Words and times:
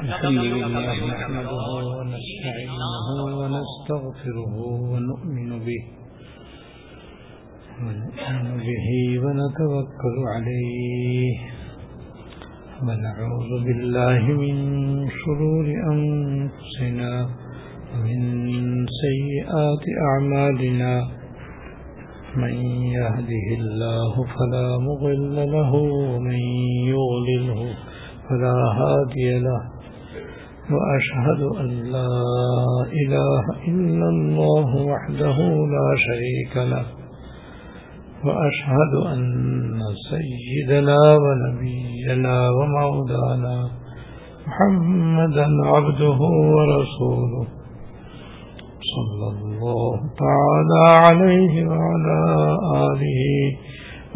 الحمد 0.00 0.38
لله 0.38 0.94
نحمده 1.10 1.66
ونستعينه 1.98 2.94
ونستغفره 3.40 4.54
ونؤمن 4.92 5.50
به 5.66 5.82
ونؤمن 7.82 8.46
به 8.66 8.86
ونتوكل 9.24 10.16
عليه 10.34 11.34
ونعوذ 12.86 13.50
بالله 13.66 14.22
من 14.42 14.56
شرور 15.20 15.66
أنفسنا 15.92 17.12
ومن 17.94 18.20
سيئات 19.04 19.84
أعمالنا 20.10 20.92
من 22.36 22.54
يهده 22.86 23.46
الله 23.58 24.14
فلا 24.14 24.78
مضل 24.78 25.52
له 25.52 25.74
ومن 25.74 26.40
يغلله 26.86 27.74
فلا 28.28 28.54
هادي 28.54 29.38
له. 29.38 29.60
وأشهد 30.70 31.40
أن 31.60 31.66
لا 31.66 32.12
إله 33.02 33.44
إلا 33.68 34.08
الله 34.08 34.76
وحده 34.76 35.38
لا 35.74 35.88
شريك 36.06 36.56
له. 36.56 36.84
وأشهد 38.24 38.92
أن 39.06 39.80
سيدنا 40.10 40.98
ونبينا 41.24 42.50
ومولانا 42.50 43.68
محمدا 44.46 45.46
عبده 45.64 46.18
ورسوله. 46.54 47.46
صلى 48.94 49.26
الله 49.30 49.49
الله 49.60 50.00
تعالى 50.18 50.82
عليه 50.88 51.68
وعلى 51.68 52.20
آله 52.88 53.22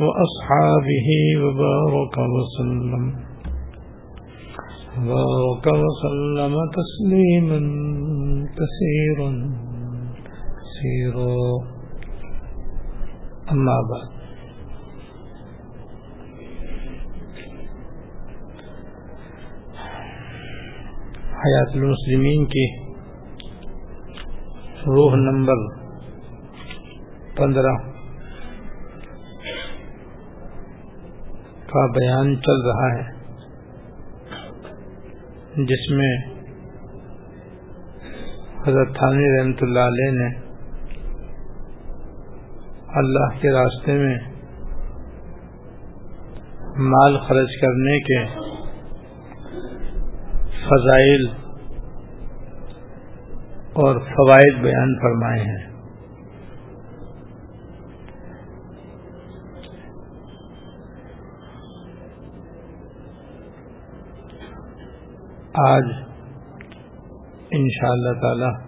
وأصحابه 0.00 1.08
وبارك 1.42 2.18
وسلم. 2.18 3.14
بارك 4.96 5.66
وسلم 5.66 6.54
تسليما 6.78 7.60
كثيرا. 8.58 9.30
كثيرا. 10.64 11.36
أما 13.52 13.78
بعد. 13.90 14.14
حیات 21.44 21.76
المسلمین 21.76 22.46
کی 22.46 22.83
روح 24.86 25.14
نمبر 25.16 25.60
پندرہ 27.36 27.70
کا 31.68 31.84
بیان 31.86 32.34
چل 32.40 32.60
رہا 32.66 32.88
ہے، 32.94 33.04
جس 35.70 35.86
میں 35.90 36.10
حضرت 38.66 38.92
تھانی 38.96 39.30
رحمت 39.36 39.62
اللہ 39.62 39.88
علیہ 39.92 40.10
نے 40.10 40.28
اللہ 42.94 43.40
کے 43.40 43.52
راستے 43.52 43.96
میں 43.98 44.18
مال 46.90 47.18
خرچ 47.18 47.56
کرنے 47.60 47.98
کے 48.00 48.20
فضائل 50.60 51.26
اور 53.74 54.00
فوائد 54.00 54.62
بیان 54.62 54.98
فرمائے 55.02 55.40
ہیں۔ 55.40 55.74
آج 65.54 65.84
ان 67.50 67.68
شاء 67.70 67.88
اللہ 67.88 68.20
تعالی 68.20 68.64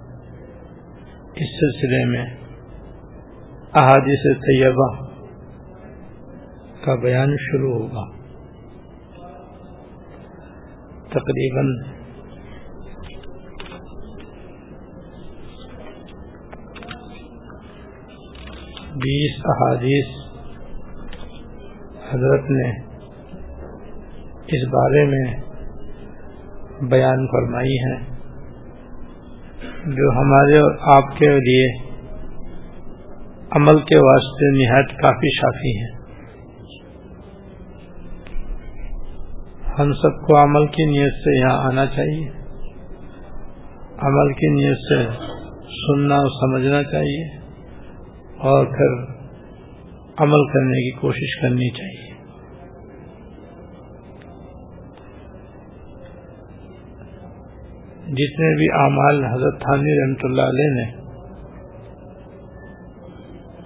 اس 1.36 1.55
سلسلے 1.61 2.05
میں 2.05 2.27
احادیث 3.74 4.39
طیبہ 4.39 5.06
کا 6.84 6.95
بیان 6.95 7.36
شروع 7.39 7.74
ہوگا۔ 7.74 8.16
تقریباً 11.11 11.95
بیس 18.96 19.40
احادیث 19.45 20.07
حضرت 22.14 22.51
نے 22.51 22.70
اس 24.46 24.68
بارے 24.68 25.05
میں 25.05 25.36
بیان 26.83 27.27
فرمائی 27.27 27.77
ہیں، 27.79 28.17
جو 29.86 30.11
ہمارے 30.11 30.58
اور 30.58 30.77
آپ 30.96 31.18
کے 31.18 31.29
لیے 31.29 31.67
عمل 33.51 33.83
کے 33.83 33.98
واسطے 33.98 34.64
نہایت 34.64 34.89
کافی 35.02 35.36
شافی 35.36 35.78
ہیں۔ 35.78 35.96
ہم 39.78 39.92
سب 39.92 40.27
کو 40.27 40.42
عمل 40.42 40.67
کی 40.67 40.84
نیت 40.84 41.13
سے 41.13 41.40
یہاں 41.40 41.58
آنا 41.64 41.86
چاہیے۔ 41.86 42.28
عمل 43.98 44.33
کی 44.33 44.48
نیت 44.48 44.78
سے 44.78 45.24
سننا 45.86 46.14
اور 46.14 46.28
سمجھنا 46.28 46.83
چاہیے۔ 46.83 47.36
اور 48.39 48.67
پھر 48.67 48.97
عمل 50.17 50.45
کرنے 50.52 50.83
کی 50.83 50.91
کوشش 51.01 51.41
کرنی 51.42 51.70
چاہیے۔ 51.70 52.07
جتنے 58.07 58.57
بھی 58.57 58.67
اعمال 58.83 59.25
حضرت 59.25 59.61
تھانی 59.61 59.98
رحمت 59.98 60.25
اللہ 60.25 60.42
علیہ 60.42 60.75
نے 60.75 60.85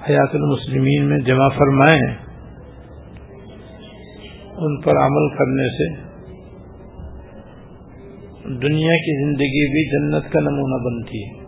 حیات 0.09 0.35
المسلمین 0.35 1.09
میں 1.09 1.19
جمع 1.19 1.49
فرمائے 1.49 1.97
ہیں، 1.97 2.15
ان 4.57 4.81
پر 4.81 4.97
عمل 4.97 5.29
کرنے 5.29 5.69
سے 5.69 6.11
دنیا 8.45 8.97
کی 8.97 9.25
زندگی 9.25 9.71
بھی 9.71 9.85
جنت 9.91 10.33
کا 10.33 10.41
نمونہ 10.41 10.83
بنتی 10.85 11.23
ہے۔ 11.25 11.40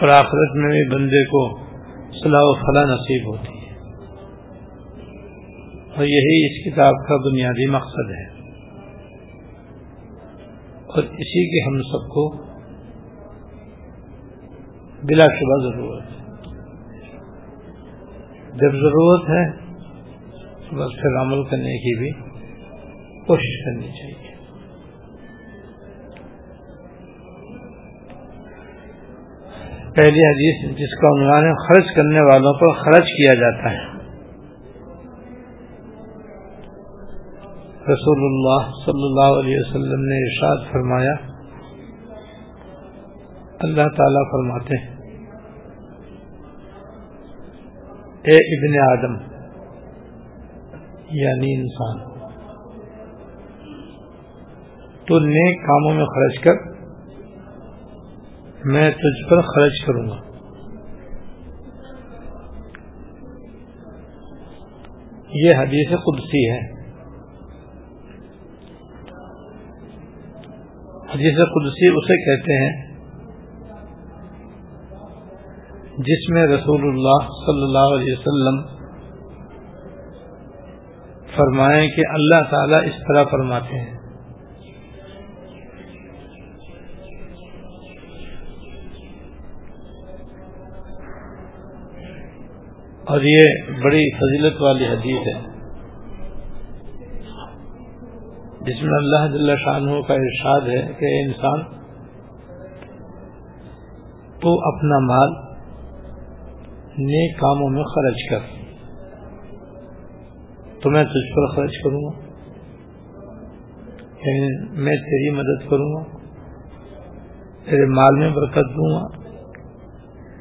اور 0.00 0.08
آخرت 0.08 0.56
میں 0.56 0.70
بھی 0.70 0.94
بندے 0.94 1.24
کو 1.24 1.58
صلاح 2.24 2.40
و 2.42 2.54
فلاح 2.54 2.94
نصیب 2.94 3.28
ہوتی 3.28 3.48
ہے۔ 3.48 3.70
اور 5.96 6.04
یہی 6.04 6.46
اس 6.46 6.72
کتاب 6.72 6.94
کا 7.08 7.16
بنیادی 7.16 7.66
مقصد 7.66 8.10
ہے۔ 8.10 8.24
اور 10.86 11.02
اسی 11.02 11.50
کی 11.50 11.68
ہم 11.68 11.82
سب 11.82 12.08
کو 12.08 12.36
بلا 15.02 15.26
شبہ 15.26 15.72
ضرورت 15.72 16.02
ہے۔ 16.02 16.20
جب 18.52 18.72
ضرورت 18.72 19.28
ہے، 19.28 19.50
بس 20.74 21.00
پھر 21.00 21.20
عمل 21.20 21.44
کرنے 21.44 21.78
کی 21.78 21.98
بھی 21.98 22.12
کوشش 23.26 23.64
کرنی 23.64 23.86
چاہیے۔ 23.86 24.19
پہلی 29.94 30.22
حدیث 30.24 30.58
جس 30.78 30.92
کا 31.00 31.08
عنوان 31.08 31.44
ہے، 31.44 31.54
خرچ 31.62 31.88
کرنے 31.94 32.20
والوں 32.26 32.54
پر 32.54 32.72
خرچ 32.74 33.08
کیا 33.12 33.32
جاتا 33.40 33.70
ہے۔ 33.70 33.88
رسول 37.88 38.22
اللہ 38.24 38.68
صلی 38.84 39.04
اللہ 39.04 39.38
علیہ 39.38 39.58
وسلم 39.60 40.04
نے 40.08 40.18
ارشاد 40.24 40.62
فرمایا، 40.72 41.14
اللہ 43.60 43.90
تعالی 43.96 44.22
فرماتے 44.30 44.78
ہیں، 44.78 44.92
اے 48.24 48.38
ابن 48.52 48.78
آدم 48.82 49.18
یعنی 51.16 51.54
انسان، 51.54 52.08
تو 55.06 55.18
نیک 55.26 55.62
کاموں 55.62 55.94
میں 55.94 56.04
خرچ 56.10 56.42
کر 56.44 56.68
میں 58.64 58.90
تجھ 58.90 59.30
پر 59.30 59.40
خرچ 59.40 59.86
کروں 59.86 60.08
گا۔ 60.08 60.16
یہ 65.34 65.48
حدیث 65.58 65.88
قدسی 65.88 66.50
ہے۔ 66.50 66.80
حدیث 71.14 71.36
قدسی 71.36 71.86
اسے 71.86 72.16
کہتے 72.24 72.52
ہیں 72.52 72.90
جس 75.98 76.30
میں 76.30 76.46
رسول 76.46 76.80
اللہ 76.80 77.28
صلی 77.46 77.62
اللہ 77.62 77.94
علیہ 77.94 78.14
وسلم 78.18 78.80
فرمائیں 81.36 81.90
کہ 81.90 82.02
اللہ 82.10 82.50
تعالیٰ 82.50 82.84
اس 82.84 82.94
طرح 83.08 83.24
فرماتے 83.24 83.80
ہیں۔ 83.80 83.99
اور 93.10 93.20
یہ 93.20 93.40
بڑی 93.84 94.10
فضیلت 94.10 94.62
والی 94.62 94.86
حدیث 94.86 95.26
ہے۔ 95.26 95.50
جس 98.60 98.82
میں 98.82 98.98
اللہ 98.98 99.32
جل 99.32 99.56
شاہ 99.56 100.08
کا 100.08 100.14
ارشاد 100.14 100.60
ہے 100.60 100.92
کہ 100.98 101.24
انسان، 101.24 101.62
تو 104.40 104.76
اپنا 104.76 104.98
مال 104.98 105.28
نیک 106.98 107.38
کاموں 107.38 107.68
میں 107.68 107.84
خرچ 107.84 108.30
کر۔ 108.30 108.60
تو 110.82 110.90
میں 110.90 111.04
تجھ 111.04 111.36
پر 111.36 111.56
خرچ 111.56 111.70
کروں 111.84 112.02
گا۔ 112.02 112.20
یعنی 114.26 114.68
میں 114.80 114.96
تیری 114.96 115.30
مدد 115.30 115.70
کروں 115.70 115.94
گا۔ 115.94 116.18
تیرے 117.70 117.86
مال 117.86 118.18
میں 118.18 118.30
برکت 118.30 118.70
دوں 118.76 118.94
گا۔ 118.94 119.08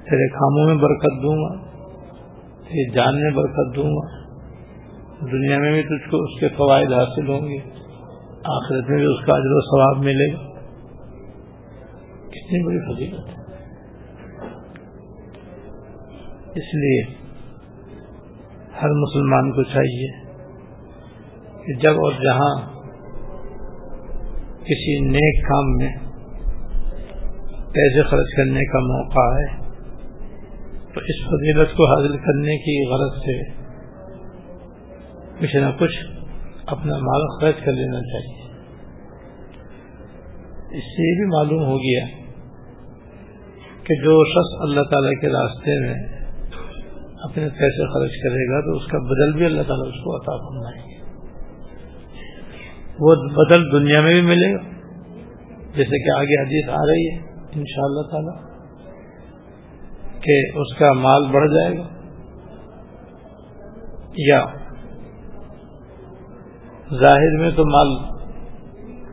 تیرے 0.03 0.29
کاموں 0.29 0.65
میں 0.65 0.75
برکت 0.75 1.23
دوں 1.23 1.35
گا۔ 1.35 1.68
تیری 2.69 2.91
جان 2.91 3.21
میں 3.21 3.31
برکت 3.31 3.75
دوں 3.75 3.89
گا۔ 3.89 4.29
دنیا 5.31 5.57
میں 5.57 5.71
بھی 5.71 5.83
تجھ 5.83 6.11
کو 6.11 6.17
اس 6.17 6.39
کے 6.39 6.49
فوائد 6.49 6.93
حاصل 6.93 7.27
ہوں 7.27 7.41
گے، 7.41 7.59
آخرت 8.43 8.89
میں 8.89 8.97
بھی 8.97 9.05
اس 9.05 9.25
کا 9.25 9.33
اجر 9.33 9.51
و 9.51 9.61
ثواب 9.61 10.05
ملے 10.05 10.33
گا۔ 10.33 10.49
کتنی 12.27 12.65
بڑی 12.65 12.95
فضیلت 12.95 13.29
ہے۔ 13.29 13.39
اس 16.49 16.73
لیے 16.73 17.01
ہر 18.81 18.89
مسلمان 18.89 19.51
کو 19.51 19.63
چاہیے 19.63 20.29
کہ 21.65 21.73
جب 21.73 21.91
اور 21.91 22.11
جہاں 22.11 22.79
کسی 24.61 24.99
نیک 24.99 25.47
کام 25.47 25.71
میں 25.77 25.95
پیسے 27.73 28.03
خرچ 28.03 28.35
کرنے 28.37 28.65
کا 28.65 28.79
موقع 28.79 29.39
ہے 29.39 29.58
تو 30.93 30.99
اس 30.99 31.27
فضیلت 31.27 31.77
کو 31.77 31.85
حاصل 31.85 32.17
کرنے 32.17 32.57
کی 32.57 32.89
غرض 32.89 33.21
سے 33.23 33.59
کچھ 35.39 35.55
نہ 35.55 35.79
کچھ 35.79 35.97
اپنا 36.65 36.97
مال 36.97 37.41
خرچ 37.41 37.65
کر 37.65 37.71
لینا 37.71 37.99
چاہیے۔ 37.99 38.39
اس 40.77 40.83
سے 40.83 41.09
یہ 41.09 41.15
بھی 41.15 41.25
معلوم 41.25 41.63
ہو 41.63 41.77
گیا 41.77 42.05
کہ 43.83 43.95
جو 43.95 44.25
شخص 44.25 44.61
اللہ 44.61 44.81
تعالی 44.81 45.15
کے 45.15 45.29
راستے 45.29 45.87
میں 45.87 45.95
اپنے 47.23 47.49
پیسے 47.49 47.87
خرچ 47.93 48.11
کرے 48.23 48.51
گا 48.51 48.61
تو 48.61 48.77
اس 48.77 48.91
کا 48.91 48.97
بدل 48.97 49.37
بھی 49.37 49.45
اللہ 49.45 49.61
تعالیٰ 49.61 49.87
اس 49.87 50.03
کو 50.03 50.15
عطا 50.15 50.37
فرمائیں 50.37 50.89
گے 50.89 50.99
وہ 52.99 53.15
بدل 53.15 53.71
دنیا 53.71 54.01
میں 54.01 54.13
بھی 54.13 54.21
ملے 54.21 54.53
گا۔ 54.53 54.59
جیسے 55.75 56.03
کہ 56.03 56.19
آگے 56.19 56.41
حدیث 56.41 56.69
آ 56.69 56.85
رہی 56.87 57.07
ہے 57.07 57.17
ان 57.51 57.63
شاء 57.67 57.83
اللہ 57.83 58.11
تعالی۔ 58.11 58.48
کہ 60.29 60.59
اس 60.59 60.77
کا 60.77 60.93
مال 60.93 61.25
بڑھ 61.31 61.47
جائے 61.51 61.77
گا؟ 61.77 61.83
یا 64.17 64.45
ظاہر 66.93 67.37
میں 67.39 67.51
تو 67.51 67.65
مال 67.65 67.95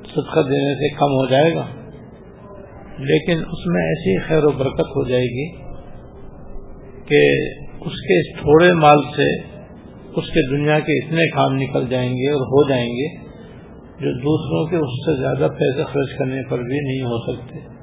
صدقہ 0.06 0.40
دینے 0.40 0.74
سے 0.74 0.88
کم 0.88 1.12
ہو 1.12 1.26
جائے 1.26 1.54
گا، 1.54 1.66
لیکن 2.98 3.38
اس 3.38 3.66
میں 3.66 3.82
ایسی 3.86 4.18
خیر 4.28 4.44
و 4.44 4.50
برکت 4.50 4.96
ہو 4.96 5.08
جائے 5.08 5.24
گی 5.24 5.48
کہ 7.06 7.22
اس 7.80 8.00
کے 8.02 8.32
تھوڑے 8.40 8.72
مال 8.72 9.02
سے 9.16 9.56
اس 10.16 10.24
کے 10.26 10.56
دنیا 10.56 10.80
کے 10.80 11.04
اتنے 11.04 11.28
کام 11.28 11.54
نکل 11.54 11.86
جائیں 11.86 12.10
گے 12.10 12.30
اور 12.30 12.40
ہو 12.40 12.68
جائیں 12.68 12.88
گے 12.88 13.08
جو 14.00 14.12
دوسروں 14.12 14.66
کے 14.66 14.76
اس 14.76 14.98
سے 15.06 15.20
زیادہ 15.20 15.48
پیسے 15.52 15.84
خرچ 15.84 16.18
کرنے 16.18 16.42
پر 16.50 16.58
بھی 16.58 16.80
نہیں 16.80 17.02
ہو 17.02 17.18
سکتے۔ 17.18 17.75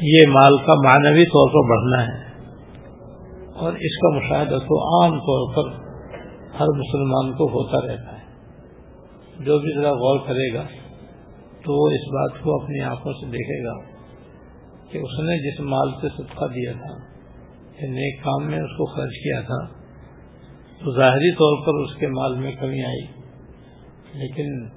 یہ 0.00 0.28
مال 0.28 0.58
کا 0.58 0.88
معنوی 0.88 1.24
طور 1.24 1.50
پر 1.50 1.70
بڑھنا 1.70 2.06
ہے۔ 2.06 2.26
اور 3.56 3.72
اس 3.72 3.98
کا 4.00 4.16
مشاہدہ 4.16 4.58
تو 4.58 4.78
عام 4.80 5.18
طور 5.18 5.54
پر 5.54 5.70
ہر 6.60 6.66
مسلمان 6.78 7.32
کو 7.32 7.44
ہوتا 7.44 7.86
رہتا 7.86 8.12
ہے۔ 8.12 8.16
جو 9.44 9.58
بھی 9.58 9.80
ذرا 9.80 9.90
غور 9.90 10.18
کرے 10.26 10.54
گا 10.54 10.62
تو 11.64 11.82
وہ 11.82 11.88
اس 11.88 12.08
بات 12.14 12.42
کو 12.42 12.62
اپنی 12.62 12.80
آنکھوں 12.80 13.12
سے 13.12 13.26
دیکھے 13.26 13.64
گا 13.64 13.72
کہ 14.90 14.98
اس 14.98 15.20
نے 15.20 15.50
جس 15.50 15.60
مال 15.60 15.90
سے 16.00 16.08
صدقہ 16.08 16.44
دیا 16.44 16.72
تھا 16.72 16.94
کہ 17.78 17.86
نیک 17.86 18.24
کام 18.24 18.46
میں 18.46 18.58
اس 18.58 18.70
کو 18.70 18.84
خرچ 18.84 19.22
کیا 19.22 19.40
تھا، 19.40 19.66
تو 20.84 20.96
ظاہری 20.96 21.32
طور 21.32 21.66
پر 21.66 21.74
اس 21.84 22.00
کے 22.00 22.06
مال 22.06 22.34
میں 22.34 22.52
کمی 22.52 22.84
آئی۔ 22.84 23.06
لیکن 24.14 24.68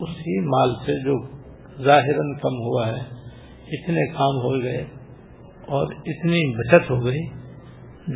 اسی 0.00 0.40
مال 0.40 0.74
سے 0.74 1.04
جو 1.04 1.26
ظاہر 1.84 2.12
کم 2.42 2.54
ہوا 2.54 2.86
ہے 2.86 3.21
اتنے 3.72 4.06
کام 4.06 4.40
ہو 4.44 4.62
گئے 4.62 4.80
اور 5.68 5.92
اتنی 6.06 6.40
بچت 6.56 6.90
ہو 6.90 7.04
گئی 7.04 7.26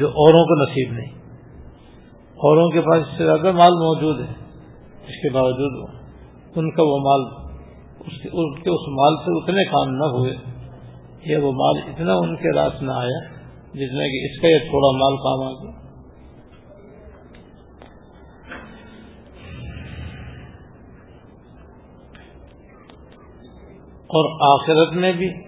جو 0.00 0.08
اوروں 0.08 0.44
کو 0.44 0.62
نصیب 0.62 0.93
نہیں۔ 0.93 1.14
اوروں 2.44 2.70
کے 2.70 2.81
پاس 2.81 3.06
اس 3.06 3.19
سے 3.19 3.25
زیادہ 3.25 3.53
مال 3.53 3.73
موجود 3.73 4.20
ہے، 4.20 4.32
اس 5.03 5.23
کے 5.23 5.32
باوجود 5.32 5.97
ان 6.56 6.70
کا 6.70 6.82
وہ 6.82 6.99
مال، 6.99 7.25
اس 8.00 8.23
کے 8.62 8.70
اس 8.70 8.88
مال 8.88 9.17
سے 9.17 9.38
اتنے 9.38 9.64
کام 9.64 9.94
نہ 9.94 10.05
ہوئے 10.05 10.35
یا 11.25 11.38
وہ 11.43 11.53
مال 11.53 11.82
اتنا 11.87 12.14
ان 12.14 12.37
کے 12.37 12.56
راس 12.56 12.82
نہ 12.82 12.93
آیا 12.93 13.25
جس 13.73 13.93
میں 13.93 14.08
کہ 14.08 14.25
اس 14.25 14.41
کا 14.41 14.49
یہ 14.49 14.58
تھوڑا 14.58 14.91
مال 14.99 15.17
کام 15.17 15.47
آ 15.47 15.50
گیا۔ 15.50 15.87
اور 24.19 24.26
آخرت 24.55 24.97
میں 24.97 25.12
بھی 25.12 25.45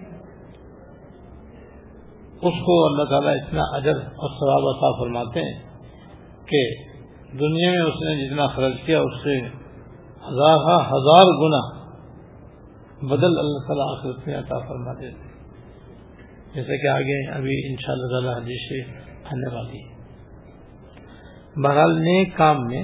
اس 2.41 2.53
کو 2.65 2.85
اللہ 2.85 3.03
تعالیٰ 3.03 3.33
اتنا 3.43 3.61
اجر 3.71 3.95
اور 3.95 4.29
ثواب 4.29 4.67
عطا 4.67 4.99
فرماتے 4.99 5.39
ہیں 5.39 5.69
کہ 6.45 6.83
دنیا 7.39 7.71
میں 7.71 7.81
اس 7.81 7.93
نے 7.93 8.27
جتنا 8.27 8.47
خرچ 8.47 8.85
کیا، 8.85 8.99
اس 8.99 9.23
سے 9.23 9.39
ہزار 10.19 10.79
ہزار 10.81 11.25
گنا 11.25 11.79
بدل 13.01 13.39
اللہ 13.39 13.67
تعالیٰ 13.67 13.97
آخرت 13.97 14.27
میں 14.27 14.37
عطا 14.37 14.59
فرما 14.59 14.93
دیتے 14.93 15.29
جیسے 16.53 16.77
کہ 16.77 16.87
آگے 16.87 17.31
ابھی 17.31 17.69
ان 17.69 17.75
شاء 17.79 17.93
اللہ 17.93 18.07
تعالیٰ 18.07 18.43
حدیث 18.43 18.69
سے 18.69 18.99
آنے 19.25 19.55
والی 19.55 19.77
ہے۔ 19.77 19.99
بہرحال 21.63 22.01
نیک 22.01 22.37
کام 22.37 22.57
میں 22.65 22.83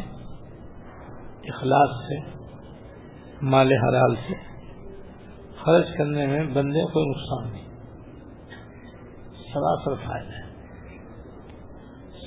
اخلاص 1.44 1.90
سے، 2.08 2.20
مال 3.42 3.68
حلال 3.68 4.16
سے 4.16 4.34
خرچ 5.64 5.98
کرنے 5.98 6.28
میں 6.28 6.44
بندے 6.44 6.82
کوئی 6.94 7.06
نقصان 7.06 7.54
نہیں۔ 7.54 7.65
سراسر 9.56 10.08
فائدہ 10.08 10.34
ہے۔ 10.34 10.56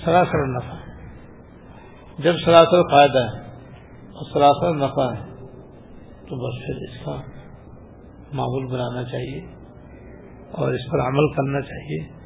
سراسر 0.05 0.47
نفع۔ 0.47 0.75
جب 2.19 2.33
سراسر 2.45 2.83
فائدہ 2.83 3.19
ہے 3.19 3.49
اور 3.93 4.35
سراسر 4.35 4.75
نفع 4.75 5.15
ہے، 5.15 5.29
تو 6.29 6.37
بس 6.37 6.67
پھر 6.67 6.75
اس 6.77 7.05
کا 7.05 7.39
معمول 8.33 8.67
بنانا 8.67 9.05
چاہیے 9.05 9.41
اور 10.51 10.73
اس 10.73 10.91
پر 10.93 11.01
عمل 11.01 11.33
کرنا 11.33 11.61
چاہیے 11.61 12.19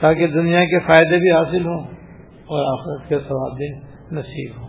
تاکہ 0.00 0.26
دنیا 0.26 0.64
کے 0.64 0.80
فائدے 0.80 1.18
بھی 1.18 1.30
حاصل 1.30 1.66
ہوں 1.66 1.86
اور 2.26 2.78
آخرت 2.78 3.08
کے 3.08 3.18
ثواب 3.18 3.56
بھی 3.56 3.68
نصیب 4.12 4.60
ہوں۔ 4.60 4.68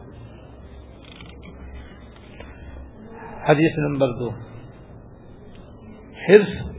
حدیث 3.50 3.78
نمبر 3.78 4.08
دو۔ 4.20 4.30
حرص 6.30 6.72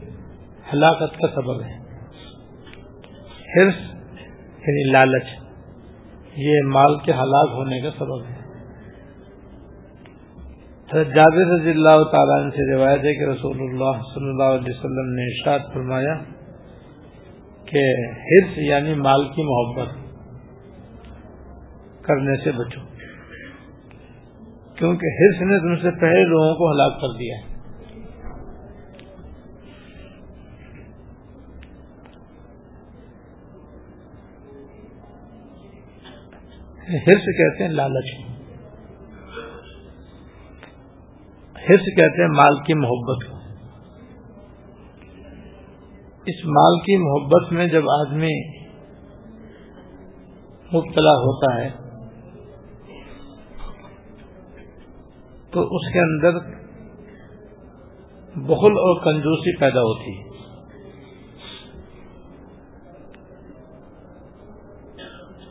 ہلاکت 0.73 1.17
کا 1.17 1.27
سبب 1.35 1.61
ہے۔ 1.61 1.78
حرص 3.53 3.79
یعنی 4.67 4.83
لالچ، 4.91 5.27
یہ 6.37 6.67
مال 6.67 6.97
کے 7.05 7.11
ہلاک 7.11 7.49
ہونے 7.53 7.81
کا 7.81 7.91
سبب 7.99 8.25
ہے۔ 8.25 8.37
جابر 11.15 11.47
رضی 11.47 11.69
اللہ 11.69 12.03
تعالیٰ 12.11 12.49
سے 12.49 12.63
روایت 12.75 13.03
ہے 13.03 13.13
کہ 13.15 13.25
رسول 13.25 13.57
اللہ 13.59 13.99
صلی 14.13 14.29
اللہ 14.29 14.53
علیہ 14.53 14.73
وسلم 14.77 15.09
نے 15.13 15.25
ارشاد 15.25 15.73
فرمایا 15.73 16.15
کہ 17.65 17.83
حرص 18.23 18.57
یعنی 18.57 18.93
مال 18.93 19.27
کی 19.27 19.43
محبت 19.43 19.91
کرنے 22.01 22.37
سے 22.43 22.51
بچو، 22.51 22.81
کیونکہ 24.75 25.05
حرص 25.19 25.41
نے 25.41 25.59
تم 25.59 25.75
سے 25.75 25.91
پہلے 25.99 26.23
لوگوں 26.25 26.55
کو 26.55 26.71
ہلاک 26.71 26.99
کر 27.01 27.11
دیا۔ 27.19 27.37
ہے 27.37 27.48
حرص 36.95 37.25
کہتے 37.37 37.63
ہیں 37.63 37.71
لالچ 37.71 38.07
حص 41.55 41.85
کہتے 41.97 42.21
ہیں 42.21 42.29
مال 42.29 42.63
کی 42.65 42.73
محبت 42.73 43.25
اس 46.25 46.45
مال 46.45 46.79
کی 46.79 46.95
محبت 46.97 47.51
میں 47.53 47.67
جب 47.67 47.89
آدمی 47.89 48.31
مبتلا 50.73 51.11
ہوتا 51.11 51.53
ہے، 51.55 51.69
تو 55.51 55.61
اس 55.75 55.93
کے 55.93 55.99
اندر 55.99 56.39
بخل 58.35 58.77
اور 58.81 59.03
کنجوسی 59.03 59.55
پیدا 59.59 59.81
ہوتی 59.81 60.17
ہے۔ 60.17 60.28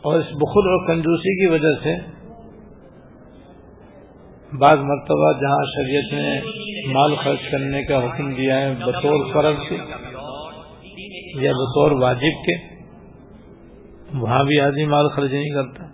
اور 0.01 0.19
اس 0.19 0.25
بخل 0.25 0.67
اور 0.69 0.87
کنجوسی 0.87 1.35
کی 1.39 1.51
وجہ 1.51 1.83
سے 1.83 2.19
بعض 4.57 4.77
مرتبہ 4.77 5.31
جہاں 5.33 5.63
شریعت 5.65 6.13
نے 6.13 6.39
مال 6.93 7.15
خرچ 7.15 7.51
کرنے 7.51 7.83
کا 7.83 7.97
حکم 7.97 8.33
دیا 8.33 8.61
ہے 8.61 8.73
بطور 8.75 9.33
فرض 9.33 9.69
کے 9.69 9.77
یا 11.35 11.51
بطور 11.51 11.91
واجب 11.91 12.45
کے، 12.45 12.55
وہاں 14.13 14.43
بھی 14.43 14.59
آدمی 14.59 14.85
مال 14.85 15.09
خرچ 15.09 15.31
نہیں 15.31 15.49
کرتا۔ 15.49 15.85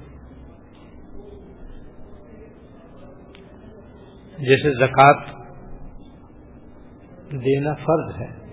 جیسے 4.38 4.74
زکوٰۃ 4.74 5.26
دینا 7.32 7.74
فرض 7.74 8.22
ہے۔ 8.22 8.45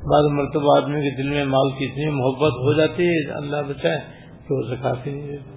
بعض 0.00 0.24
مرتبہ 0.32 0.76
آدمی 0.76 1.00
کے 1.00 1.22
دل 1.22 1.28
میں 1.28 1.44
مال 1.44 1.70
کی 1.78 1.84
اتنی 1.84 2.10
محبت 2.10 2.52
ہو 2.52 2.72
جاتی 2.72 3.02
ہے، 3.02 3.32
اللہ 3.32 3.56
بچائے 3.68 3.98
کہ 4.48 4.54
وہ 4.54 4.62
زکات 4.62 5.06
ہی 5.06 5.12
نہیں 5.12 5.26
دیتا۔ 5.26 5.50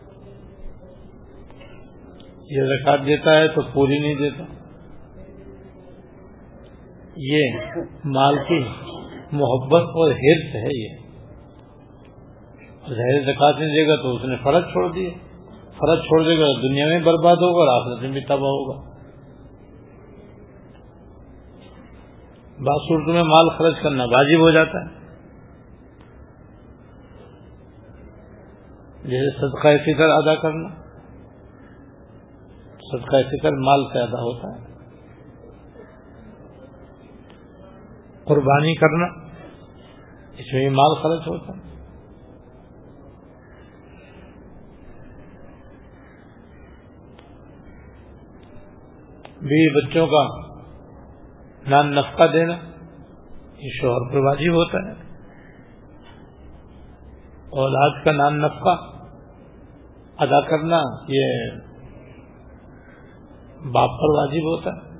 یہ 2.49 2.61
زکات 2.63 2.99
دیتا 3.05 3.37
ہے 3.37 3.47
تو 3.47 3.61
پوری 3.73 3.99
نہیں 3.99 4.15
دیتا۔ 4.15 4.43
یہ 7.17 7.43
مال 8.05 8.35
کی 8.47 8.59
محبت 9.31 9.81
اور 9.81 10.11
حرص 10.11 10.55
ہے 10.55 10.83
یہ۔ 10.83 10.89
ظاہر 12.89 13.33
زکات 13.33 13.59
نہیں 13.59 13.69
دے 13.69 13.87
گا 13.87 13.95
تو 13.95 14.15
اس 14.15 14.25
نے 14.25 14.35
فرض 14.43 14.63
چھوڑ 14.63 14.91
دیا۔ 14.91 15.09
فرض 15.67 15.99
چھوڑ 15.99 16.23
دے 16.23 16.39
گا 16.39 16.61
دنیا 16.61 16.87
میں 16.87 16.99
برباد 16.99 17.35
ہوگا 17.35 17.71
اور 17.71 17.81
آخرت 17.81 18.01
میں 18.01 18.11
بھی 18.11 18.21
تباہ 18.21 18.37
ہوگا۔ 18.37 18.92
بعض 22.59 22.87
صورتوں 22.87 23.13
میں 23.13 23.23
مال 23.23 23.49
خرچ 23.49 23.83
کرنا 23.83 24.03
واجب 24.03 24.41
ہو 24.41 24.51
جاتا 24.51 24.79
ہے۔ 24.79 25.03
جیسے 29.03 29.37
صدقہ 29.37 29.67
فکر 29.85 30.09
ادا 30.09 30.35
کرنا۔ 30.35 30.69
صدقہ 32.77 33.15
فکر 33.31 33.51
مال 33.51 33.83
سے 33.93 33.99
ادا 33.99 34.21
ہوتا 34.21 34.47
ہے۔ 34.47 34.73
قربانی 38.23 38.75
کرنا، 38.75 39.05
اس 40.37 40.53
میں 40.53 40.69
بھی 40.69 40.75
مال 40.75 40.95
خرچ 40.95 41.27
ہوتا 41.27 41.53
ہے۔ 41.57 41.73
بھی 49.41 49.87
بچوں 49.87 50.07
کا 50.07 50.42
نان 51.67 51.95
نفقہ 51.95 52.23
دینا، 52.33 52.53
یہ 53.57 53.69
شوہر 53.81 54.11
پر 54.11 54.17
واجب 54.17 54.53
ہوتا 54.53 54.77
ہے۔ 54.77 55.13
اولاد 57.49 58.03
کا 58.03 58.11
نان 58.11 58.41
نفقہ 58.41 58.79
ادا 60.17 60.41
کرنا، 60.41 60.81
یہ 61.07 61.51
باپ 63.71 63.89
پر 63.89 64.17
واجب 64.17 64.45
ہوتا 64.45 64.69
ہے۔ 64.71 64.93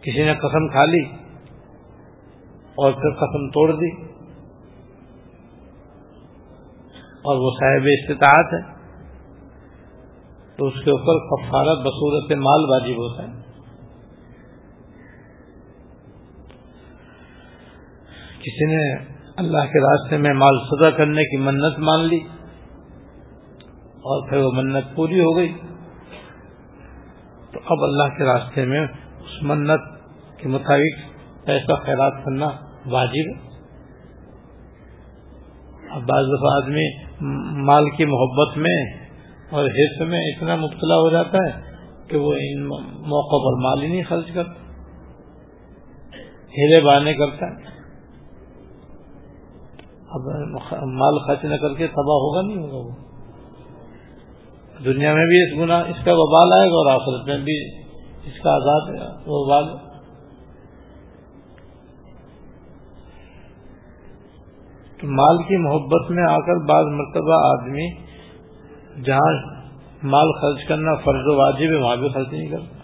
کسی 0.00 0.24
نے 0.24 0.34
قسم 0.34 0.68
کھا 0.68 0.84
لی 0.84 1.02
اور 2.74 2.92
پھر 2.92 3.10
قسم 3.10 3.50
توڑ 3.50 3.72
دی 3.72 4.02
اور 7.22 7.36
وہ 7.36 7.50
صاحب 7.60 7.86
استطاعت 7.86 8.54
ہے۔ 8.54 8.79
تو 10.60 10.66
اس 10.66 10.74
کے 10.84 10.90
اوپر 10.90 11.18
کفارت 11.26 11.78
بصورت 11.78 12.32
مال 12.38 12.64
واجب 12.70 12.98
ہوتا 12.98 13.22
ہے۔ 13.22 13.28
کسی 18.42 18.66
نے 18.72 18.82
اللہ 19.36 19.70
کے 19.72 19.80
راستے 19.80 20.16
میں 20.16 20.32
مال 20.32 20.58
سزا 20.58 20.90
کرنے 20.90 21.24
کی 21.24 21.36
منت 21.36 21.78
مان 21.78 22.04
لی 22.04 22.18
اور 24.02 24.28
پھر 24.28 24.38
وہ 24.38 24.52
منت 24.52 24.94
پوری 24.96 25.20
ہو 25.20 25.36
گئی، 25.36 25.52
تو 27.52 27.60
اب 27.64 27.82
اللہ 27.82 28.16
کے 28.18 28.24
راستے 28.24 28.64
میں 28.64 28.80
اس 28.80 29.42
منت 29.42 29.90
کے 30.38 30.48
مطابق 30.48 31.02
پیسہ 31.46 31.82
خیرات 31.86 32.24
کرنا 32.24 32.46
واجب 32.86 33.32
اب 35.90 36.02
بعض 36.02 36.24
دفعہ 36.26 36.56
آدمی 36.56 36.88
مال 37.66 37.90
کی 37.90 38.04
محبت 38.04 38.58
میں 38.58 38.99
اور 39.50 39.64
حص 39.64 40.00
میں 40.00 40.20
اتنا 40.20 40.56
مبتلا 40.56 40.94
ہو 40.94 41.10
جاتا 41.10 41.38
ہے 41.38 41.60
کہ 42.08 42.16
وہ 42.16 42.32
ان 42.32 42.66
موقع 43.06 43.38
پر 43.44 43.62
مال 43.62 43.82
ہی 43.82 43.88
نہیں 43.88 44.02
خرچ 44.02 44.26
کرتا 44.34 44.52
ہیرے 46.58 46.80
بہانے 46.80 47.14
کرتا 47.14 47.46
ہے۔ 47.46 47.78
اب 50.08 50.20
مال 50.84 51.18
خرچ 51.26 51.44
نہ 51.44 51.56
کر 51.56 51.74
کے 51.74 51.86
تباہ 51.86 52.24
ہوگا 52.24 52.46
نہیں 52.46 52.56
ہوگا 52.56 52.76
وہ۔ 52.76 52.90
دنیا 54.84 55.14
میں 55.14 55.26
بھی 55.26 55.42
اس 55.42 55.58
گنا 55.58 55.78
اس 55.78 56.04
کا 56.04 56.12
وبال 56.14 56.52
آئے 56.52 56.68
گا 56.68 56.74
اور 56.74 56.90
آخرت 56.90 57.28
میں 57.28 57.38
بھی 57.38 57.68
اس 58.24 58.42
کا 58.42 58.50
آزاد 58.50 58.90
وبال۔ 59.26 59.76
تو 65.00 65.06
مال 65.06 65.42
کی 65.42 65.56
محبت 65.56 66.10
میں 66.10 66.22
آ 66.22 66.38
کر 66.38 66.66
بعض 66.66 66.84
مرتبہ 66.86 67.34
آدمی 67.34 68.09
جہاں 68.96 69.32
مال 70.02 70.32
خرچ 70.32 70.68
کرنا 70.68 70.94
فرض 70.94 71.26
و 71.26 71.36
واجب 71.36 71.72
ہے، 71.72 71.76
وہاں 71.76 71.96
بھی 71.96 72.08
خرچ 72.08 72.32
نہیں 72.32 72.48
کرتا 72.48 72.80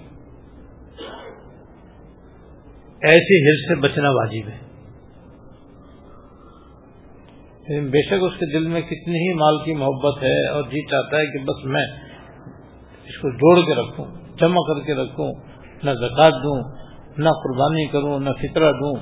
ایسی 3.03 3.49
ہر 3.49 3.69
سے 3.69 3.81
بچنا 3.81 4.11
واجب 4.11 4.49
ہے۔ 4.49 4.67
بے 7.81 8.03
شک 8.03 8.23
اس 8.23 8.33
کے 8.33 8.53
دل 8.53 8.67
میں 8.67 8.81
کتنی 8.81 9.15
ہی 9.15 9.35
مال 9.35 9.65
کی 9.65 9.75
محبت 9.75 10.23
ہے 10.23 10.49
اور 10.49 10.63
جی 10.63 10.87
چاہتا 10.87 11.17
ہے 11.17 11.27
کہ 11.27 11.45
بس 11.45 11.65
میں 11.65 11.83
اس 13.05 13.19
کو 13.19 13.31
جوڑ 13.31 13.67
کے 13.67 13.75
رکھوں، 13.75 14.05
جمع 14.39 14.61
کر 14.67 14.87
کے 14.87 14.95
رکھوں، 14.95 15.33
نہ 15.83 15.91
زکات 15.91 16.33
دوں، 16.33 16.61
نہ 17.19 17.29
قربانی 17.29 17.87
کروں، 17.87 18.21
نہ 18.21 18.31
فطرہ 18.31 18.73
دوں، 18.73 18.95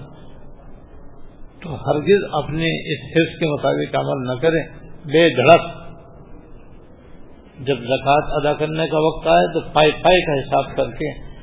تو 1.63 1.75
ہرگز 1.75 2.25
اپنے 2.33 2.95
اس 2.95 3.17
حص 3.17 3.39
کے 3.39 3.47
مطابق 3.47 3.95
عمل 3.95 4.27
نہ 4.27 4.41
کریں۔ 4.41 4.63
بے 5.05 5.29
دھڑک۔ 5.29 5.84
جب 7.59 7.77
زکوٰۃ 7.77 8.23
ادا 8.27 8.53
کرنے 8.53 8.89
کا 8.89 8.99
وقت 8.99 9.27
آئے 9.27 9.53
تو 9.53 9.61
پائے 9.73 9.91
پائے 9.91 10.21
کا 10.21 10.33
حساب 10.33 10.77
کر 10.77 10.91
کے 10.91 11.35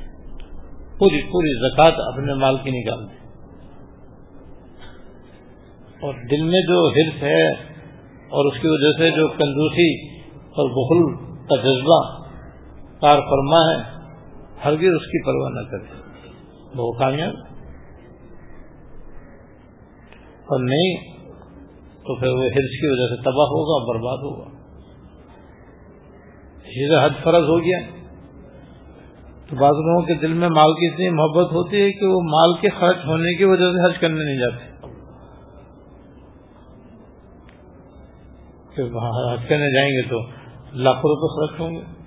پوری 0.98 1.22
پوری 1.22 1.70
زکوٰۃ 1.70 1.92
اپنے 1.96 2.34
مال 2.34 2.56
کی 2.56 2.70
نکال 2.70 3.08
دیں 3.08 3.22
اور 6.00 6.14
دل 6.30 6.42
میں 6.42 6.60
جو 6.60 6.88
حرص 6.88 7.22
ہے 7.22 7.50
اور 8.10 8.52
اس 8.52 8.60
کی 8.60 8.68
وجہ 8.68 8.98
سے 8.98 9.10
جو 9.10 9.28
کنجوسی 9.28 10.08
اور 10.40 10.68
بخل 10.68 11.32
کا 11.48 11.56
جذبہ 11.56 12.22
کار 13.00 13.18
فرما 13.18 13.56
ہے، 13.56 14.06
ہرگز 14.64 14.94
اس 14.94 15.06
کی 15.06 15.24
پرواہ 15.24 15.50
نہ 15.50 15.70
کرے۔ 15.70 16.02
وہ 16.74 16.92
کامیاب۔ 16.92 17.34
اور 20.40 20.60
نہیں 20.60 20.94
تو 21.92 22.18
پھر 22.18 22.28
وہ 22.28 22.42
حرص 22.42 22.80
کی 22.80 22.86
وجہ 22.86 23.16
سے 23.16 23.22
تباہ 23.22 23.46
ہوگا، 23.46 23.92
برباد 23.92 24.18
ہوگا۔ 24.18 24.61
سے 26.72 27.06
حج 27.06 27.12
فرض 27.24 27.44
ہو 27.44 27.58
گیا۔ 27.58 27.78
تو 29.50 29.56
بعض 29.56 29.72
لوگوں 29.72 30.02
کے 30.02 30.14
دل 30.14 30.32
میں 30.32 30.48
مال 30.48 30.72
کی 30.72 30.86
اتنی 30.86 31.08
محبت 31.08 31.52
ہوتی 31.52 31.82
ہے 31.82 31.92
کہ 31.92 32.06
وہ 32.06 32.20
مال 32.20 32.54
کے 32.60 32.68
خرچ 32.68 32.96
ہونے 33.06 33.36
کی 33.36 33.44
وجہ 33.44 33.64
سے 33.64 33.86
حج 33.86 33.98
کرنے 33.98 34.24
نہیں 34.24 34.38
جاتے۔ 34.38 34.72
کہ 38.76 38.82
وہاں 38.82 39.32
حج 39.32 39.40
کرنے 39.48 39.74
جائیں 39.74 39.90
گے 39.90 40.02
تو 40.08 40.20
لاکھوں 40.72 41.10
روپے 41.10 41.46
خرچ 41.46 41.60
ہوں 41.60 41.70
گے۔ 41.70 42.02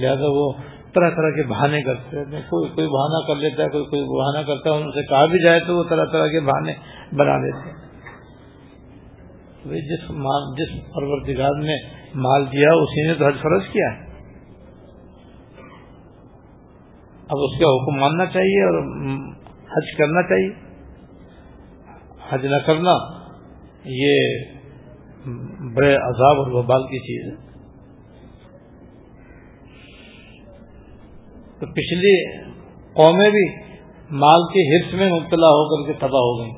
لہٰذا 0.00 0.24
وہ 0.28 0.52
طرح 0.94 1.10
طرح 1.10 1.30
کے 1.30 1.48
بہانے 1.48 1.82
کرتے 1.82 2.16
رہتے 2.16 2.36
ہیں۔ 2.36 2.42
کوئی 2.42 2.70
کوئی 2.70 2.86
بہانا 2.86 3.26
کر 3.26 3.40
لیتا 3.40 3.62
ہے، 3.62 3.68
کوئی 3.68 3.84
کوئی 3.84 4.04
بہانا 4.04 4.42
کرتا 4.42 4.70
ہے، 4.70 4.74
ان 4.74 4.90
سے 4.90 5.06
کہا 5.06 5.26
بھی 5.26 5.44
جائے 5.44 5.60
تو 5.60 5.76
وہ 5.76 5.84
طرح 5.84 6.04
طرح 6.04 6.26
کے 6.26 6.40
بہانے 6.40 6.72
بنا 7.12 7.36
لیتے 7.36 7.70
ہیں۔ 7.70 7.83
جس 9.64 10.10
مال، 10.10 10.54
جس 10.56 10.94
پرورتگار 10.94 11.62
نے 11.62 11.76
مال 12.14 12.46
دیا، 12.52 12.68
اسی 12.74 13.06
نے 13.06 13.14
تو 13.14 13.26
حج 13.26 13.34
فرض 13.42 13.62
کیا 13.72 13.94
ہے۔ 13.94 14.04
اب 17.28 17.38
اس 17.38 17.58
کا 17.58 17.74
حکم 17.74 18.00
ماننا 18.00 18.26
چاہیے 18.26 18.64
اور 18.64 18.82
حج 19.60 19.96
کرنا 19.98 20.22
چاہیے۔ 20.22 20.52
حج 22.30 22.46
نہ 22.46 22.56
کرنا 22.66 22.90
یہ 23.84 24.38
بڑے 25.74 25.94
عذاب 25.94 26.36
اور 26.36 26.52
وبال 26.52 26.82
کی 26.82 26.98
چیز 26.98 27.32
ہے۔ 27.32 27.54
تو 31.60 31.66
پچھلی 31.66 32.40
قومیں 32.92 33.30
بھی 33.30 33.74
مال 34.10 34.40
کے 34.52 34.76
حص 34.76 34.94
میں 34.94 35.06
مبتلا 35.06 35.46
ہو 35.46 35.68
کر 35.68 35.92
کے 35.92 35.98
تباہ 35.98 36.20
ہو 36.20 36.40
گئی 36.40 36.50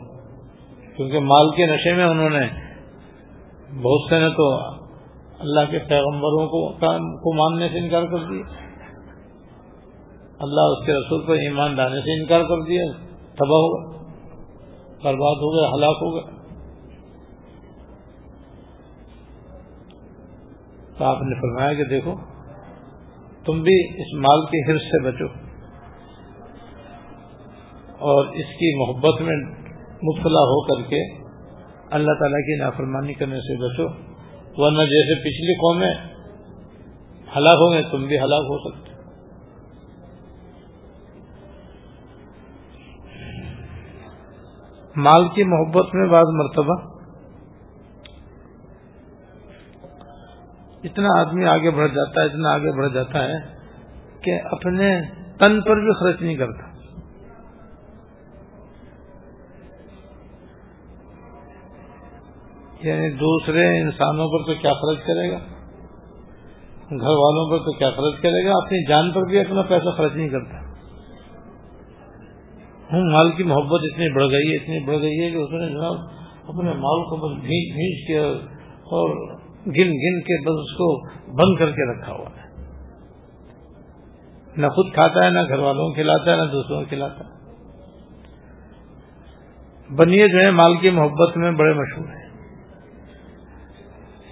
کیونکہ 0.97 1.19
مال 1.19 1.51
کے 1.57 1.67
نشے 1.67 1.95
میں 1.95 2.05
انہوں 2.05 2.31
نے 2.31 2.66
بہت 3.75 4.11
سے 4.11 4.19
نے 4.19 4.29
تو 4.29 4.55
اللہ 5.39 5.71
کے 5.71 5.79
پیغمبروں 5.79 6.47
کو 6.49 7.35
ماننے 7.35 7.69
سے 7.69 7.79
انکار 7.79 8.03
کر 8.03 8.19
دیا 8.19 8.43
اللہ 10.39 10.61
اس 10.61 10.87
کے 10.87 10.93
رسول 10.93 11.27
پر 11.27 11.35
ایمان 11.35 11.77
لانے 11.77 12.01
سے 12.01 12.21
انکار 12.21 12.41
کر 12.41 12.63
دیا 12.63 12.85
تباہ 13.35 13.63
ہوگا 13.65 13.97
برباد 15.03 15.43
ہو 15.43 15.53
گیا 15.53 15.69
ہلاک 15.75 15.97
ہو 16.03 16.15
گیا 16.15 16.37
تو 20.99 21.05
آپ 21.05 21.23
نے 21.23 21.35
فرمایا 21.35 21.73
کہ 21.75 21.85
دیکھو، 21.85 22.15
تم 23.45 23.63
بھی 23.63 24.03
اس 24.03 24.15
مال 24.15 24.47
کے 24.47 24.73
حرص 24.73 24.83
سے 24.83 25.03
بچو۔ 25.05 25.27
اور 27.99 28.27
اس 28.27 28.55
کی 28.59 28.75
محبت 28.79 29.21
میں 29.21 29.37
مبتلا 30.05 30.41
ہو 30.41 30.61
کر 30.67 30.91
کے 30.91 31.26
اللہ 31.91 32.13
تعالیٰ 32.13 32.39
کی 32.39 32.57
نافرمانی 32.59 33.15
کرنے 33.15 33.41
سے 33.41 33.57
بچو، 33.57 33.89
ورنہ 34.63 34.83
جیسے 34.83 35.15
پچھلی 35.21 35.55
قومیں 35.55 35.95
ہلاک 37.37 37.55
ہوں 37.55 37.73
گے، 37.73 37.83
تم 37.91 38.07
بھی 38.07 38.19
ہلاک 38.19 38.51
ہو 38.51 38.59
سکتے۔ 38.59 38.95
مال 44.97 45.29
کی 45.29 45.45
محبت 45.45 45.95
میں 45.95 46.09
بعض 46.09 46.25
مرتبہ 46.27 46.75
اتنا 50.85 51.09
آدمی 51.21 51.45
آگے 51.45 51.71
بڑھ 51.71 51.91
جاتا 51.95 52.21
ہے، 52.21 52.27
اتنا 52.27 52.53
آگے 52.53 52.77
بڑھ 52.77 52.93
جاتا 52.93 53.25
ہے 53.25 53.39
کہ 54.21 54.41
اپنے 54.45 55.01
تن 55.39 55.61
پر 55.61 55.77
بھی 55.77 55.95
خرچ 56.01 56.23
نہیں 56.23 56.37
کرتا۔ 56.37 56.66
یعنی 62.87 63.11
دوسرے 63.11 63.81
انسانوں 63.81 64.29
پر 64.29 64.39
تو 64.39 64.61
کیا 64.61 64.73
خرچ 64.73 65.07
کرے 65.07 65.31
گا؟ 65.31 65.39
گھر 66.91 67.09
والوں 67.09 67.51
پر 67.51 67.65
تو 67.65 67.73
کیا 67.79 67.91
خرچ 67.91 68.23
کرے 68.23 68.45
گا؟ 68.45 68.51
اپنی 68.51 68.89
جان 68.89 69.13
پر 69.13 69.23
بھی 69.23 69.41
اپنا 69.41 69.63
پیسہ 69.63 69.91
خرچ 69.97 70.13
نہیں 70.15 70.29
کرتا۔ 70.29 70.67
ہوں، 72.93 73.13
مال 73.13 73.31
کی 73.31 73.43
محبت 73.43 73.81
اتنی 73.93 74.15
بڑھ 74.15 74.25
گئی 74.25 74.51
ہے، 74.51 74.57
اتنی 74.57 74.85
بڑھ 74.87 75.01
گئی 75.01 75.25
ہے 75.25 75.31
کہ 75.31 75.37
اس 75.37 75.51
نے 75.51 75.69
جناب 75.69 75.95
اپنے 76.49 76.71
مال 76.71 77.03
کو 77.03 77.17
بس 77.17 77.41
بھیج 77.41 77.75
بھیج 77.75 78.07
کے 78.07 78.19
اور 78.67 79.35
گن 79.67 79.89
گن 79.89 80.21
کے 80.21 80.43
بس 80.43 80.61
اس 80.61 80.77
کو 80.77 81.09
بند 81.27 81.59
کر 81.59 81.71
کے 81.71 81.93
رکھا 81.93 82.13
ہوا 82.13 82.31
ہے۔ 82.37 82.47
نہ 84.57 84.67
خود 84.67 84.93
کھاتا 84.95 85.25
ہے، 85.25 85.31
نہ 85.31 85.41
گھر 85.49 85.59
والوں 85.59 85.89
کو 85.89 85.93
کھلاتا 85.93 86.33
ہے، 86.33 86.37
نہ 86.37 86.53
دوسروں 86.53 86.81
کو 86.81 86.87
کھلاتا 86.89 87.25
ہے۔ 87.25 87.37
بنیے 89.97 90.29
جو 90.29 90.39
ہے، 90.39 90.51
مال 90.51 90.77
کی 90.77 90.91
محبت 90.91 91.37
میں 91.37 91.51
بڑے 91.51 91.73
مشہور 91.75 92.09
ہیں۔ 92.09 92.26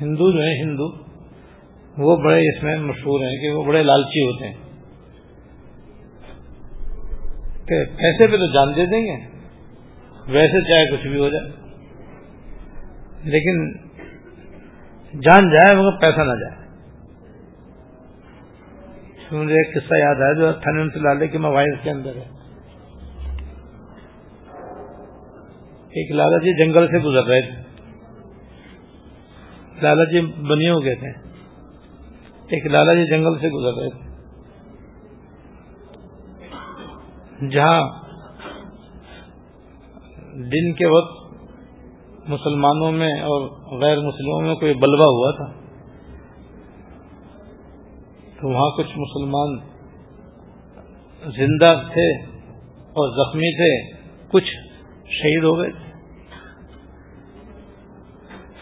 ہندو 0.04 0.32
جو 0.32 0.38
ہیں، 0.38 0.62
ہندو، 0.62 1.04
وہ 1.98 2.16
بڑے 2.16 2.56
اس 2.56 2.62
میں 2.62 2.76
مشہور 2.76 3.20
ہیں 3.20 3.36
کہ 3.36 3.50
وہ 3.50 3.64
بڑے 3.64 3.82
لالچی 3.82 4.20
ہوتے 4.20 4.48
ہیں۔ 4.48 4.54
کہ 7.66 7.84
پیسے 7.84 8.26
پہ 8.26 8.36
تو 8.36 8.46
جان 8.46 8.76
دے 8.76 8.86
دیں 8.86 9.06
گے، 9.06 9.26
ویسے 10.32 10.60
چاہے 10.60 10.96
کچھ 10.96 11.06
بھی 11.06 11.20
ہو 11.20 11.28
جائے۔ 11.28 11.50
لیکن 13.24 13.72
جان 15.20 15.50
جائے 15.50 15.76
مگر 15.76 15.90
پیسہ 16.00 16.20
نہ 16.20 16.32
جائے۔ 16.32 16.64
مجھے 19.32 19.54
ایک 19.54 19.74
قصہ 19.74 19.94
یاد 19.94 20.14
ہے 20.14 20.34
جو 20.34 20.52
تھن 20.52 21.02
لالے 21.02 21.28
کے 21.28 21.38
موبائل 21.38 21.76
کے 21.82 21.90
اندر 21.90 22.16
ہے۔ 22.16 22.24
ایک 25.80 26.12
لالا 26.12 26.38
جی 26.38 26.64
جنگل 26.64 26.86
سے 26.88 26.98
گزر 26.98 27.22
رہے 27.28 27.40
تھے۔ 27.40 27.63
لالا 29.82 30.04
جی 30.04 30.20
بنی 30.20 30.70
ہو 30.70 30.84
گئے 30.84 30.94
تھے۔ 30.94 31.08
ایک 32.46 32.66
لالا 32.66 32.94
جی 32.94 33.06
جنگل 33.06 33.38
سے 33.38 33.48
گزر 33.48 33.80
رہے 33.80 33.88
تھے۔ 33.88 34.14
جہاں 37.48 37.80
دن 40.34 40.72
کے 40.72 40.86
وقت 40.86 41.24
مسلمانوں 42.28 42.92
میں 42.92 43.12
اور 43.12 43.42
غیر 43.80 43.98
مسلموں 43.98 44.40
میں 44.40 44.54
کوئی 44.54 44.74
بلوا 44.74 45.06
ہوا 45.06 45.30
تھا۔ 45.30 45.64
تو 48.40 48.48
وہاں 48.48 48.76
کچھ 48.76 48.98
مسلمان 48.98 49.56
زندہ 51.36 51.74
تھے 51.92 52.22
اور 52.84 53.08
زخمی 53.08 53.56
تھے۔ 53.56 53.98
کچھ 54.28 54.50
شہید 55.04 55.44
ہو 55.44 55.58
گئے۔ 55.58 55.70
تھے 55.70 55.83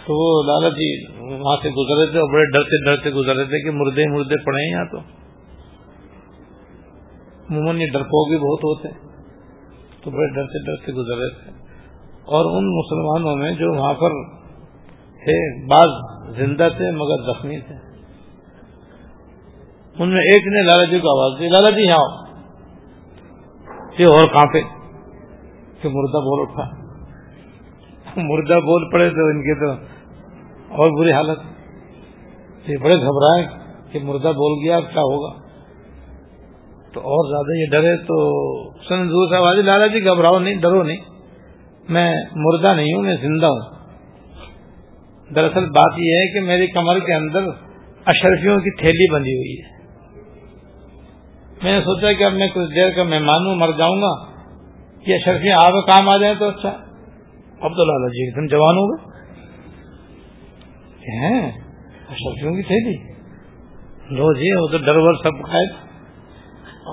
تو 0.06 0.14
وہ 0.14 0.42
لالا 0.42 0.68
جی 0.68 1.06
وہاں 1.42 1.56
سے 1.56 1.70
گزرے 1.70 2.10
تھے 2.10 2.18
اور 2.18 2.32
بڑے 2.32 2.50
ڈرتے 2.50 2.84
ڈرتے 2.84 3.10
گزرے 3.10 3.44
تھے 3.44 3.64
کہ 3.64 3.70
مردے 3.70 4.06
مردے 4.12 4.44
پڑے 4.44 4.70
یہاں 4.70 4.84
تو۔ 4.84 4.98
عموماً 7.50 7.76
یہ 7.76 7.86
ڈرپوگ 7.86 8.28
بھی 8.28 8.36
بہت 8.36 8.58
ہوتے 8.58 8.88
تو 10.02 10.10
بڑے 10.10 10.34
ڈرتے 10.34 10.64
ڈرتے 10.64 10.92
گزرے 10.92 11.28
تھے۔ 11.28 11.50
اور 12.22 12.44
ان 12.44 12.78
مسلمانوں 12.78 13.36
میں 13.36 13.52
جو 13.52 13.80
وہاں 13.80 13.94
پر 13.94 14.10
تھے، 15.12 15.66
بعض 15.66 15.90
زندہ 16.36 16.68
تھے 16.76 16.90
مگر 16.90 17.32
زخمی 17.32 17.60
تھے۔ 17.60 17.74
ان 19.98 20.08
میں 20.08 20.20
ایک 20.20 20.46
نے 20.46 20.62
لالا 20.62 20.84
جی 20.84 20.98
کو 20.98 21.10
آواز 21.10 21.40
دی، 21.40 21.48
لالا 21.48 21.70
جی 21.70 21.82
یہاں 21.82 22.32
یہ 23.98 24.06
اور 24.06 24.24
کہاں 24.24 24.52
پہ؟ 24.52 24.60
کہ 25.82 25.88
مردہ 25.88 26.16
بول 26.16 26.46
اٹھا۔ 26.48 26.81
مردہ 28.16 28.54
بول 28.54 28.90
پڑے 28.92 29.10
تو 29.10 29.26
ان 29.26 29.42
کے 29.42 29.54
تو 29.54 29.70
اور 30.68 31.00
بری 31.00 31.12
حالت۔ 31.12 31.38
یہ 32.68 32.76
بڑے 32.82 32.96
گھبرائے 32.96 33.46
کہ 33.92 33.98
مردہ 34.02 34.28
بول 34.28 34.64
گیا، 34.64 34.76
اب 34.76 34.82
کیا 34.82 35.02
ہوگا؟ 35.02 35.42
تو 36.92 37.00
اور 37.00 37.28
زیادہ 37.28 37.60
یہ 37.60 37.66
ڈرے 37.70 37.96
تو 37.96 38.42
سن 38.88 39.08
دوسرا 39.08 39.38
آواز 39.38 39.58
لالا 39.58 39.86
جی 39.86 40.04
گھبراؤ 40.04 40.38
نہیں، 40.38 40.54
ڈرو 40.54 40.82
نہیں۔ 40.82 40.96
میں 41.88 42.14
مردہ 42.34 42.74
نہیں 42.74 42.94
ہوں، 42.94 43.02
میں 43.02 43.16
زندہ 43.22 43.46
ہوں۔ 43.46 43.70
دراصل 45.34 45.64
بات 45.64 45.98
یہ 45.98 46.12
ہے 46.12 46.32
کہ 46.32 46.40
میری 46.40 46.66
کمر 46.66 46.98
کے 46.98 47.14
اندر 47.14 47.40
اشرفیوں 48.06 48.58
کی 48.58 48.70
تھیلی 48.70 49.12
بندھی 49.12 49.36
ہوئی 49.36 49.62
ہے۔ 49.62 49.72
میں 51.62 51.72
نے 51.72 51.80
سوچا 51.80 52.12
کہ 52.12 52.24
اب 52.24 52.32
میں 52.32 52.48
کچھ 52.54 52.74
دیر 52.74 52.90
کا 52.90 53.02
مہمان 53.02 53.46
ہوں، 53.46 53.56
مر 53.56 53.70
جاؤں 53.78 54.02
گا۔ 54.02 54.24
یہ 55.06 55.14
اشرفیاں 55.14 55.56
آپ 55.64 55.70
کام 55.70 56.08
آ 56.08 56.16
جائیں 56.16 56.34
تو 56.38 56.48
اچھا۔ 56.48 56.76
اب 57.62 57.70
تو 57.70 57.84
لالا 57.84 58.08
جی 58.08 58.24
ایک 58.24 58.36
دم 58.36 58.46
جوان 58.46 58.76
ہوگا 58.76 59.12
اشرفیوں 62.08 62.54
کی 62.54 62.62
تھیلی۔ 62.62 63.12
لو 64.10 64.32
جی 64.32 64.60
وہ 64.60 64.66
تو 64.66 64.78
ڈرور 64.78 65.14
سب 65.14 65.44
کھائے۔ 65.44 65.92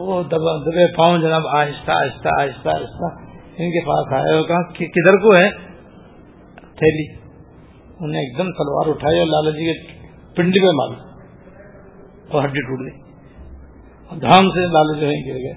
وہ 0.01 0.23
دبے 0.23 0.95
پاؤں 0.95 1.17
جناب، 1.17 1.41
آہستہ 1.47 1.91
آہستہ 1.91 2.29
آہستہ 2.39 2.69
آہستہ۔ 2.69 3.29
ان 3.57 3.71
کے 3.71 3.85
پاس 3.85 4.13
آئے 4.13 4.35
اور 4.35 4.47
کہا 4.47 4.61
کدھر 4.73 5.17
کو 5.17 5.41
ہے؟ 5.41 5.49
تھیلی۔ 6.59 7.15
انہیں 7.99 8.21
ایک 8.21 8.37
دم 8.37 8.51
تلوار 8.51 8.89
اٹھائی 8.89 9.19
اور 9.19 9.27
لالا 9.27 9.49
جی 9.49 9.73
کے 9.73 9.99
پنڈی 10.35 10.59
پہ 10.59 10.71
ماری 10.71 11.01
اور 12.29 12.43
ہڈی 12.43 12.61
ٹوٹ 12.61 12.79
گئی۔ 12.79 13.09
دھام 14.19 14.49
سے 14.49 14.65
لالا 14.65 14.99
جی 14.99 15.05
وہیں 15.05 15.27
گر 15.27 15.33
گئے 15.33 15.53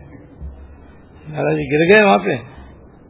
لالا 1.33 1.53
جی 1.53 1.67
گر 1.73 1.95
گئے 1.95 2.05
وہاں 2.05 2.19
پہ؟ 2.19 2.52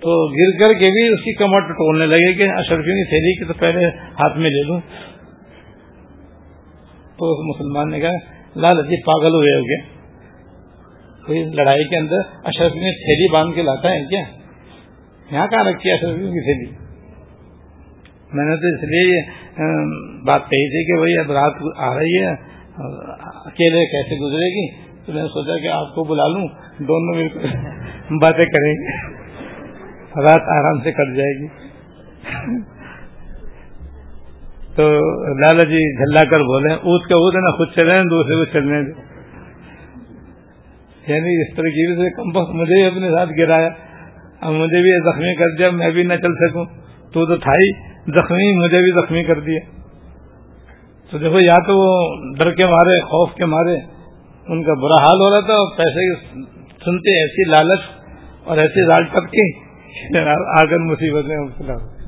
تو 0.03 0.15
گر 0.33 0.53
کر 0.59 0.73
کے 0.79 0.88
بھی 0.91 1.03
اس 1.09 1.21
کی 1.21 1.33
کمر 1.33 1.67
ٹوڑنے 1.73 2.07
لگے 2.07 2.33
کہ 2.35 2.51
اشرفیوں 2.53 2.97
کی 2.99 3.05
تھیلی 3.09 3.33
کی 3.38 3.45
تو 3.45 3.55
پہلے 3.59 3.87
ہاتھ 4.21 4.38
میں 4.38 4.51
لے 4.51 4.62
لوں۔ 4.62 4.79
تو 7.19 7.31
اس 7.33 7.43
مسلمان 7.49 7.91
نے 7.91 8.01
کہا 8.01 8.61
لالا 8.61 8.83
جی 8.83 9.01
پاگل 9.03 9.35
ہوئے 9.35 9.53
ہو 9.57 9.62
گئے۔ 9.69 9.81
کوئی 11.27 11.43
لڑائی 11.55 11.85
کے 11.88 11.97
اندر 11.97 12.17
اشرف 12.45 12.73
میں 12.75 12.93
تھیلی 12.93 13.33
باندھ 13.33 13.55
کے 13.55 13.62
لاتا 13.62 13.91
ہے 13.91 14.01
کیا؟ 14.05 14.23
یہاں 15.31 15.47
کہاں 15.47 15.65
رکھی 15.65 15.91
ہے 15.91 15.95
اشرف 15.95 16.19
کی 16.19 16.43
تھیلی؟ 16.49 16.71
میں 18.33 18.45
نے 18.45 18.57
تو 18.57 18.75
اس 18.75 18.85
لیے 18.91 19.23
بات 20.27 20.51
کہی 20.51 20.69
تھی 20.69 20.85
کہ 20.85 20.99
بھائی 20.99 21.17
اب 21.19 21.33
رات 21.33 21.62
آ 21.77 21.95
رہی 21.99 22.21
ہے، 22.23 22.35
اکیلے 23.47 23.87
کیسے 23.87 24.21
گزرے 24.21 24.51
گی؟ 24.51 24.67
تو 25.07 25.12
میں 25.12 25.23
نے 25.23 25.29
سوچا 25.29 25.59
کہ 25.62 25.69
آپ 25.69 25.95
کو 25.95 26.05
بلا 26.05 26.29
لوں، 26.29 26.47
دونوں 26.79 27.15
مل 27.17 27.29
کر 27.29 27.47
باتیں 28.21 28.45
کریں 28.45 28.73
گے۔ 28.75 29.22
رات 30.16 30.61
آرام 30.61 30.81
سے 30.81 30.92
کٹ 30.92 31.16
جائے 31.16 31.42
گی۔ 31.42 31.46
تو 34.77 34.83
لالا 35.35 35.64
جی 35.64 35.96
جھلا 35.96 36.31
کر 36.31 36.38
بولے 36.38 36.75
اونٹ 36.75 37.09
کا 37.09 37.14
اونٹ 37.14 37.37
ہے 37.37 37.40
نا، 37.40 37.57
خود 37.57 37.68
چلے 37.75 38.03
دوسرے 38.03 38.35
کو 38.35 38.44
چلنے 38.44 38.83
دیں۔ 38.83 39.12
یعنی 41.07 41.51
اس 41.51 41.57
طرح 41.57 42.03
سے 42.03 42.11
کم 42.11 42.37
وقت 42.37 42.51
مجھے 42.51 42.75
بھی 42.75 42.87
اپنے 42.87 43.16
ساتھ 43.16 43.31
گرایا۔ 43.38 43.68
اب 44.40 44.53
مجھے 44.53 44.83
بھی 44.83 45.11
زخمی 45.11 45.35
کر 45.37 45.57
دیا، 45.59 45.70
میں 45.70 45.90
بھی 45.90 46.03
نہ 46.03 46.14
چل 46.14 46.35
سکوں۔ 46.35 46.64
تو 47.12 47.27
تو 47.27 47.37
تھا 47.37 47.51
ہی، 47.51 47.70
زخمی، 48.12 48.64
مجھے 48.64 48.79
بھی 48.79 49.03
زخمی 49.03 49.25
کر 49.25 49.40
دیا۔ 49.40 49.61
تو 51.11 51.18
دیکھو، 51.18 51.38
یا 51.44 51.53
تو 51.53 51.79
وہ 51.79 52.16
ڈر 52.38 52.51
کے 52.51 52.66
مارے، 52.66 53.01
خوف 53.01 53.35
کے 53.35 53.44
مارے۔ 53.44 53.75
ان 54.48 54.64
کا 54.64 54.75
برا 54.75 55.05
حال 55.05 55.20
ہو 55.20 55.35
رہا 55.35 55.46
تھا، 55.46 55.55
اور 55.55 55.77
پیسے 55.77 56.14
سنتے 56.85 57.20
ایسی 57.20 57.51
لالچ 57.51 57.81
اور 58.44 58.59
ایسی 58.59 58.87
لال 58.87 59.05
ٹپ 59.05 59.33
کی۔ 59.33 59.62
آگر 60.61 60.78
مصیبت 60.78 61.24
میں 61.24 61.37
مبتلا 61.37 61.74
ہو 61.74 62.02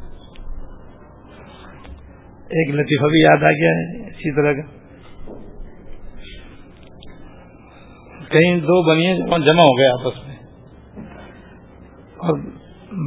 ایک 2.44 2.74
لطیفہ 2.74 3.06
بھی 3.06 3.20
یاد 3.20 3.36
آ 3.36 3.50
گیا 3.50 3.70
ہے، 3.70 4.06
اسی 4.08 4.34
طرح 4.34 4.52
کا۔ 4.52 4.84
کہیں 8.28 8.56
دو 8.56 8.90
بنیے 8.90 9.14
جمع 9.16 9.62
ہو 9.62 9.78
گئے 9.78 9.88
آپس 9.88 10.26
میں۔ 10.26 10.36
اور 12.16 12.38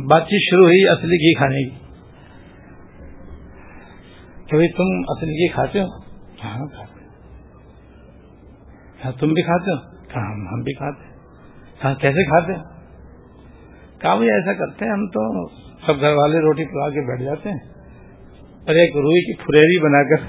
بات 0.05 0.23
چیت 0.23 0.51
شروع 0.51 0.65
ہوئی 0.65 0.89
اصلی 0.89 1.15
گھی 1.15 1.33
کھانے 1.33 1.69
کی۔ 1.69 1.75
کہ 4.45 4.55
بھائی 4.55 4.69
تم 4.71 5.11
اصلی 5.11 5.31
گھی 5.31 5.47
کھاتے 5.47 5.81
ہو؟ 5.81 5.87
ہاں 6.43 6.65
کھاتے۔ 6.65 6.99
کیا 9.01 9.11
تم 9.11 9.27
بھی 9.27 9.41
کھاتے 9.41 9.71
ہو؟ 9.71 10.05
کہاں 10.07 10.53
ہم 10.53 10.63
بھی 10.63 10.73
کھاتے۔ 10.73 11.03
کہاں 11.81 11.95
کیسے 11.95 12.23
کھاتے؟ 12.23 12.53
ہیں 12.53 12.76
کہا 14.01 14.15
بھائی 14.15 14.29
ایسا 14.31 14.53
کرتے 14.53 14.85
ہیں، 14.85 14.91
ہم 14.91 15.07
تو 15.07 15.47
سب 15.85 16.01
گھر 16.01 16.13
والے 16.13 16.39
روٹی 16.39 16.65
پلا 16.65 16.89
کے 16.89 17.01
بیٹھ 17.01 17.23
جاتے 17.23 17.49
ہیں۔ 17.49 17.59
اور 18.67 18.75
ایک 18.75 18.95
روئی 18.95 19.21
کی 19.21 19.33
پھریری 19.33 19.79
بنا 19.79 20.03
کر 20.03 20.23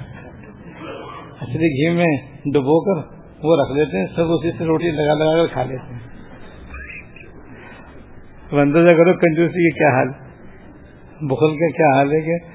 اصلی 1.40 1.68
گھی 1.68 1.96
میں 1.96 2.16
ڈبو 2.54 2.80
کر 2.80 3.08
وہ 3.42 3.56
رکھ 3.62 3.78
لیتے 3.78 3.98
ہیں، 3.98 4.06
سب 4.16 4.32
اسی 4.32 4.50
سے 4.58 4.64
روٹی 4.64 4.90
لگا 4.90 5.14
لگا 5.14 5.46
کر 5.46 5.52
کھا 5.52 5.62
لیتے 5.62 5.92
ہیں۔ 5.92 6.00
اندازہ 8.52 8.88
کرو 8.88 9.12
کنجوسی 9.12 9.70
کا 9.70 9.78
کیا 9.78 9.98
حال، 9.98 10.08
بخل 11.20 11.50
کا 11.50 11.68
کیا 11.68 11.96
حال 11.96 12.12
ہے 12.12 12.20
کہ 12.20 12.46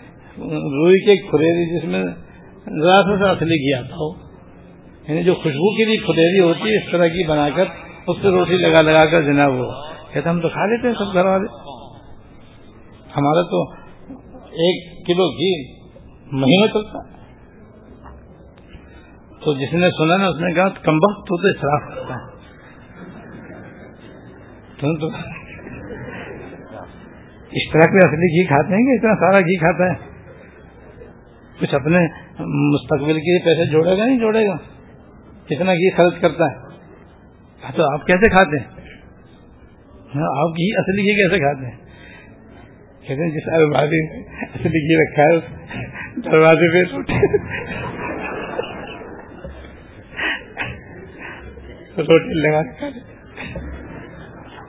روئی 0.52 1.06
کی 1.06 1.12
ایک 1.12 1.32
پھریری 1.32 1.78
جس 1.78 1.84
میں 1.84 2.04
ذرا 2.82 3.18
سا 3.20 3.32
اصلی 3.32 3.56
گھی 3.56 3.74
آتا 3.74 3.96
ہو۔ 3.96 4.34
یعنی 5.08 5.24
جو 5.24 5.34
خوشبو 5.36 5.78
کی 5.78 5.86
بھی 5.86 5.98
پھریری 5.98 6.40
ہوتی 6.40 6.72
ہے، 6.72 6.78
اس 6.78 6.92
طرح 6.92 7.08
کی 7.08 7.28
بنا 7.28 7.50
کر 7.56 7.64
اس 8.08 8.18
سے 8.22 8.28
روٹی 8.28 8.58
لگا 8.58 8.82
لگا 8.82 9.06
کر 9.06 9.22
جناب 9.22 9.54
وہ 9.54 9.93
کہتے 10.14 10.30
ہم 10.30 10.42
تو 10.42 10.50
کھا 10.50 10.66
لیتے 10.66 10.88
ہیں 10.88 10.96
سب 10.96 11.14
گھر 11.14 11.26
والے۔ 11.26 11.48
ہمارا 13.18 13.42
تو 13.42 13.72
ایک 14.46 15.08
کلو 15.08 15.32
گھی 15.32 15.78
مہینہ 16.32 16.66
چلتا۔ 16.74 17.14
تو 19.46 19.54
جس 19.54 19.74
نے 19.74 19.90
سنا 19.90 20.18
نا، 20.18 20.26
اس 20.26 20.40
نے 20.40 20.54
کہا 20.54 20.70
کمبخ 20.70 21.18
تو 21.18 21.42
تو 21.42 21.48
اصراف 21.48 21.96
کرتا 21.96 22.14
ہے۔ 22.14 22.34
تو 25.00 25.08
اس 27.52 27.74
طرح 27.74 27.82
کے 27.82 27.98
اصلی 27.98 28.42
گھی 28.42 28.48
کھاتے 28.48 28.74
ہیں 28.74 28.86
کہ 28.86 29.00
اتنا 29.00 29.16
سارا 29.16 29.40
گھی 29.40 29.58
کھاتا 29.58 29.94
ہے۔ 29.94 30.14
کچھ 31.60 31.76
اپنے 31.76 32.00
مستقبل 32.40 33.14
کے 33.14 33.40
پیسے 33.40 33.72
جوڑے 33.72 33.98
گا، 33.98 34.06
نہیں 34.06 34.20
جوڑے 34.20 34.48
گا۔ 34.48 34.56
کتنا 35.46 35.74
گھی 35.74 35.92
خرچ 35.92 36.22
کرتا 36.22 36.46
ہے۔ 36.46 36.74
تو 37.76 37.94
آپ 37.94 38.06
کیسے 38.06 38.30
کھاتے 38.30 38.60
ہیں؟ 38.60 38.83
ہاں، 40.16 40.30
آپ 40.42 40.50
گھی 40.50 40.66
اصلی 40.78 41.02
گھی 41.02 41.14
کیسے 41.14 41.38
کھاتے 41.40 41.66
ہیں؟ 41.66 41.78
کہتے 43.02 43.24
ہیں، 43.24 43.30
جس 43.30 43.48
الماری 43.54 44.02
میں 44.02 44.24
اصلی 44.42 44.82
گھی 44.82 44.98
رکھا 45.02 45.24
ہے، 45.24 45.40
دروازے 46.26 46.68
پہ 46.74 46.82
روٹی 52.00 52.40
لگا 52.42 52.62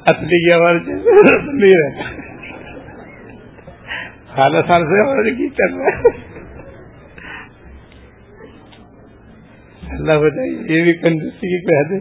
اصلی 0.07 0.38
گھی 0.38 0.54
ہمارے 0.54 0.78
نہیں 0.78 1.76
رہتا 1.80 2.09
سال 4.37 4.52
سال 4.52 4.87
سے 4.87 5.00
ہمارے 5.00 5.37
گھی 5.38 5.48
چل 5.48 5.76
رہا 5.76 5.92
ہے۔ 5.98 6.12
اللہ 9.90 10.18
بتائیے 10.18 10.74
یہ 10.74 10.83
بھی 10.83 10.92
کنجوسی 10.92 11.52
کی 11.52 11.61
کہتے 11.66 12.00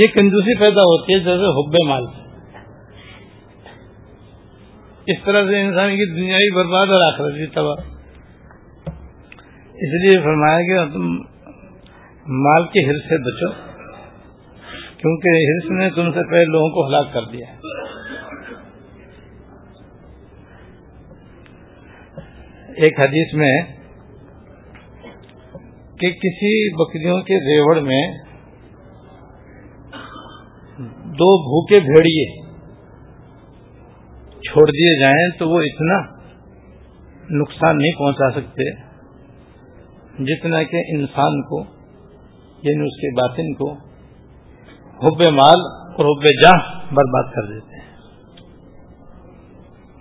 یہ 0.00 0.06
کنجوسی 0.14 0.54
پیدا 0.58 0.82
ہوتی 0.90 1.14
ہے 1.14 1.18
جیسے 1.18 1.52
حب 1.58 1.76
مال 1.88 2.06
سے۔ 2.06 2.19
اس 5.10 5.24
طرح 5.24 5.44
سے 5.44 5.60
انسان 5.60 5.96
کی 5.96 6.04
دنیا 6.14 6.36
بھی 6.36 6.50
برباد 6.56 6.92
اور 6.92 7.02
آخرت 7.12 7.34
بھی 7.34 7.46
تباہ۔ 7.46 7.78
اس 9.78 9.94
لیے 10.02 10.18
فرمایا 10.18 10.60
کہ 10.60 10.92
تم 10.92 11.06
مال 12.44 12.66
کے 12.66 12.84
ہرس 12.86 13.08
سے 13.08 13.18
بچو، 13.22 13.50
کیونکہ 14.96 15.36
ہرس 15.44 15.70
نے 15.70 15.88
تم 15.90 16.10
سے 16.12 16.30
پہلے 16.30 16.44
لوگوں 16.44 16.70
کو 16.70 16.86
ہلاک 16.86 17.12
کر 17.12 17.24
دیا۔ 17.32 17.46
ایک 22.76 23.00
حدیث 23.00 23.32
میں 23.34 23.54
کہ 25.96 26.10
کسی 26.20 26.52
بکریوں 26.74 27.20
کے 27.22 27.38
ریوڑ 27.46 27.80
میں 27.80 28.02
دو 31.14 31.32
بھوکے 31.40 31.80
بھیڑیے 31.80 32.28
چھوڑ 34.52 34.70
دیے 34.70 35.00
جائیں 35.00 35.38
تو 35.38 35.48
وہ 35.48 35.60
اتنا 35.60 35.98
نقصان 37.30 37.78
نہیں 37.78 37.98
پہنچا 37.98 38.30
سکتے 38.30 38.70
جتنا 40.24 40.62
کہ 40.62 40.82
انسان 40.88 41.42
کو 41.42 41.60
یعنی 42.62 42.86
اس 42.86 42.96
کے 42.96 43.10
باطن 43.14 43.54
کو 43.54 43.72
حب 45.02 45.22
مال 45.34 45.60
اور 45.96 46.04
حب 46.06 46.24
جاہ 46.42 46.58
برباد 46.92 47.32
کر 47.34 47.46
دیتے 47.52 47.76
ہیں۔ 47.76 47.88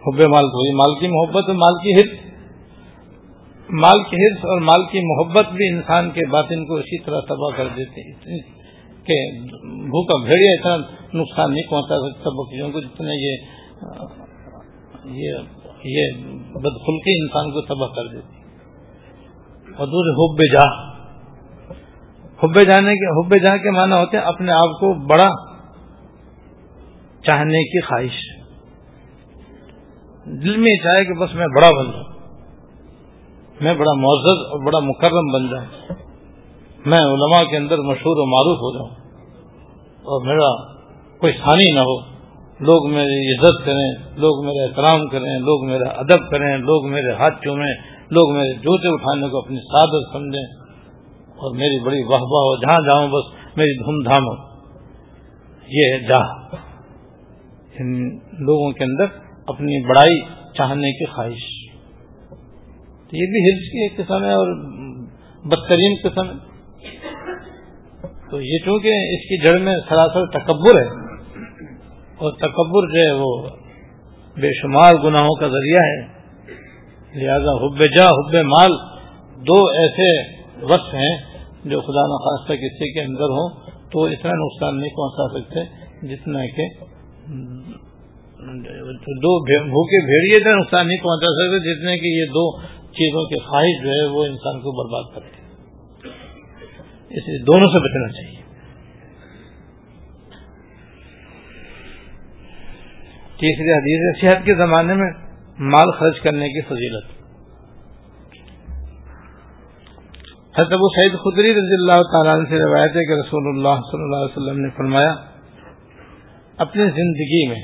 حب 0.07 0.21
مال 0.29 0.49
تو 0.49 0.75
مال 0.75 0.99
کی 0.99 1.07
محبت 1.07 1.43
اور 1.47 1.55
مال 1.55 1.77
کی 1.83 1.93
حرص۔ 1.93 2.17
مال 3.69 4.03
کی 4.03 4.25
حرص 4.25 4.45
اور 4.45 4.61
مال 4.61 4.85
کی 4.85 4.99
محبت 5.01 5.53
بھی 5.53 5.67
انسان 5.69 6.11
کے 6.11 6.25
باطن 6.29 6.65
کو 6.65 6.75
اسی 6.75 7.03
طرح 7.03 7.19
تباہ 7.19 7.57
کر 7.57 7.67
دیتے 7.75 8.03
کہ 9.03 9.17
بھوکا 9.63 10.23
بھیڑیا 10.23 10.51
اتنا 10.51 10.77
نقصان 11.21 11.53
نہیں 11.53 11.69
پہنچا 11.69 11.95
سکتا 11.95 12.29
بکریوں 12.29 12.71
کو 12.71 12.79
جتنے 12.79 13.15
یہ 13.15 13.37
یہ 15.05 15.37
یہ 15.83 16.23
بدخلقی 16.35 17.21
انسان 17.21 17.51
کو 17.51 17.61
تباہ 17.61 17.87
کر 17.87 18.07
دیتی۔ 18.07 18.39
اور 19.73 19.87
دوسرے 19.87 20.13
حب 20.15 20.53
جا 20.53 20.89
حب 22.43 22.73
جانے 22.73 22.93
کے 22.93 23.25
حب 23.25 23.43
جا 23.43 23.57
کے 23.57 23.71
معنی 23.71 23.93
ہوتے 23.93 24.17
ہیں 24.17 24.23
اپنے 24.23 24.51
آپ 24.51 24.79
کو 24.79 24.93
بڑا 24.93 25.29
چاہنے 27.25 27.63
کی 27.63 27.81
خواہش۔ 27.81 28.39
دل 30.25 30.57
میں 30.57 30.75
چاہے 30.83 31.05
کہ 31.05 31.13
بس 31.13 31.35
میں 31.35 31.47
بڑا 31.47 31.69
بن 31.79 31.91
جاؤں۔ 31.91 32.19
میں 33.61 33.73
بڑا 33.73 33.93
معزز 33.93 34.45
اور 34.45 34.65
بڑا 34.65 34.79
مکرم 34.79 35.31
بن 35.33 35.49
جاؤں۔ 35.49 35.95
میں 36.85 36.99
علماء 36.99 37.49
کے 37.49 37.57
اندر 37.57 37.77
مشہور 37.77 38.15
و 38.17 38.25
معروف 38.25 38.57
ہو 38.57 38.77
جاؤں۔ 38.77 39.09
اور 39.97 40.27
میرا 40.27 40.73
کوئی 41.17 41.33
ثانی 41.33 41.73
نہ 41.73 41.79
ہو۔ 41.79 42.18
لوگ 42.59 42.91
میری 42.91 43.35
عزت 43.35 43.65
کریں، 43.65 44.17
لوگ 44.17 44.45
میرا 44.45 44.63
احترام 44.63 45.07
کریں، 45.07 45.39
لوگ 45.39 45.65
میرا 45.65 45.89
ادب 45.89 46.29
کریں، 46.31 46.57
لوگ 46.57 46.89
میرے 46.89 47.13
ہاتھ 47.13 47.43
چومیں، 47.43 47.73
لوگ 48.11 48.35
میرے 48.35 48.53
جوتے 48.53 48.93
اٹھانے 48.93 49.29
کو 49.29 49.37
اپنی 49.37 49.57
سعادت 49.57 50.13
سمجھیں 50.13 50.63
اور 51.27 51.55
میری 51.55 51.83
بڑی 51.83 52.03
واہ 52.03 52.21
واہ 52.21 52.21
ہو، 52.21 52.55
جہاں 52.55 52.77
جاؤں 52.77 53.07
بس 53.07 53.57
میری 53.57 53.77
دھوم 53.77 54.11
دھام 54.11 54.23
ہو۔ 54.23 54.49
یہ 55.67 55.93
ہے 55.93 55.99
جاہ۔ 55.99 56.55
ان 57.79 58.17
لوگوں 58.17 58.71
کے 58.71 58.83
اندر 58.83 59.05
اپنی 59.47 59.87
بڑائی 59.87 60.21
چاہنے 60.57 60.91
کی 60.91 61.05
خواہش۔ 61.05 61.69
تو 63.09 63.15
یہ 63.15 63.25
بھی 63.25 63.51
ہلس 63.51 63.71
کی 63.71 63.83
ایک 63.83 63.97
قسم 63.97 64.23
ہے 64.23 64.31
اور 64.31 64.47
بدترین 65.45 65.95
قسم 66.03 66.29
ہے۔ 66.29 66.49
تو 68.31 68.41
یہ 68.41 68.57
چونکہ 68.65 68.87
اس 68.87 69.21
کی 69.21 69.47
جڑ 69.47 69.59
میں 69.59 69.75
سراسر 69.89 70.25
تکبر 70.25 70.81
ہے 70.81 71.08
اور 72.19 72.31
تکبر 72.39 72.87
جو 72.87 72.99
ہے 72.99 73.11
وہ 73.17 73.31
بے 74.37 74.49
شمار 74.53 74.97
گناہوں 75.03 75.35
کا 75.39 75.47
ذریعہ 75.47 75.83
ہے۔ 75.83 75.99
لہذا 77.15 77.53
حب 77.59 77.79
جا، 77.95 78.07
حب 78.09 78.35
مال 78.45 78.73
دو 79.47 79.59
ایسے 79.77 80.07
وقت 80.63 80.93
ہیں 80.93 81.13
جو 81.65 81.79
خدا 81.81 82.03
نخواستہ 82.09 82.57
کسی 82.63 82.87
کے 82.93 83.01
اندر 83.01 83.35
ہوں 83.37 83.47
تو 83.91 84.03
اتنا 84.07 84.33
نقصان 84.39 84.79
نہیں 84.79 84.93
پہنچا 84.95 85.25
سکتے 85.33 85.63
جتنا 86.07 86.43
کہ 86.57 86.65
دو 89.23 89.31
بھوکے 89.45 90.01
بھیڑیے 90.05 90.35
اتنا 90.37 90.53
نقصان 90.55 90.87
نہیں 90.87 91.01
پہنچا 91.03 91.31
سکتے 91.37 91.59
جتنے 91.65 91.95
کہ 91.97 92.11
یہ 92.13 92.29
دو 92.33 92.45
چیزوں 92.99 93.23
کی 93.29 93.39
خواہش 93.47 93.81
جو 93.83 93.89
ہے 93.91 94.05
وہ 94.13 94.25
انسان 94.25 94.61
کو 94.61 94.75
برباد 94.77 95.09
کرتی 95.15 95.37
اس 97.11 97.27
لیے 97.27 97.43
دونوں 97.45 97.67
سے 97.67 97.81
بچنا 97.85 98.11
چاہیے۔ 98.11 98.38
تیسری 103.39 103.71
حدیث 103.71 104.01
ہے، 104.05 104.11
صحت 104.21 104.45
کے 104.45 104.53
زمانے 104.55 104.93
میں 104.93 105.09
مال 105.71 105.91
خرچ 105.91 106.19
کرنے 106.21 106.47
کی 106.47 106.61
فضیلت۔ 106.61 107.07
حضرت 110.57 110.73
ابو 110.73 110.87
سعید 110.89 111.17
خدری 111.23 111.51
رضی 111.53 111.75
اللہ 111.75 112.01
تعالیٰ 112.11 112.35
سے 112.49 112.59
روایت 112.59 112.95
ہے 112.95 113.03
کہ 113.05 113.19
رسول 113.19 113.47
اللہ 113.47 113.81
صلی 113.91 114.03
اللہ 114.03 114.23
علیہ 114.23 114.37
وسلم 114.37 114.59
نے 114.59 114.69
فرمایا، 114.77 115.11
اپنی 116.57 116.87
زندگی 116.95 117.47
میں 117.47 117.61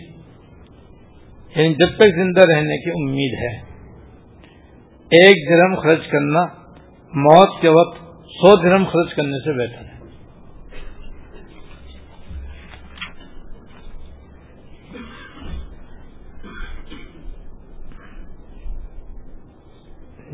یعنی 1.56 1.74
جب 1.74 1.98
تک 1.98 2.16
زندہ 2.16 2.46
رہنے 2.50 2.78
کی 2.78 2.92
امید 2.92 3.34
ہے، 3.40 3.54
ایک 5.12 5.44
درم 5.50 5.76
خرچ 5.76 6.08
کرنا، 6.08 6.46
موت 7.14 7.62
کے 7.62 7.70
وقت 7.70 7.98
سو 8.36 8.56
درم 8.64 8.86
خرچ 8.86 9.14
کرنے 9.16 9.40
سے 9.40 9.58
بہتر 9.60 9.86
ہے۔ 9.86 9.95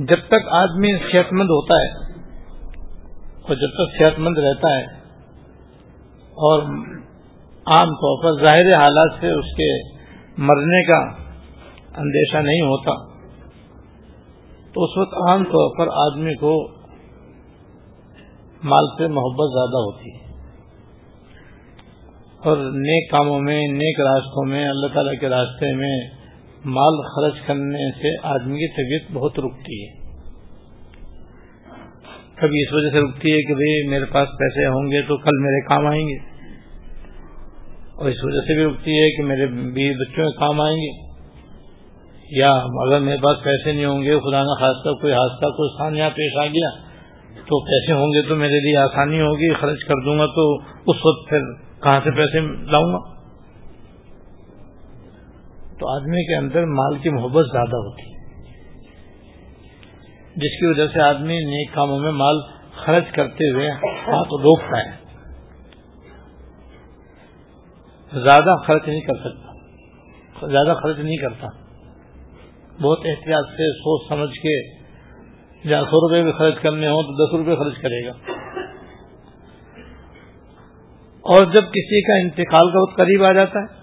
جب 0.10 0.28
تک 0.28 0.48
آدمی 0.52 0.98
صحت 1.12 1.34
مند 1.34 1.50
ہوتا 1.50 1.78
ہے 1.78 1.90
اور 3.42 3.56
جب 3.56 3.68
تک 3.68 3.98
صحت 3.98 4.20
مند 4.20 4.38
رہتا 4.38 4.78
ہے 4.78 4.84
اور 6.44 6.64
عام 7.66 7.90
طور 7.90 8.24
پر 8.24 8.46
ظاہر 8.46 8.74
حالات 8.74 9.12
سے 9.20 9.30
اس 9.30 9.56
کے 9.58 10.02
مرنے 10.38 10.84
کا 10.84 11.00
اندیشہ 11.98 12.38
نہیں 12.38 12.62
ہوتا، 12.62 12.92
تو 14.74 14.84
اس 14.84 14.98
وقت 14.98 15.14
عام 15.14 15.44
طور 15.44 15.78
پر 15.78 15.88
آدمی 15.94 16.36
کو 16.36 16.68
مال 18.64 18.88
سے 18.98 19.08
محبت 19.08 19.54
زیادہ 19.54 19.82
ہوتی 19.82 20.16
ہے۔ 20.16 20.32
اور 22.46 22.58
نیک 22.58 23.12
کاموں 23.12 23.40
میں، 23.40 23.62
نیک 23.62 24.00
راستوں 24.00 24.46
میں، 24.46 24.70
اللہ 24.70 24.88
تعالی 24.94 25.18
کے 25.18 25.30
راستے 25.30 25.76
میں 25.76 26.21
مال 26.66 27.02
خرچ 27.02 27.48
کرنے 27.48 27.92
سے 27.92 28.18
آدمی 28.24 28.58
کی 28.58 28.68
طبیعت 28.68 29.18
بہت 29.18 29.40
رکتی 29.40 29.86
ہے۔ 29.86 30.02
کبھی 32.36 32.62
اس 32.62 32.74
وجہ 32.74 32.90
سے 32.90 33.00
رکتی 33.00 33.32
ہے 33.32 33.42
کہ 33.42 33.54
بھئی 33.54 33.88
میرے 33.88 34.06
پاس 34.06 34.28
پیسے 34.40 34.66
ہوں 34.66 34.92
گے 34.92 35.02
تو 35.02 35.18
کل 35.18 35.42
میرے 35.42 35.66
کام 35.66 35.88
آئیں 35.88 36.08
گے۔ 36.08 36.18
اور 37.96 38.10
اس 38.10 38.18
وجہ 38.24 38.40
سے 38.40 38.56
بھی 38.56 38.66
رکتی 38.66 38.92
ہے 38.92 39.18
کہ 39.18 39.24
میرے 39.24 39.48
بیوی 39.48 39.94
بچوں 39.94 40.32
کے 40.32 40.38
کام 40.38 40.62
آئیں 40.62 40.78
گے۔ 40.78 41.12
یا 42.32 42.52
اگر 42.54 43.00
میرے 43.00 43.18
پاس 43.22 43.38
پیسے 43.44 43.72
نہیں 43.72 43.86
ہوں 43.86 44.04
گے، 44.04 44.20
خدا 44.20 44.44
نہ 44.44 44.60
خاص 44.60 45.02
کوئی 45.02 45.14
حادثہ، 45.14 45.46
کوئی 45.46 45.78
سانیہ 45.78 46.04
پیش 46.16 46.38
آ 46.38 46.46
گیا 46.46 46.70
تو 47.36 47.66
پیسے 47.66 47.94
ہوں 47.94 48.08
گے 48.08 48.30
تو 48.30 48.36
میرے 48.36 48.60
لیے 48.60 48.78
آسانی 48.78 49.22
ہوگی، 49.22 49.54
خرچ 49.54 49.84
کر 49.84 50.04
دوں 50.06 50.20
گا 50.20 50.26
تو 50.26 50.56
اس 50.92 51.06
وقت 51.06 51.30
پھر 51.30 51.40
کہاں 51.84 52.02
سے 52.04 52.12
پیسے 52.12 52.40
لاؤں 52.72 52.94
گا؟ 52.94 53.21
تو 55.82 55.96
آدمی 55.96 56.28
کے 56.28 56.36
اندر 56.36 56.66
مال 56.66 56.98
کی 56.98 57.10
محبت 57.10 57.46
زیادہ 57.52 57.76
ہوتی 57.76 58.02
ہے۔ 58.02 58.18
جس 60.36 60.60
کی 60.60 60.66
وجہ 60.66 60.88
سے 60.94 61.02
آدمی 61.02 61.40
نیک 61.40 61.74
کاموں 61.74 62.00
میں 62.00 62.12
مال 62.12 62.42
خرچ 62.86 63.12
کرتے 63.12 63.54
ہوئے 63.54 63.72
ہاتھ 63.72 64.28
روکتا 64.28 64.80
ہے۔ 64.80 64.92
زیادہ 68.14 68.56
خرچ 68.68 68.88
نہیں 68.88 69.02
کر 69.02 69.16
سکتا۔ 69.16 69.52
زیادہ 70.48 70.78
خرچ 70.84 71.00
نہیں 71.00 71.18
کرتا۔ 71.18 71.48
بہت 72.82 73.00
احتیاط 73.06 73.46
سے 73.46 73.74
سوچ 73.74 74.10
سمجھ 74.10 74.30
کے 74.30 74.82
جہاں 75.68 75.82
سو 75.82 76.08
روپے 76.08 76.24
بھی 76.24 76.32
خرچ 76.32 76.56
کرنے 76.62 76.88
ہوں 76.88 77.04
تو 77.04 77.26
دس 77.26 77.34
روپے 77.34 77.64
خرچ 77.64 77.82
کرے 77.82 78.06
گا۔ 78.06 78.12
اور 81.22 81.46
جب 81.46 81.64
کسی 81.64 82.02
کا 82.02 82.14
انتقال 82.14 82.72
کا 82.72 82.82
وقت 82.82 82.98
قریب 82.98 83.24
آ 83.24 83.32
جاتا 83.32 83.60
ہے 83.60 83.81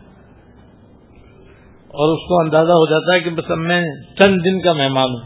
اور 1.98 2.16
اس 2.16 2.28
کو 2.28 2.40
اندازہ 2.40 2.72
ہو 2.72 2.90
جاتا 2.90 3.14
ہے 3.14 3.20
کہ 3.20 3.30
بس 3.30 3.50
اب 3.50 3.58
میں 3.58 3.82
چند 4.18 4.36
دن 4.44 4.60
کا 4.60 4.72
مہمان 4.72 5.10
ہوں 5.10 5.20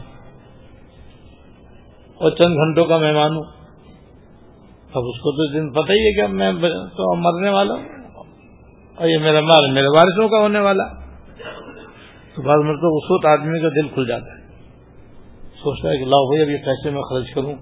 اور 2.15 2.31
چند 2.31 2.55
گھنٹوں 2.55 2.85
کا 2.85 2.97
مہمان 2.97 3.35
ہوں۔ 3.35 3.43
اب 4.93 5.03
اس 5.05 5.19
کو 5.19 5.31
تو 5.31 5.53
دن 5.53 5.71
پتہ 5.71 5.91
ہی 5.91 5.97
ہے 5.97 6.21
کہ 6.21 6.27
میں 6.27 6.51
تو 6.85 7.15
مرنے 7.15 7.49
والا 7.49 7.73
ہوں 7.73 7.83
اور 8.97 9.07
یہ 9.07 9.17
میرا 9.17 9.39
مال 9.39 9.71
میرے 9.71 9.87
وارثوں 9.87 10.29
کا 10.29 10.39
ہونے 10.39 10.59
والا۔ 10.59 10.83
تو 12.35 12.41
بعض 12.41 12.57
مطلب 12.57 12.91
اس 12.93 13.11
وقت 13.11 13.25
آدمی 13.25 13.59
کا 13.59 13.69
دل 13.69 13.87
کھل 13.87 14.05
جاتا 14.07 14.25
ہے۔ 14.25 14.43
سوچتا 15.41 15.89
ہے 15.89 15.97
کہ 15.97 16.05
لاؤ 16.05 16.25
بھائی 16.25 16.41
اب 16.41 16.49
یہ 16.49 16.65
پیسے 16.65 16.89
میں 16.89 17.01
خرچ 17.01 17.33
کروں۔ 17.35 17.53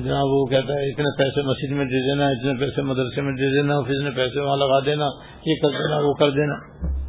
جناب 0.00 0.26
وہ 0.26 0.46
کہتا 0.46 0.72
ہے 0.72 0.92
اتنے 0.92 1.18
پیسے 1.18 1.42
مسجد 1.42 1.76
میں 1.76 1.84
دے 1.84 2.12
دینا، 2.12 2.26
اتنے 2.26 2.60
پیسے 2.60 2.82
مدرسے 2.82 3.20
میں 3.20 3.32
دے 3.32 3.62
دینا، 3.62 3.76
آفس 3.76 4.02
میں 4.02 4.10
پیسے 4.10 4.40
وہاں 4.40 4.56
لگا 4.56 4.80
دینا، 4.86 5.04
یہ 5.46 5.54
کر 5.62 5.68
دینا، 5.68 5.96
وہ 5.96 6.12
کر 6.12 6.30
دینا۔ 6.30 7.05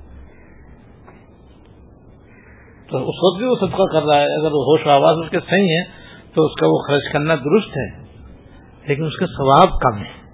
تو 2.90 2.98
اس 2.98 3.16
وقت 3.24 3.38
بھی 3.38 3.48
وہ 3.48 3.56
صدقہ 3.56 3.84
کر 3.94 4.04
رہا 4.04 4.20
ہے۔ 4.20 4.40
اگر 4.40 4.52
ہوش 4.52 4.88
آواز 4.88 5.16
اس 5.24 5.30
کے 5.30 5.40
صحیح 5.40 5.80
ہے 5.80 5.84
تو 6.34 6.46
اس 6.46 6.60
کا 6.60 6.68
وہ 6.68 6.78
خرچ 6.88 7.14
کرنا 7.14 7.36
درست 7.36 7.78
ہے۔ 7.78 8.08
لیکن 8.88 9.06
اس 9.06 9.16
کا 9.20 9.26
ثواب 9.26 9.80
کم 9.80 9.98
ہے 9.98 10.28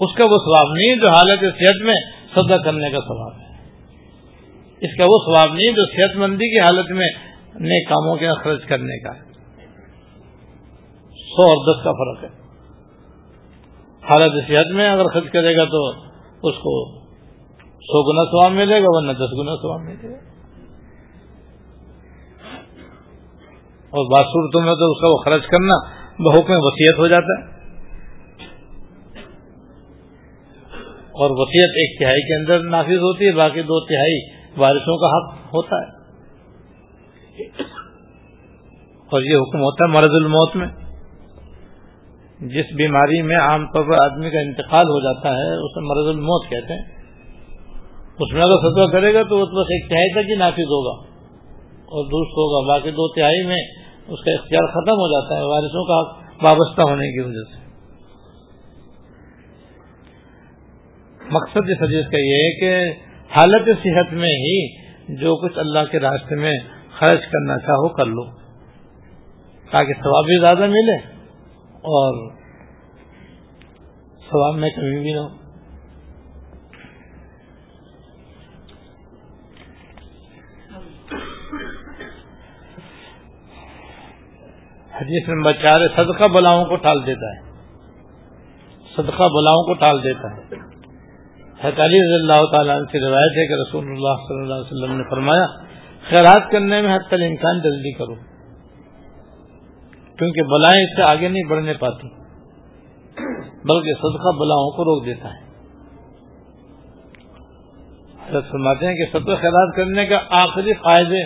اس 0.00 0.14
کا 0.14 0.24
وہ 0.24 0.38
ثواب 0.38 0.74
نہیں 0.74 0.96
جو 0.96 1.12
حالت 1.12 1.40
صحت 1.40 1.82
میں 1.84 1.94
صدقہ 2.34 2.64
کرنے 2.64 2.90
کا 2.90 2.98
ثواب 2.98 3.32
ہے۔ 3.38 3.48
اس 4.80 4.98
کا 4.98 5.04
وہ 5.08 5.18
ثواب 5.26 5.54
نہیں 5.54 5.72
جو 5.72 5.86
صحت 5.86 6.16
مندی 6.16 6.50
کی 6.50 6.60
حالت 6.60 6.90
میں 6.90 7.08
نئے 7.54 7.84
کاموں 7.84 8.16
کے 8.16 8.28
خرچ 8.44 8.64
کرنے 8.64 9.02
کا۔ 9.02 9.14
ہے 9.14 9.28
سو 11.08 11.42
اور 11.42 11.74
دس 11.74 11.84
کا 11.84 11.92
فرق 11.92 12.24
ہے۔ 12.24 12.28
حالت 14.10 14.48
صحت 14.48 14.74
میں 14.74 14.90
اگر 14.90 15.04
خرچ 15.04 15.32
کرے 15.32 15.56
گا 15.56 15.64
تو 15.64 15.88
اس 16.48 16.54
کو 16.54 16.97
سو 17.80 18.12
گنا 18.12 18.24
ثواب 18.24 18.52
ملے 18.52 18.80
گا 18.80 18.86
ورنہ 18.88 19.12
دس 19.12 19.32
گنا 19.40 19.56
ثواب 19.56 19.80
ملے 19.80 20.10
گا۔ 20.10 20.16
اور 23.90 24.12
باسورتوں 24.12 24.60
میں 24.60 24.74
تو 24.74 24.92
اس 24.92 25.00
کا 25.00 25.06
وہ 25.08 25.16
خرچ 25.16 25.50
کرنا 25.50 25.74
بحکم 26.18 26.54
وسیعت 26.56 26.98
ہو 26.98 27.08
جاتا 27.08 27.40
ہے۔ 27.40 27.58
اور 31.08 31.30
وسیعت 31.30 31.70
ایک 31.76 32.00
تہائی 32.00 32.22
کے 32.22 32.34
اندر 32.34 32.64
نافذ 32.70 32.96
ہوتی 32.96 33.26
ہے، 33.26 33.32
باقی 33.32 33.62
دو 33.62 33.80
تہائی 33.80 34.30
بارشوں 34.58 34.98
کا 34.98 35.06
حق 35.06 35.54
ہوتا 35.54 35.76
ہے۔ 35.76 35.98
اور 39.10 39.22
یہ 39.22 39.36
حکم 39.36 39.60
ہوتا 39.60 39.84
ہے 39.84 39.94
مرض 39.94 40.10
الموت 40.10 40.56
میں۔ 40.56 40.66
جس 42.40 42.66
بیماری 42.74 43.22
میں 43.22 43.36
عام 43.36 43.66
طور 43.66 43.84
پر 43.84 44.04
آدمی 44.04 44.30
کا 44.30 44.40
انتقال 44.40 44.86
ہو 44.86 45.00
جاتا 45.00 45.28
ہے، 45.28 45.66
اسے 45.66 45.80
مرض 45.80 46.08
الموت 46.08 46.50
کہتے 46.50 46.74
ہیں۔ 46.74 46.97
اس 48.18 48.32
میں 48.32 48.42
اگر 48.42 48.56
ستوہ 48.56 48.86
کرے 48.92 49.14
گا 49.14 49.22
تو 49.22 49.36
بس 49.46 49.70
ایک 49.70 49.88
تہائی 49.88 50.10
تک 50.12 50.30
ہی 50.30 50.36
نافذ 50.36 50.72
ہوگا 50.76 50.94
اور 51.84 52.04
درست 52.04 52.32
ہوگا۔ 52.38 52.68
باقی 52.68 52.90
دو 52.90 53.08
تہائی 53.08 53.46
میں 53.46 53.60
اس 54.08 54.24
کا 54.24 54.32
اختیار 54.32 54.66
ختم 54.66 54.92
ہو 54.92 55.08
جاتا 55.12 55.36
ہے، 55.36 55.42
وارثوں 55.42 55.84
کا 55.84 56.28
وابستہ 56.42 56.82
ہونے 56.82 57.06
کی 57.12 57.20
وجہ 57.20 57.44
سے۔ 57.52 57.68
مقصد 61.30 61.70
اس 61.70 61.82
حدیث 61.82 62.10
کا 62.10 62.18
یہ 62.18 62.44
ہے 62.44 62.50
کہ 62.60 62.92
حالت 63.30 63.68
صحت 63.82 64.12
میں 64.12 64.28
ہی 64.28 64.58
جو 65.20 65.36
کچھ 65.36 65.58
اللہ 65.58 65.78
کے 65.90 66.00
راستے 66.00 66.34
میں 66.34 66.52
خرچ 66.98 67.20
کرنا 67.32 67.58
چاہو 67.58 67.88
کر 67.88 68.06
لو، 68.06 68.24
تاکہ 69.70 69.92
ثواب 69.92 70.24
بھی 70.24 70.40
زیادہ 70.40 70.66
ملے 70.66 70.96
اور 71.94 72.30
ثواب 74.30 74.54
میں 74.54 74.70
کمی 74.70 75.00
بھی 75.00 75.12
نہ 75.12 75.18
ہو۔ 75.18 75.47
حدیث 85.00 85.28
نمبر 85.28 85.52
چار 85.52 85.80
صدقہ 85.96 86.24
بلاؤں 86.24 86.64
کو 86.64 86.76
ٹال 86.76 87.06
دیتا 87.06 87.36
ہے۔ 87.36 87.40
صدقہ 88.96 89.22
بلاؤں 89.22 89.62
کو 89.62 89.74
ٹال 89.74 90.02
دیتا 90.02 90.36
ہے۔ 90.36 90.68
علی 91.62 91.98
رضی 91.98 92.14
اللہ 92.14 92.56
تعالیٰ 92.56 92.78
سے 92.92 93.00
روایت 93.00 93.38
ہے 93.38 93.46
کہ 93.46 93.52
رسول 93.52 93.84
اللہ 93.86 94.16
صلی 94.28 94.42
اللہ 94.42 94.54
علیہ 94.54 94.72
وسلم 94.72 94.96
نے 94.96 95.02
فرمایا، 95.10 95.46
خیرات 96.10 96.50
کرنے 96.50 96.82
میں 96.82 96.94
حد 96.94 97.08
تک 97.08 97.64
جلدی 97.64 97.92
کرو، 97.92 98.14
کیونکہ 100.18 100.42
بلائیں 100.42 100.84
اس 100.84 100.96
سے 100.96 101.02
آگے 101.02 101.28
نہیں 101.28 101.50
بڑھنے 101.50 101.72
پاتی، 101.72 102.08
بلکہ 103.64 103.92
صدقہ 103.94 104.36
بلاؤں 104.38 104.70
کو 104.76 104.84
روک 104.84 105.06
دیتا 105.06 105.28
ہے۔ 105.28 105.48
حضرت 108.28 108.50
فرماتے 108.50 108.86
ہیں 108.86 108.94
کہ 108.94 109.06
صدقہ 109.12 109.34
خیرات 109.40 109.76
کرنے 109.76 110.06
کا 110.06 110.18
آخری 110.30 110.72
فائدے، 110.72 111.24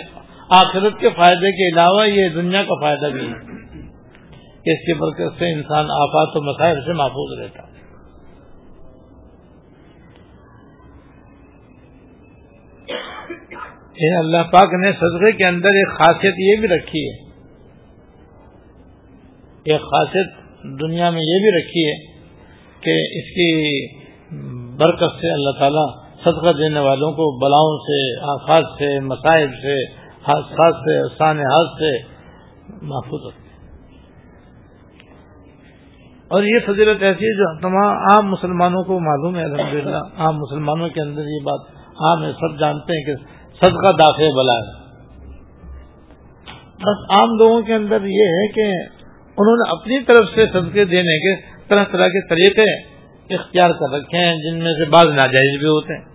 آخرت 0.49 0.99
کے 0.99 1.09
فائدے 1.09 1.51
کے 1.51 1.73
علاوہ 1.73 2.09
یہ 2.09 2.29
دنیا 2.29 2.63
کا 2.63 2.81
فائدہ 2.81 3.13
بھی 3.13 3.27
ہے۔ 3.27 3.62
اس 4.65 4.85
کی 4.85 4.93
برکت 4.93 5.39
سے 5.39 5.53
انسان 5.53 5.85
آفات 5.91 6.37
و 6.37 6.41
مسائل 6.41 6.79
سے 6.85 6.93
محفوظ 6.93 7.39
رہتا 7.39 7.63
ہے۔ 7.63 7.73
اللہ 14.17 14.43
پاک 14.51 14.73
نے 14.73 14.91
صدقے 14.91 15.31
کے 15.31 15.45
اندر 15.45 15.67
ایک 15.67 15.97
خاصیت 15.97 16.33
یہ 16.37 16.55
بھی 16.55 16.67
رکھی 16.67 17.09
ہے۔ 17.09 17.29
ایک 19.63 19.81
خاصیت 19.81 20.33
دنیا 20.63 21.09
میں 21.09 21.21
یہ 21.21 21.39
بھی 21.39 21.59
رکھی 21.59 21.89
ہے 21.89 22.13
کہ 22.79 23.19
اس 23.19 23.29
کی 23.29 23.87
برکت 24.77 25.21
سے 25.21 25.33
اللہ 25.33 25.59
تعالیٰ 25.59 26.03
صدقہ 26.23 26.57
دینے 26.57 26.79
والوں 26.79 27.11
کو 27.11 27.39
بلاؤں 27.39 27.77
سے، 27.77 28.19
آفات 28.31 28.63
سے 28.79 28.99
مصائب 28.99 29.49
سے، 29.49 29.83
حادثات 30.27 30.75
سے 30.75 31.15
سان 31.17 31.39
حادث 31.39 31.79
سے 31.79 31.97
محفوظ 32.81 33.21
رکھتے 33.27 33.42
اور 36.33 36.43
یہ 36.43 36.59
فضیلت 36.65 37.03
ایسی 37.03 37.25
ہے 37.25 37.37
جو 37.37 37.59
تمام 37.59 37.97
عام 38.11 38.31
مسلمانوں 38.31 38.83
کو 38.83 38.99
معلوم 38.99 39.35
ہے، 39.35 39.43
الحمدللہ، 39.43 39.97
عام 40.17 40.35
مسلمانوں 40.35 40.89
کے 40.89 41.01
اندر 41.01 41.21
یہ 41.21 41.43
بات 41.43 41.59
عام 41.89 42.23
ہے، 42.23 42.31
سب 42.31 42.59
جانتے 42.59 42.97
ہیں 42.97 43.03
کہ 43.05 43.15
صدقہ 43.53 43.91
داخل 43.91 44.31
بلا 44.35 44.53
ہے۔ 44.53 44.83
بس 46.75 47.11
عام 47.11 47.29
لوگوں 47.37 47.61
کے 47.61 47.73
اندر 47.73 48.01
یہ 48.01 48.25
ہے 48.25 48.47
کہ 48.47 48.71
انہوں 49.37 49.55
نے 49.55 49.81
اپنی 49.81 50.01
طرف 50.03 50.29
سے 50.35 50.45
صدقے 50.53 50.85
دینے 50.85 51.19
کے 51.19 51.41
طرح 51.67 51.83
طرح 51.91 52.07
کے 52.07 52.27
طریقے 52.27 52.93
اختیار 53.35 53.69
کر 53.69 53.93
رکھے 53.93 54.17
ہیں، 54.17 54.35
جن 54.35 54.63
میں 54.63 54.73
سے 54.73 54.89
بعض 54.89 55.05
ناجائز 55.05 55.59
بھی 55.59 55.67
ہوتے 55.67 55.97
ہیں۔ 55.97 56.05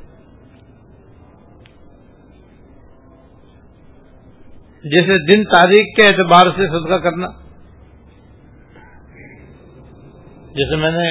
جیسے 4.85 5.35
دن 5.35 5.45
تاریخ 5.45 5.87
کے 5.97 6.07
اعتبار 6.07 6.51
سے 6.57 6.67
صدقہ 6.67 6.95
کرنا۔ 6.95 7.48
جیسے 10.59 10.77
میں 10.77 10.90
نے 10.90 11.11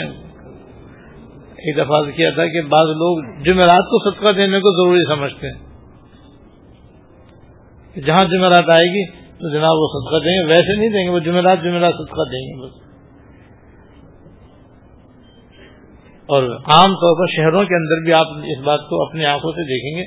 ایک 1.67 1.77
دفعہ 1.77 2.01
کیا 2.15 2.29
تھا 2.29 2.47
کہ 2.47 2.62
بعض 2.62 2.88
لوگ 2.88 3.43
جمعرات 3.43 3.86
کو 3.86 4.12
صدقہ 4.12 4.31
دینے 4.31 4.60
کو 4.60 4.71
ضروری 4.71 5.15
سمجھتے 5.15 5.47
ہیں۔ 5.47 5.67
جہاں 8.05 8.25
جمعرات 8.25 8.69
آئے 8.69 8.86
گی 8.86 9.05
تو 9.12 9.53
جناب 9.53 9.75
وہ 9.75 9.88
صدقہ 9.93 10.25
دیں 10.25 10.33
گے، 10.33 10.47
ویسے 10.47 10.79
نہیں 10.79 10.89
دیں 10.89 11.05
گے، 11.05 11.10
وہ 11.10 11.19
جمعرات 11.19 11.63
جمعرات 11.63 11.93
صدقہ 11.93 12.29
دیں 12.31 12.41
گے 12.41 12.65
بس۔ 12.65 12.88
اور 16.25 16.43
عام 16.43 16.93
طور 16.93 17.19
پر 17.19 17.36
شہروں 17.36 17.63
کے 17.63 17.75
اندر 17.75 18.03
بھی 18.03 18.13
آپ 18.13 18.27
اس 18.45 18.63
بات 18.63 18.79
کو 18.89 19.03
اپنی 19.03 19.25
آنکھوں 19.25 19.51
سے 19.51 19.63
دیکھیں 19.63 20.01
گے 20.01 20.05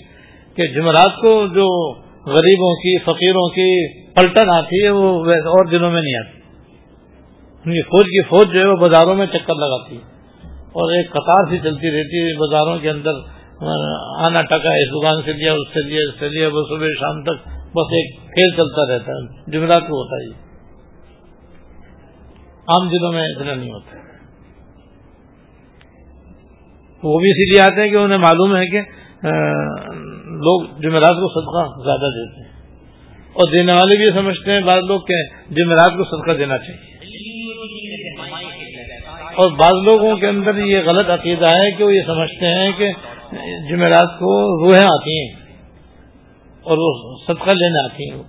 کہ 0.57 0.75
جمعرات 0.75 1.17
کو 1.17 1.47
جو 1.47 1.93
غریبوں 2.27 2.75
کی، 2.75 2.99
فقیروں 2.99 3.49
کی 3.49 3.71
پلٹن 4.15 4.51
آتی 4.51 4.85
ہے، 4.85 4.91
وہ 4.91 5.25
اور 5.31 5.65
دنوں 5.65 5.91
میں 5.91 6.03
نہیں 6.03 6.19
آتی۔ 6.19 6.40
ان 7.65 7.73
کی 7.73 7.83
فوج 7.83 8.05
کی 8.05 8.23
فوج 8.23 8.53
جو 8.53 8.61
ہے 8.61 8.65
وہ 8.65 8.77
بازاروں 8.77 9.15
میں 9.15 9.27
چکر 9.27 9.55
لگاتی 9.55 9.97
ہے۔ 9.97 10.03
اور 10.49 10.93
ایک 10.93 11.11
قطار 11.11 11.51
سی 11.51 11.59
چلتی 11.59 11.99
رہتی 11.99 12.19
ہے، 12.19 12.35
بازاروں 12.35 12.79
کے 12.79 12.91
اندر، 12.91 13.11
آنا 14.19 14.43
ٹکا 14.43 14.75
اس 14.75 14.89
دکان 14.89 15.23
سے 15.25 15.33
لیا، 15.33 15.53
اس 15.53 15.69
سے 15.69 15.89
لیا، 15.89 15.99
اس 16.09 16.21
سے 16.21 16.29
لیا، 16.29 16.49
وہ 16.53 16.63
صبح 16.69 16.87
شام 17.01 17.23
تک 17.23 17.49
بس 17.49 17.93
ایک 17.93 18.17
کھیل 18.17 18.51
چلتا 18.57 18.95
رہتا 18.95 19.13
ہے۔ 19.13 19.51
جمعرات 19.51 19.89
کو 19.89 20.05
ہوتا 20.05 20.17
ہے 20.17 20.51
عام 22.69 22.89
دنوں 22.89 23.13
میں 23.13 23.23
اتنا 23.23 23.55
نہیں 23.55 23.71
ہوتا۔ 23.71 23.97
وہ 27.03 27.19
بھی 27.19 27.31
اسی 27.31 27.53
لیے 27.53 27.61
آتے 27.63 27.83
ہیں 27.83 27.91
کہ 27.91 27.97
انہیں 27.97 28.19
معلوم 28.19 28.57
ہے 28.57 28.67
کہ 28.67 28.81
لوگ 30.27 30.81
جمعرات 30.81 31.17
کو 31.17 31.29
صدقہ 31.29 31.83
زیادہ 31.85 32.01
دیتے 32.01 32.43
ہیں۔ 32.43 32.53
اور 33.33 33.53
دینے 33.53 33.73
والے 33.73 33.97
بھی 33.97 34.23
سمجھتے 34.23 34.53
ہیں، 34.53 34.61
بعض 34.61 34.81
لوگ 34.87 35.01
کہ 35.01 35.23
جمعرات 35.51 35.91
کو 35.91 36.05
صدقہ 36.05 36.33
دینا 36.33 36.59
چاہیے۔ 36.59 36.90
اور 39.41 39.51
بعض 39.51 39.85
لوگوں 39.85 40.17
کے 40.17 40.27
اندر 40.27 40.55
یہ 40.55 40.79
غلط 40.87 41.11
عقیدہ 41.11 41.51
ہے 41.51 41.71
کہ 41.71 41.85
وہ 41.85 41.95
یہ 41.95 42.03
سمجھتے 42.07 42.47
ہیں 42.47 42.73
کہ 42.73 42.93
جمعرات 43.71 44.19
کو 44.19 44.33
روحیں 44.65 44.85
آتی 44.85 45.19
ہیں 45.19 45.57
اور 46.63 46.79
وہ 46.79 47.17
صدقہ 47.27 47.55
لینے 47.57 47.85
آتی 47.85 48.11
ہیں 48.11 48.23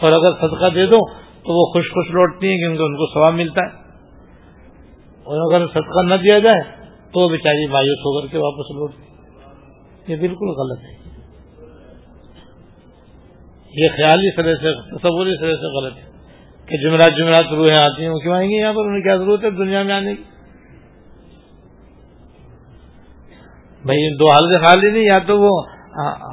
اور 0.00 0.12
اگر 0.12 0.32
صدقہ 0.32 0.74
دے 0.74 0.86
دو 0.86 0.98
تو 1.16 1.60
وہ 1.60 1.72
خوش 1.72 1.90
خوش 1.90 2.10
لوٹتی 2.10 2.48
ہیں 2.48 2.56
کیونکہ 2.56 2.82
ان 2.82 2.96
کو 2.96 3.14
ثواب 3.14 3.34
ملتا 3.34 3.60
ہے۔ 3.60 3.82
اور 5.24 5.52
اگر 5.52 5.66
صدقہ 5.66 6.02
نہ 6.02 6.14
دیا 6.14 6.38
جائے 6.38 6.60
تو 7.12 7.28
بیچاری 7.28 7.66
مایوس 7.66 7.98
ہو 7.98 8.20
کر 8.20 8.26
کے 8.32 8.38
واپس 8.38 8.74
لوٹتی 8.74 10.12
یہ 10.12 10.16
بالکل 10.16 10.48
غلط 10.48 10.84
ہے۔ 10.84 10.94
یہ 13.74 13.88
خیالی 13.88 14.30
سرے 14.36 14.54
سے 14.54 14.98
تصوری 14.98 15.36
سرے 15.40 15.56
سے 15.56 15.80
غلط 15.80 15.96
ہے۔ 15.96 16.13
کہ 16.66 16.76
جمعرات 16.76 17.16
جمعرات 17.18 17.52
روحیں 17.52 17.76
آتی 17.76 18.02
ہیں 18.02 18.10
وہ 18.10 18.18
کیوں 18.18 18.34
آئیں 18.34 18.48
گی 18.50 18.54
یہاں 18.54 18.72
پر 18.72 18.86
انہیں 18.86 19.02
کیا 19.02 19.16
ضرورت 19.16 19.44
ہے 19.44 19.50
دنیا 19.50 19.82
میں 19.82 19.94
آنے 19.94 20.14
کی؟ 20.14 20.22
بھائی 23.84 24.16
دو 24.16 24.26
حالت 24.26 24.66
خالی 24.66 24.90
نہیں، 24.90 25.02
یا 25.02 25.18
تو 25.18 25.40
وہ 25.40 25.50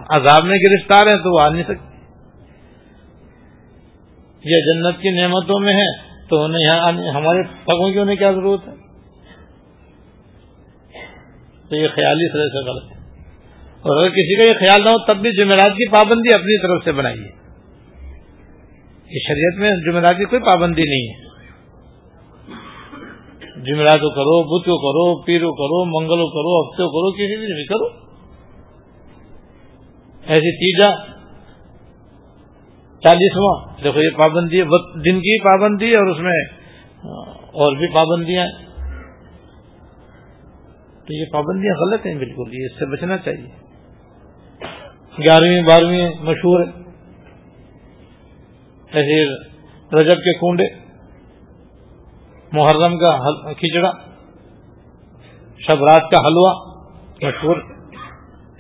عذاب 0.10 0.46
میں 0.46 0.58
گرفتار 0.58 1.06
ہیں 1.06 1.24
تو 1.24 1.34
وہ 1.36 1.40
آ 1.40 1.54
نہیں 1.54 1.64
سکتے 1.64 1.90
یہ 4.46 4.62
جنت 4.62 5.02
کی 5.02 5.10
نعمتوں 5.10 5.60
میں 5.60 5.74
ہے 5.74 5.90
تو 6.30 6.44
انہیں 6.44 6.64
یہاں 6.64 6.92
ہمارے 6.92 7.44
پگوں 7.66 7.92
کی 7.94 8.00
انہیں 8.00 8.16
کیا 8.16 8.32
ضرورت 8.32 8.68
ہے؟ 8.68 8.74
تو 11.70 11.76
یہ 11.76 11.88
خیالی 11.96 12.32
طرح 12.34 12.48
سے 12.48 12.70
غلط 12.70 12.92
ہے۔ 12.92 12.98
اور 13.82 13.98
اگر 13.98 14.10
کسی 14.10 14.38
کا 14.38 14.44
یہ 14.44 14.54
خیال 14.54 14.84
نہ 14.84 14.90
ہو، 14.90 14.98
تب 15.06 15.22
بھی 15.22 15.32
جمعرات 15.32 15.72
کی 15.72 15.90
پابندی 15.90 16.36
اپنی 16.36 16.58
طرف 16.62 16.84
سے 16.84 16.92
بنائیے۔ 16.92 17.41
یہ 19.12 19.20
شریعت 19.28 19.60
میں 19.60 19.70
جمعرات 19.86 20.18
کی 20.18 20.26
کوئی 20.26 20.42
پابندی 20.42 20.84
نہیں 20.84 21.08
ہے۔ 21.10 21.32
جمعرات 23.62 24.00
کو 24.02 24.10
کرو 24.10 24.44
بدھ 24.44 24.66
کو 24.66 24.78
کرو 24.78 25.22
پیر 25.22 25.40
کو 25.40 25.54
کرو 25.54 25.86
منگل 25.86 26.22
کو 26.22 26.28
کرو 26.28 26.54
ہفتے 26.62 26.84
کرو، 26.84 27.12
کسی 27.12 27.54
بھی 27.54 27.66
کرو۔ 27.66 28.12
ایسی 30.28 30.52
تیجا 30.58 30.96
چالیسواں، 33.00 33.84
دیکھو 33.84 34.02
یہ 34.02 34.10
پابندی 34.10 34.62
ہے 34.62 34.64
دن 35.02 35.20
کی 35.20 35.44
پابندی 35.44 35.96
اور 35.96 36.08
اس 36.08 36.20
میں 36.20 36.44
اور 37.54 37.76
بھی 37.76 37.88
پابندیاں 37.88 38.48
تو 41.08 41.14
یہ 41.14 41.26
پابندیاں 41.34 41.74
غلط 41.82 42.06
ہیں 42.06 42.16
بالکل، 42.16 42.54
یہ 42.54 42.66
اس 42.66 42.80
سے 42.80 42.86
بچنا 42.86 43.18
چاہیے۔ 43.18 43.50
گیارہویں، 45.20 45.62
بارہویں 45.62 46.10
مشہور 46.20 46.68
ہے۔ 46.68 46.81
ایسے 48.94 49.18
رجب 50.00 50.18
کے 50.18 50.34
کنڈے 50.34 50.66
محرم 52.52 52.98
کا 52.98 53.12
کھچڑا 53.54 53.92
شبرات 55.68 56.02
کا 56.12 56.28
حلوہ 56.28 56.54
مشہور 57.24 57.56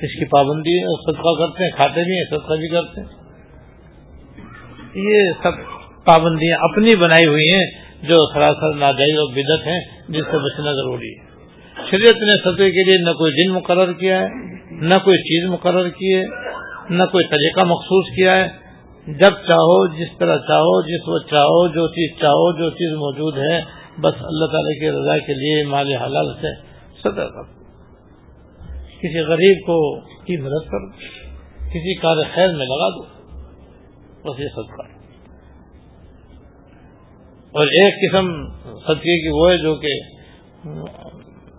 اس 0.03 0.19
کی 0.19 0.25
پابندی 0.25 0.77
ہے، 0.77 0.95
صدقہ 1.05 1.33
کرتے 1.39 1.63
ہیں، 1.63 1.71
کھاتے 1.71 2.03
بھی 2.03 2.17
ہیں، 2.17 2.25
صدقہ 2.29 2.53
بھی 2.53 2.67
کرتے 2.67 3.01
ہیں۔ 3.01 3.09
یہ 4.95 5.31
سب 5.43 5.51
پابندیاں 6.05 6.57
اپنی 6.61 6.95
بنائی 6.95 7.27
ہوئی 7.27 7.51
ہیں 7.51 7.65
جو 8.03 8.17
سراسر 8.33 8.75
ناجائز 8.75 9.17
اور 9.17 9.33
بدت 9.33 9.67
ہیں، 9.67 9.79
جس 10.09 10.25
سے 10.31 10.37
بچنا 10.37 10.71
ضروری 10.71 11.11
ہے۔ 11.13 11.31
شریعت 11.91 12.23
نے 12.23 12.37
سطح 12.41 12.69
کے 12.69 12.83
لیے 12.83 12.97
نہ 12.97 13.11
کوئی 13.11 13.31
دن 13.31 13.53
مقرر 13.53 13.93
کیا 13.93 14.19
ہے، 14.19 14.27
نہ 14.71 14.95
کوئی 15.03 15.17
چیز 15.17 15.49
مقرر 15.49 15.89
کی 15.89 16.15
ہے، 16.15 16.23
نہ 16.89 17.03
کوئی 17.03 17.25
طریقہ 17.25 17.59
مخصوص 17.59 18.15
کیا 18.15 18.35
ہے۔ 18.35 18.47
جب 19.07 19.31
چاہو، 19.47 19.87
جس 19.87 20.17
طرح 20.17 20.37
چاہو، 20.37 20.81
جس 20.81 21.07
وقت 21.07 21.29
چاہو، 21.29 21.67
جو 21.67 21.87
چیز 21.87 22.19
چاہو، 22.19 22.57
جو 22.57 22.69
چیز 22.69 22.91
موجود 22.97 23.37
ہے، 23.37 23.61
بس 23.99 24.13
اللہ 24.21 24.45
تعالی 24.45 24.79
کی 24.79 24.91
رضا 24.91 25.17
کے 25.17 25.33
لیے 25.33 25.63
مال 25.63 25.87
حلال 25.91 26.33
سے 26.41 26.55
صدر 27.03 27.27
کر 27.27 27.43
کسی 28.99 29.19
غریب 29.19 29.59
کو 29.59 29.99
کی 30.01 30.37
مدد 30.37 30.69
کر 30.69 30.89
کسی 31.69 31.95
کار 31.95 32.15
خیر 32.35 32.47
میں 32.47 32.65
لگا 32.65 32.89
دو، 32.89 33.03
بس 34.25 34.39
یہ 34.39 34.47
صدقہ۔ 34.47 34.87
اور 37.51 37.67
ایک 37.67 37.93
قسم 37.93 38.49
صدقے 38.77 39.21
کی 39.21 39.29
وہ 39.29 39.51
ہے 39.51 39.57
جو 39.57 39.75
کہ 39.75 39.99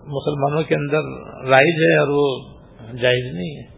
مسلمانوں 0.07 0.63
کے 0.63 0.75
اندر 0.75 1.03
رائج 1.49 1.75
ہے 1.79 1.99
اور 1.99 2.07
وہ 2.07 2.39
جائز 3.01 3.35
نہیں 3.35 3.57
ہے۔ 3.57 3.72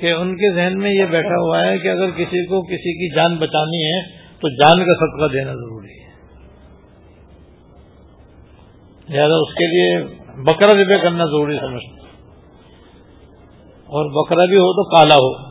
کہ 0.00 0.12
ان 0.12 0.36
کے 0.36 0.54
ذہن 0.54 0.78
میں 0.78 0.90
یہ 0.90 1.04
بیٹھا 1.04 1.36
ہوا 1.42 1.64
ہے 1.64 1.78
کہ 1.78 1.88
اگر 1.88 2.10
کسی 2.10 2.46
کو 2.46 2.62
کسی 2.62 2.92
کی 2.92 3.14
جان 3.14 3.36
بچانی 3.36 3.84
ہے 3.84 4.02
تو 4.40 4.48
جان 4.48 4.84
کا 4.84 4.92
صدقہ 4.94 5.32
دینا 5.32 5.52
ضروری 5.52 5.88
ہے۔ 5.88 6.00
لہٰذا 9.08 9.34
اس 9.34 9.54
کے 9.54 9.66
لیے 9.66 10.04
بکرا 10.42 10.74
ذبح 10.74 11.02
کرنا 11.02 11.24
ضروری 11.24 11.58
سمجھتا 11.60 12.00
اور 13.86 14.24
بکرا 14.24 14.44
بھی 14.44 14.56
ہو 14.56 14.72
تو 14.72 14.84
کالا 14.84 15.14
ہو۔ 15.14 15.50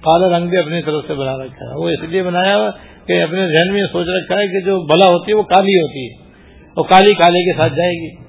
کالا 0.00 0.38
رنگ 0.38 0.48
بھی 0.48 0.58
اپنی 0.58 0.82
طرف 0.82 1.04
سے 1.06 1.14
بنا 1.14 1.36
رکھا 1.36 1.70
ہے۔ 1.70 1.82
وہ 1.82 1.88
اس 1.88 2.02
لیے 2.02 2.22
بنایا 2.22 2.56
ہوا 2.56 2.70
کہ 3.06 3.22
اپنے 3.22 3.46
ذہن 3.46 3.72
میں 3.72 3.82
سوچ 3.92 4.06
رکھا 4.08 4.40
ہے 4.40 4.46
کہ 4.46 4.60
جو 4.60 4.80
بلا 4.80 5.06
ہوتی 5.06 5.32
ہے 5.32 5.36
وہ 5.36 5.42
کالی 5.42 5.80
ہوتی 5.80 6.06
ہے۔ 6.06 6.30
وہ 6.76 6.82
کالی 6.82 7.14
کالے 7.14 7.52
کے 7.52 7.58
ساتھ 7.58 7.72
جائے 7.72 7.90
گی۔ 7.90 8.23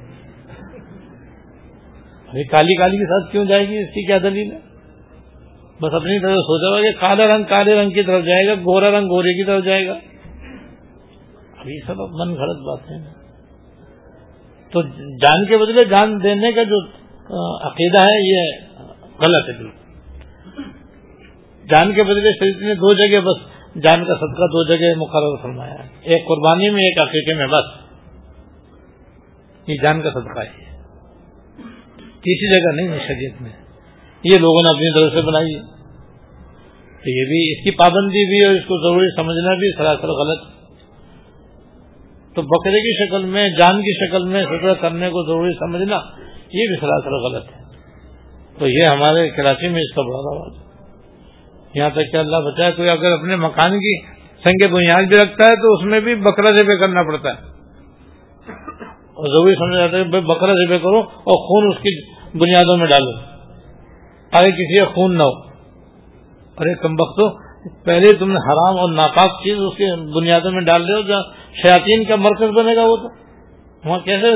کالی 2.44 2.76
کالی 2.76 2.98
کے 2.98 3.06
ساتھ 3.06 3.32
کیوں 3.32 3.46
جائے 3.46 3.68
گی؟ 3.70 3.78
اس 3.78 3.88
کی 3.88 4.06
کیا 4.06 4.18
دلیل 4.18 4.52
ہے؟ 4.52 4.58
بس 5.82 5.94
اپنی 5.94 6.20
طرف 6.20 6.36
سوچا 6.36 6.70
ہوا 6.70 6.82
کہ 6.82 7.00
کالا 7.00 7.36
رنگ 7.36 7.44
کالے 7.44 7.82
رنگ 7.82 7.90
کی 7.90 8.04
طرف 8.04 8.26
جائے 8.26 8.48
گا، 8.48 8.54
گورا 8.54 8.90
رنگ 8.90 9.06
گورے 9.06 9.34
کی 9.34 9.44
طرف 9.44 9.64
جائے 9.64 9.88
گا۔ 9.88 9.94
اب 11.58 11.70
یہ 11.70 11.80
سب 11.88 11.96
من 12.00 12.36
گھڑت 12.36 12.58
بات 12.58 12.80
ہے 12.92 13.26
تو 14.72 14.82
جان 15.22 15.46
کے 15.46 15.58
بدلے 15.58 15.86
جان 15.86 16.24
دینے 16.24 16.52
کا 16.52 16.64
جو 16.64 16.88
عقیدہ 17.68 18.00
ہے، 18.00 18.28
یہ 18.28 18.52
غلط 19.20 19.50
ہے 19.50 19.86
جان 21.66 21.94
کے 21.94 22.04
بدلے 22.04 22.32
شریف 22.34 22.56
نے 22.56 22.76
دو 22.76 22.94
جگہ 22.94 23.20
بس 23.20 23.56
جان 23.84 24.06
کا 24.06 24.14
صدقہ 24.14 24.46
دو 24.46 24.68
جگہ 24.68 24.98
مقرر 24.98 25.42
فرمایا۔ 25.42 25.76
ایک 26.02 26.28
قربانی 26.28 26.70
میں، 26.70 26.84
ایک 26.84 27.02
عقیقے 27.02 27.34
میں، 27.34 27.48
بس۔ 27.48 27.86
یہ 29.68 29.76
جان 29.84 30.02
کا 30.02 30.10
صدقہ 30.10 30.40
ہے۔ 30.40 30.75
کسی 32.26 32.52
جگہ 32.52 32.82
نہیں 32.82 33.00
ہے 33.00 33.08
شریعت 33.08 33.42
میں، 33.42 33.50
یہ 34.24 34.40
لوگوں 34.40 34.62
نے 34.62 34.76
اپنی 34.76 34.94
طرف 34.94 35.14
سے 35.14 35.28
بنائی 35.28 35.56
ہے۔ 35.56 35.76
تو 37.04 37.10
یہ 37.10 37.26
بھی 37.26 37.52
اس 37.52 37.64
کی 37.64 37.72
پابندی 37.72 38.26
بھی 38.30 38.46
اور 38.46 38.54
اس 38.54 38.62
کو 38.62 38.90
ضروری 38.90 39.16
سمجھنا 39.16 39.54
بھی 39.54 39.78
سراسر 39.78 40.08
غلط۔ 40.08 40.42
تو 42.36 42.42
بکرے 42.42 42.80
کی 42.80 43.06
شکل 43.06 43.26
میں، 43.26 43.50
جان 43.50 43.82
کی 43.82 44.08
شکل 44.08 44.26
میں 44.26 44.46
سطح 44.46 44.82
کرنے 44.82 45.10
کو 45.10 45.24
ضروری 45.28 45.54
سمجھنا، 45.54 45.96
یہ 46.54 46.68
بھی 46.68 46.76
سراسر 46.76 47.12
غلط 47.12 47.44
ہے۔ 47.44 47.66
تو 48.60 48.68
یہ 48.68 48.90
ہمارے 48.90 49.30
کراچی 49.30 49.68
میں 49.68 49.82
اس 49.82 49.96
کا 49.96 50.02
بڑا 50.02 50.18
رواج 50.18 50.66
یہاں 51.74 51.90
تک 51.90 52.12
کہ 52.12 52.18
اللہ 52.18 52.38
بچائے، 52.38 52.72
کوئی 52.72 52.90
اگر 52.90 53.12
اپنے 53.12 53.36
مکان 53.36 53.80
کی 53.80 54.02
سنگ 54.44 54.74
بنیاد 54.74 55.04
بھی 55.04 55.18
رکھتا 55.18 55.48
ہے 55.48 55.56
تو 55.56 55.74
اس 55.74 55.84
میں 55.84 56.00
بھی 56.00 56.16
بکرا 56.16 56.56
ذبح 56.58 56.76
کرنا 56.80 57.04
پڑتا 57.04 57.30
ہے۔ 57.30 57.55
اور 59.16 59.28
ضروری 59.28 59.56
سمجھ 59.56 59.80
جاتا 59.80 59.98
ہے 59.98 60.04
بکرا 60.22 60.54
ذبح 60.54 60.78
کرو 60.78 61.00
اور 61.00 61.48
خون 61.48 61.76
اس 61.76 61.84
کی 61.84 62.12
بنیادوں 62.38 62.78
میں 62.78 62.88
ڈالو۔ 62.88 63.12
تاکہ 64.32 64.52
کسی 64.52 64.80
کا 64.80 64.86
خون 64.86 65.18
نہ 65.18 65.24
ہو۔ 65.24 65.56
ارے 66.58 66.74
کم 66.74 66.96
وقت 67.00 67.46
پہلے 67.86 68.18
تم 68.18 68.32
نے 68.32 68.38
حرام 68.38 68.80
اور 68.80 68.92
ناپاک 68.92 69.44
چیز 69.44 69.58
اس 69.60 69.74
کے 69.74 70.12
بنیادوں 70.20 70.52
میں 70.52 70.62
ڈال 70.62 70.86
رہے 70.86 70.94
ہو 70.94 71.02
جہاں 71.02 71.22
شیاطین 71.62 72.04
کا 72.04 72.16
مرکز 72.16 72.50
بنے 72.56 72.76
گا 72.76 72.82
وہ 72.84 72.96
تو۔ 72.96 73.26
وہاں 73.90 74.00
کیسے 74.00 74.36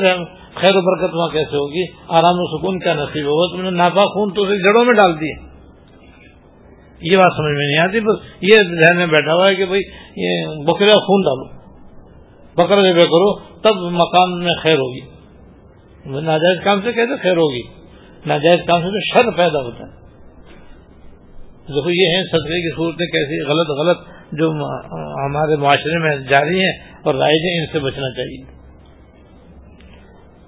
خیر 0.56 0.72
و 0.74 0.82
برکت 0.82 1.16
وہاں 1.16 1.30
کیسے 1.30 1.56
ہوگی؟ 1.56 1.86
آرام 2.08 2.38
و 2.40 2.58
سکون 2.58 2.80
کیا 2.80 2.94
نصیب 2.94 3.26
ہوگا؟ 3.26 3.56
تم 3.56 3.64
نے 3.64 3.70
نافا 3.70 4.02
خون 4.02 4.34
تو 4.34 4.42
اسے 4.42 4.58
جڑوں 4.58 4.86
میں 4.86 4.94
ڈال 4.94 5.20
دیے۔ 5.20 5.50
یہ 7.02 7.18
بات 7.18 7.34
سمجھ 7.38 7.58
میں 7.58 7.68
نہیں 7.68 7.78
آتی، 7.78 8.00
بس 8.00 8.16
یہ 8.42 8.58
ذہن 8.58 8.98
میں 8.98 9.06
بیٹھا 9.06 9.34
ہوا 9.34 9.50
ہے 9.50 9.56
کہ 9.56 9.66
بھائی 9.66 9.82
یہ 10.16 10.46
بکرا 10.64 10.92
خون 10.92 11.22
ڈالو۔ 11.22 11.59
بکرا 12.60 12.82
جب 12.82 13.00
کرو، 13.00 13.40
تب 13.40 13.76
مکان 13.76 14.40
میں 14.40 14.54
خیر 14.64 14.78
ہوگی۔ 14.78 15.00
ناجائز 16.06 16.64
کام 16.64 16.82
سے 16.82 16.94
کیسے 16.94 17.18
خیر 17.22 17.38
ہوگی۔ 17.38 17.62
ناجائز 18.26 18.60
کام 18.68 18.82
سے 18.82 18.88
تو 18.88 19.00
شر 19.08 19.38
پیدا 19.38 19.60
ہوتا 19.60 19.84
ہے۔ 19.84 20.00
دیکھو، 21.76 21.90
یہ 21.90 22.16
ہیں 22.16 22.24
صدقے 22.24 22.62
کی 22.62 22.76
صورتیں 22.76 23.06
کیسی 23.06 23.42
غلط 23.42 23.70
غلط 23.70 23.98
جو 24.32 24.52
ہمارے 25.26 25.56
معاشرے 25.56 26.00
میں 26.00 26.18
جاری 26.30 26.60
ہیں 26.60 26.74
اور 27.04 27.16
رائج 27.16 27.42
ہیں، 27.46 27.60
ان 27.60 27.66
سے 27.72 27.80
بچنا 27.80 28.16
چاہیے۔ 28.16 28.60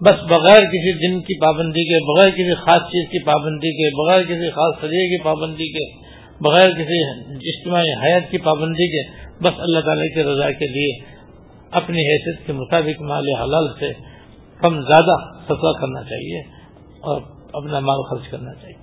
بس 0.01 0.21
بغیر 0.29 0.59
کسی 0.59 0.93
دن 0.93 1.19
کی 1.19 1.39
پابندی 1.39 1.83
کے، 1.83 2.15
بغیر 2.15 2.29
کسی 2.29 2.55
خاص 2.55 2.81
چیز 2.81 3.09
کی 3.09 3.25
پابندی 3.25 3.71
کے، 3.71 4.05
بغیر 4.05 4.23
کسی 4.23 4.49
خاص 4.49 4.81
سریے 4.81 5.17
کی 5.17 5.23
پابندی 5.23 5.71
کے، 5.71 6.11
بغیر 6.41 6.69
کسی 6.69 7.23
اجتماعی 7.49 7.89
حیات 8.03 8.31
کی 8.31 8.37
پابندی 8.37 8.87
کے، 8.87 9.27
بس 9.43 9.53
اللہ 9.57 9.79
تعالی 9.79 10.13
کی 10.13 10.23
رضا 10.23 10.51
کے 10.51 10.65
لیے 10.67 11.10
اپنی 11.71 11.97
حیثیت 11.97 12.47
کے 12.47 12.53
مطابق 12.53 13.01
مال 13.01 13.23
حلال 13.41 13.67
سے 13.79 13.93
کم 14.59 14.81
زیادہ 14.81 15.33
سفر 15.43 15.81
کرنا 15.81 16.03
چاہیے 16.03 16.39
اور 17.03 17.21
اپنا 17.53 17.79
مال 17.79 18.03
خرچ 18.09 18.31
کرنا 18.31 18.53
چاہیے۔ 18.53 18.81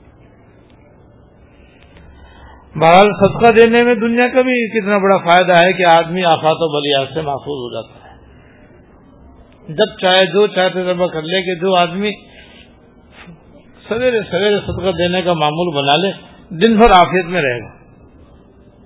بہرحال 2.74 3.12
صدقہ 3.12 3.52
دینے 3.52 3.82
میں 3.82 3.94
دنیا 3.94 4.28
کا 4.28 4.40
بھی 4.40 4.80
کتنا 4.80 4.98
بڑا 4.98 5.16
فائدہ 5.16 5.52
ہے 5.52 5.72
کہ 5.72 5.94
آدمی 5.94 6.24
آفات 6.24 6.56
و 6.58 6.80
بلیات 6.80 7.14
سے 7.14 7.20
محفوظ 7.20 7.60
ہو 7.64 7.72
جاتا 7.74 8.10
ہے۔ 8.10 8.16
جب 9.74 10.00
چاہے 10.00 10.26
جو 10.26 10.46
چاہے 10.46 10.68
تجربہ 10.68 11.06
کر 11.06 11.22
لے 11.22 11.42
کہ 11.42 11.54
جو 11.54 11.74
آدمی 11.82 12.10
سویرے 13.88 14.20
سویرے 14.30 14.58
صدقہ 14.60 14.96
دینے 14.98 15.22
کا 15.22 15.32
معمول 15.32 15.74
بنا 15.76 16.06
لے، 16.06 16.12
دن 16.48 16.76
بھر 16.76 16.90
آفیت 16.90 17.26
میں 17.26 17.42
رہے 17.42 17.60
گا۔ 17.60 17.78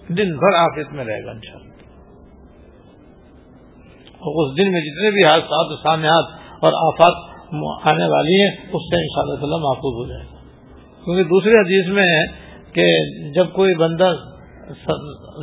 دن 0.09 0.37
بھر 0.37 0.57
آفیت 0.57 0.93
میں 0.93 1.05
رہے 1.05 1.25
گا 1.25 1.31
ان 1.31 1.41
شاء 1.45 1.59
اللہ 1.61 1.72
اس 4.25 4.59
دن 4.59 4.73
میں 4.73 4.81
جتنے 4.81 5.11
بھی 5.11 5.25
حادثات، 5.25 5.79
سامیات 5.83 6.25
اور 6.65 6.73
آفات 6.73 7.33
آنے 7.87 8.05
والی 8.05 8.41
ہیں، 8.41 8.51
اس 8.51 8.83
سے 8.83 9.01
ان 9.01 9.07
شاء 9.09 9.43
اللہ 9.43 9.57
محفوظ 9.57 10.07
ہو 10.07 10.09
جائے 10.09 10.21
گا۔ 10.21 10.37
کیونکہ 11.05 11.23
دوسرے 11.23 11.51
حدیث 11.51 11.93
میں 11.93 12.05
ہے 12.05 12.23
کہ 12.73 12.99
جب 13.33 13.47
کوئی 13.53 13.75
بندہ 13.75 14.15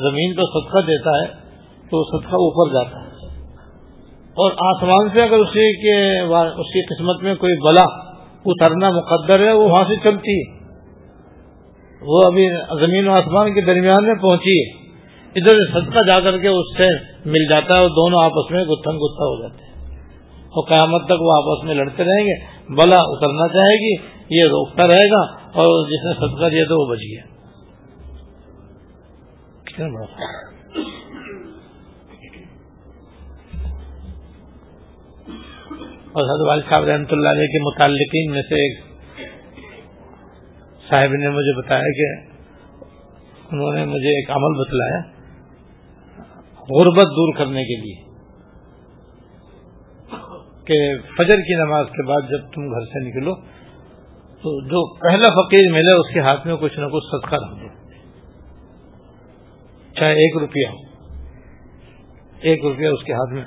زمین 0.09 0.35
پر 0.35 0.43
صدقہ 0.43 0.77
دیتا 0.77 1.11
ہے، 1.21 1.27
تو 1.91 2.19
صدقہ 2.19 2.35
اوپر 2.35 2.73
جاتا 2.73 2.99
ہے۔ 3.03 3.09
اور 4.29 4.51
آسمان 4.51 5.09
سے 5.13 5.21
اگر 5.21 5.37
اسی 5.37 5.81
کے 5.81 6.19
اس 6.45 6.73
کی 6.73 6.95
قسمت 6.95 7.23
میں 7.23 7.35
کوئی 7.35 7.61
بلا 7.61 8.09
اترنا 8.45 8.89
مقدر 8.89 9.39
ہے، 9.39 9.51
وہ 9.51 9.63
وہاں 9.63 9.83
سے 9.87 9.95
چلتی 10.03 10.39
ہے۔ 10.39 10.59
وہ 12.01 12.21
ابھی 12.25 12.47
زمین 12.85 13.07
و 13.07 13.11
آسمان 13.11 13.53
کے 13.53 13.61
درمیان 13.61 14.05
میں 14.05 14.15
پہنچی 14.15 14.59
ہے۔ 14.59 14.78
ادھر 15.35 15.57
صدقہ 15.73 15.99
جا 16.07 16.19
کر 16.19 16.37
کے 16.37 16.47
اس 16.47 16.77
سے 16.77 16.87
مل 17.25 17.49
جاتا 17.49 17.73
ہے 17.73 17.79
اور 17.79 17.89
دونوں 17.89 18.23
آپس 18.23 18.51
میں 18.51 18.63
گتھن 18.63 18.91
گتھا 18.91 19.25
ہو 19.25 19.41
جاتے 19.41 19.63
ہیں۔ 19.63 19.69
اور 20.45 20.67
قیامت 20.67 21.05
تک 21.05 21.21
وہ 21.21 21.31
آپس 21.31 21.65
میں 21.65 21.75
لڑتے 21.75 22.03
رہیں 22.03 22.25
گے۔ 22.25 22.59
بلا 22.75 22.95
اترنا 22.99 23.47
چاہے 23.47 23.75
گی، 23.75 23.93
یہ 24.29 24.43
روکتا 24.43 24.87
رہے 24.87 25.07
گا 25.11 25.21
اور 25.41 25.87
جس 25.87 26.05
نے 26.05 26.13
صدقہ 26.13 26.49
دیا 26.49 26.63
تو 26.63 26.81
وہ 26.81 26.95
بچ 26.95 26.99
گیا۔ 26.99 27.21
اور 36.11 36.23
حضرت 36.23 36.47
والد 36.47 36.63
صاحب 36.73 36.83
رحمۃ 36.83 37.11
اللہ 37.11 37.29
علیہ 37.29 37.47
کے 37.47 37.59
متعلقین 37.59 38.31
میں 38.31 38.41
سے 38.41 38.55
ایک 38.55 38.79
صاحب 40.89 41.13
نے 41.13 41.29
مجھے 41.29 41.57
بتایا 41.57 41.81
کہ 41.81 42.29
انہوں 43.51 43.73
نے 43.73 43.85
مجھے 43.85 44.09
ایک 44.09 44.31
عمل 44.31 44.59
بتلایا۔ 44.59 45.18
غربت 46.69 47.03
دور 47.03 47.33
کرنے 47.37 47.63
کے 47.63 47.81
لیے 47.81 48.09
کہ 50.65 50.97
فجر 51.17 51.35
کی 51.35 51.65
نماز 51.65 51.85
کے 51.85 52.07
بعد 52.07 52.21
جب 52.21 52.53
تم 52.53 52.61
گھر 52.61 52.85
سے 52.85 53.09
نکلو، 53.09 53.35
تو 54.37 54.65
جو 54.65 54.99
پہلا 54.99 55.27
فقیر 55.27 55.71
ملے 55.71 55.99
اس 55.99 56.13
کے 56.13 56.19
ہاتھ 56.19 56.47
میں 56.47 56.55
کچھ 56.55 56.79
نہ 56.79 56.85
کچھ 56.85 57.03
صدقہ 57.11 57.35
رکھ 57.35 57.61
دو۔ 57.61 57.67
چاہے 59.95 60.13
ایک 60.13 60.37
روپیہ 60.37 60.67
ہو۔ 60.67 60.75
ایک 62.41 62.65
روپیہ 62.65 62.87
اس 62.87 63.03
کے 63.03 63.13
ہاتھ 63.13 63.33
میں۔ 63.33 63.45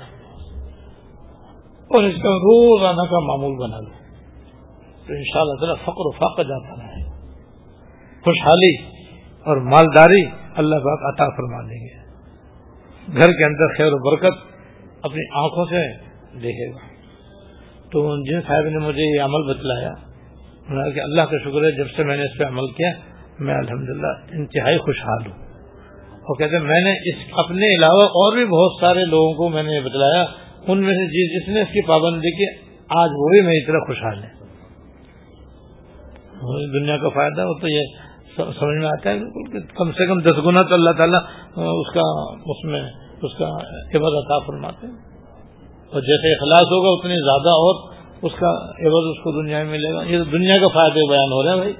اور 1.87 2.03
اس 2.03 2.13
کا 2.13 2.29
روزانہ 2.29 3.01
کا 3.01 3.19
معمول 3.19 3.55
بنا 3.57 3.79
لو۔ 3.79 3.89
تو 5.07 5.13
ان 5.13 5.23
شاء 5.23 5.41
اللہ 5.41 5.53
تعالیٰ 5.53 5.75
فقر 5.75 5.93
و 5.95 6.11
فاقہ 6.11 6.41
جاتا 6.41 6.75
رہے۔ 6.75 7.09
خوشحالی 8.23 8.75
اور 9.39 9.57
مالداری 9.57 10.25
اللہ 10.55 10.75
پاک 10.75 11.15
عطا 11.15 11.29
فرما 11.29 11.61
دیں 11.61 11.87
گے۔ 11.87 12.02
گھر 13.07 13.31
کے 13.31 13.45
اندر 13.45 13.77
خیر 13.77 13.93
و 13.93 13.97
برکت 13.97 14.33
اپنی 15.01 15.21
آنکھوں 15.31 15.65
سے 15.65 15.97
دیکھے 16.39 16.71
گا۔ 16.71 16.77
تو 17.91 18.23
جن 18.31 18.41
صاحب 18.41 18.65
نے 18.65 18.77
مجھے 18.77 19.17
یہ 19.17 19.21
عمل 19.21 19.53
بتلایا 19.53 19.93
کہ 20.89 20.99
اللہ 20.99 21.21
کا 21.21 21.37
شکر 21.37 21.63
ہے، 21.65 21.77
جب 21.77 21.85
سے 21.95 22.03
میں 22.03 22.17
نے 22.17 22.23
اس 22.23 22.37
پہ 22.37 22.43
عمل 22.43 22.71
کیا، 22.71 22.91
میں 23.39 23.55
الحمدللہ 23.55 24.13
انتہائی 24.31 24.77
خوشحال 24.77 25.25
ہوں۔ 25.25 25.43
اور 26.13 26.37
کہتے 26.37 26.57
ہیں، 26.57 26.63
میں 26.63 26.81
نے 26.81 27.09
اس 27.09 27.15
اپنے 27.31 27.75
علاوہ 27.75 28.05
اور 28.05 28.37
بھی 28.37 28.45
بہت 28.45 28.71
سارے 28.81 29.05
لوگوں 29.05 29.33
کو 29.33 29.49
میں 29.49 29.63
نے 29.63 29.79
بتلایا، 29.79 30.25
ان 30.67 30.81
میں 30.81 30.93
سے 30.93 31.05
جس 31.05 31.41
جس 31.41 31.53
نے 31.53 31.61
اس 31.61 31.67
کی 31.67 31.87
پابندی 31.87 32.31
کی، 32.31 32.63
آج 32.89 33.09
وہ 33.13 33.29
بھی 33.29 33.41
میری 33.41 33.65
طرح 33.65 33.79
خوشحال 33.79 34.23
ہے 34.23 34.43
دنیا 36.79 36.97
کا 36.97 37.09
فائدہ 37.09 37.41
ہو 37.41 37.59
تو 37.59 37.67
یہ 37.67 37.81
سمجھ 38.35 38.77
میں 38.77 38.87
آتا 38.87 39.09
ہے 39.09 39.19
کہ 39.51 39.59
کم 39.75 39.91
سے 39.91 40.07
کم 40.07 40.19
دس 40.19 40.45
گنا 40.45 40.61
تو 40.61 40.73
اللہ 40.73 40.89
تعالیٰ 40.89 41.19
اس 41.55 41.93
کا 41.93 42.33
اس 42.45 42.65
میں 42.65 42.83
اس 43.21 43.37
کا 43.37 43.45
عبادت 43.97 44.31
عطا 44.31 44.39
فرماتے 44.39 44.87
ہیں۔ 44.87 44.93
اور 45.91 46.01
جیسے 46.01 46.33
اخلاص 46.33 46.61
ہوگا 46.61 46.99
اتنی 46.99 47.15
زیادہ 47.15 47.49
اور 47.49 47.93
اس 48.21 48.31
کا 48.39 48.49
عوض 48.87 49.17
اس 49.17 49.23
کو 49.23 49.41
دنیا 49.41 49.63
میں 49.63 49.71
ملے 49.71 49.93
گا۔ 49.93 50.03
یہ 50.03 50.23
دنیا 50.31 50.53
کا 50.61 50.67
فائدے 50.67 51.09
بیان 51.09 51.31
ہو 51.31 51.43
رہا 51.43 51.51
ہے 51.51 51.55
بھائی۔ 51.55 51.73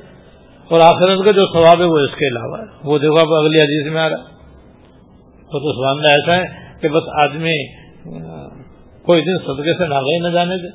اور 0.70 0.80
آخرت 0.80 1.26
کا 1.26 1.32
جو 1.32 1.46
ثواب 1.54 1.80
ہے 1.80 1.86
وہ 1.86 1.98
اس 1.98 2.12
کے 2.12 2.28
علاوہ 2.28 2.58
ہے۔ 2.58 2.64
وہ 2.84 2.98
دیکھو 2.98 3.16
آپ 3.16 3.44
اگلی 3.44 3.60
عزیز 3.60 3.94
میں 3.94 4.02
آ 4.02 4.10
رہا 4.10 4.18
ہے۔ 4.18 4.34
تو 5.42 5.60
سوال 5.60 6.00
ایسا 6.00 6.36
ہے 6.36 6.78
کہ 6.82 6.90
بس 6.90 7.04
آدمی 7.22 7.68
کوئی 9.06 9.22
دن 9.22 9.38
صدقے 9.38 9.78
سے 9.78 9.88
نہ 9.88 10.28
نہ 10.28 10.34
جانے 10.34 10.58
دے۔ 10.58 10.68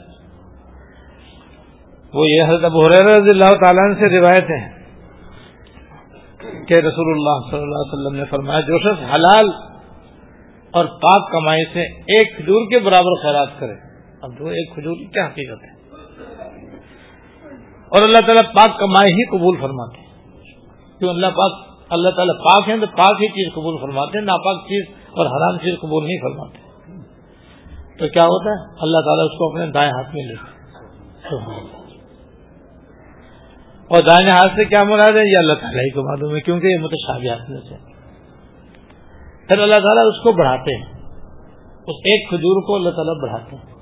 وہ 2.14 2.26
یہ 2.26 2.42
حضرت 2.42 2.64
ابو 2.64 2.88
رضی 2.88 3.30
اللہ 3.30 3.50
تعالیٰ 3.50 3.94
سے 3.94 4.20
روایت 4.20 4.50
ہے۔ 4.50 4.77
کہ 6.68 6.74
رسول 6.74 7.10
اللہ 7.10 7.50
صلی 7.50 7.60
اللہ 7.60 7.82
علیہ 7.82 7.92
وسلم 7.92 8.16
نے 8.16 8.24
فرمایا 8.24 8.60
جو 8.60 8.78
شخص 8.78 9.02
حلال 9.14 9.50
اور 10.70 10.84
پاک 10.84 11.30
کمائی 11.32 11.64
سے 11.72 11.82
ایک 12.16 12.36
کھجور 12.36 12.66
کے 12.70 12.78
برابر 12.78 13.22
خیرات 13.22 13.48
کرے، 13.58 13.72
اب 14.22 14.38
جو 14.38 14.46
ایک 14.46 14.74
کھجور 14.74 14.96
کی 14.96 15.06
کیا 15.06 15.26
حقیقت 15.26 15.64
ہے؟ 15.64 15.78
اور 17.88 18.02
اللہ 18.02 18.18
تعالیٰ 18.26 18.52
پاک 18.52 18.78
کمائی 18.78 19.12
ہی 19.12 19.26
قبول 19.26 19.56
فرماتے 19.60 20.00
ہیں۔ 20.00 20.08
کیوں 20.98 21.10
اللہ 21.10 21.26
پاک، 21.26 21.52
اللہ 21.90 22.08
تعالیٰ 22.08 22.34
پاک 22.44 22.68
ہیں 22.68 22.76
تو 22.76 22.86
پاک 22.86 23.22
ہی 23.22 23.28
چیز 23.28 23.54
قبول 23.54 23.76
فرماتے 23.80 24.18
ہیں، 24.18 24.24
ناپاک 24.24 24.62
چیز 24.62 24.84
اور 25.10 25.26
حرام 25.26 25.58
چیز 25.58 25.74
قبول 25.80 26.04
نہیں 26.04 26.18
فرماتے۔ 26.22 26.58
تو 27.98 28.08
کیا 28.08 28.22
ہوتا 28.24 28.50
ہے؟ 28.50 28.76
اللہ 28.80 28.98
تعالیٰ 29.04 29.24
اس 29.24 29.38
کو 29.38 29.50
اپنے 29.50 29.66
دائیں 29.66 29.90
ہاتھ 29.90 30.14
میں 30.14 30.24
لیتے 30.24 30.58
اور 33.88 33.98
دائیں 33.98 34.30
ہاتھ 34.30 34.52
سے 34.52 34.64
کیا 34.64 34.84
مراد 34.84 35.16
ہے؟ 35.16 35.32
یہ 35.32 35.38
اللہ 35.38 35.52
تعالیٰ 35.52 35.80
ہی 35.80 35.90
کو 35.90 36.02
معلوم 36.02 36.34
ہے، 36.34 36.40
کیونکہ 36.40 36.66
یہ 36.66 36.78
متشابہات 36.78 37.50
میں 37.50 37.60
سے۔ 37.60 37.74
پھر 39.48 39.58
اللہ 39.58 39.74
تعالیٰ 39.74 40.06
اس 40.06 40.22
کو 40.22 40.32
بڑھاتے 40.32 40.76
ہیں۔ 40.76 40.84
اس 41.72 41.96
ایک 41.96 42.28
کھجور 42.28 42.62
کو 42.62 42.74
اللہ 42.74 42.90
تعالیٰ 42.90 43.22
بڑھاتے 43.22 43.56
ہیں۔ 43.56 43.78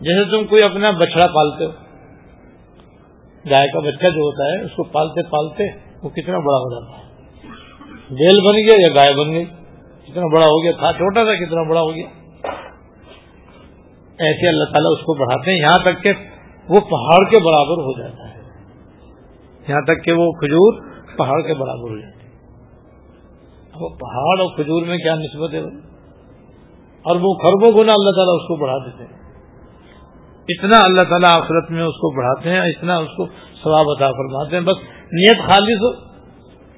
جیسے 0.00 0.30
تم 0.30 0.46
کوئی 0.46 0.64
اپنا 0.64 0.90
بچڑا 0.90 1.26
پالتے 1.26 1.64
ہو، 1.64 1.70
گائے 3.50 3.68
کا 3.68 3.78
بچہ 3.78 4.06
جو 4.14 4.20
ہوتا 4.20 4.44
ہے، 4.44 4.64
اس 4.64 4.70
کو 4.76 4.84
پالتے 4.84 5.22
پالتے 5.22 5.64
وہ 6.02 6.08
کتنا 6.08 6.38
بڑا 6.38 6.58
ہو 6.58 6.80
جاتا 6.80 6.98
ہے۔ 6.98 7.02
بیل 8.10 8.40
بن 8.40 8.54
گیا 8.54 8.88
یا 8.88 8.94
گائے 8.94 9.24
بن 9.24 9.32
گئی؟ 9.32 9.44
کتنا 10.06 10.26
بڑا 10.26 10.46
ہو 10.46 10.64
گیا 10.64 10.72
تھا 10.72 10.92
چھوٹا 10.92 11.24
تھا، 11.24 11.34
کتنا 11.34 11.62
بڑا 11.62 11.80
ہو 11.80 11.94
گیا۔ 11.94 12.06
ایسے 14.18 14.48
اللہ 14.48 14.64
تعالیٰ 14.64 14.92
اس 14.92 15.00
کو 15.00 15.14
بڑھاتے 15.14 15.50
ہیں۔ 15.50 15.58
یہاں 15.58 15.74
تک 15.74 16.02
کہ 16.02 16.12
وہ 16.68 16.80
پہاڑ 16.80 17.30
کے 17.30 17.40
برابر 17.40 17.76
ہو 17.76 17.98
جاتا 17.98 18.34
ہے۔ 18.34 18.41
یہاں 19.68 19.80
تک 19.80 20.04
کہ 20.04 20.12
وہ 20.12 20.32
کھجور 20.32 20.80
پہاڑ 21.18 21.42
کے 21.42 21.54
برابر 21.54 21.90
ہو 21.90 22.00
جاتا 22.00 22.22
ہے۔ 22.22 22.22
وہ 23.80 23.88
پہاڑ 23.88 24.40
اور 24.40 24.56
کھجور 24.56 24.82
میں 24.82 24.98
کیا 24.98 25.14
نسبت 25.14 25.54
ہے 25.54 25.60
اور 27.02 27.16
وہ 27.16 27.34
خربوں 27.34 27.72
گنا 27.72 27.92
اللہ 27.92 28.10
تعالیٰ 28.10 28.34
اس 28.34 28.48
کو 28.48 28.56
بڑھا 28.56 28.78
دیتے 28.78 29.04
ہیں۔ 29.04 29.22
اتنا 30.48 30.80
اللہ 30.84 31.08
تعالیٰ 31.08 31.42
آخرت 31.42 31.70
میں 31.70 31.82
اس 31.82 31.94
کو 31.94 32.16
بڑھاتے 32.16 32.50
ہیں، 32.50 32.60
اتنا 32.60 32.96
اس 32.96 33.08
کو 33.16 33.26
ثواب 33.62 33.86
عطا 33.96 34.10
فرماتے 34.10 34.56
ہیں۔ 34.56 34.62
بس 34.62 34.76
نیت 35.12 35.38
خالص 35.50 35.82
ہو، 35.82 35.92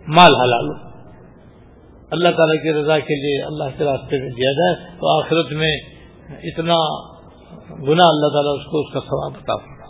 مال 0.08 0.34
حلال 0.34 0.68
ہو۔ 0.68 0.94
اللہ 2.10 2.28
تعالیٰ 2.28 2.62
کی 2.62 2.72
رضا 2.72 2.98
کے 2.98 3.14
لیے 3.14 3.42
اللہ 3.42 3.78
کے 3.78 3.84
راستے 3.84 4.18
میں 4.18 4.30
دیا 4.30 4.52
جائے 4.52 4.96
تو 5.00 5.20
آخرت 5.20 5.52
میں 5.52 5.76
اتنا 6.28 6.74
گنا 7.70 8.04
اللہ 8.04 8.28
تعالیٰ 8.32 8.54
اس 8.58 8.70
کو 8.70 8.80
اس 8.80 8.92
کا 8.92 9.00
ثواب 9.00 9.32
بتا 9.32 9.83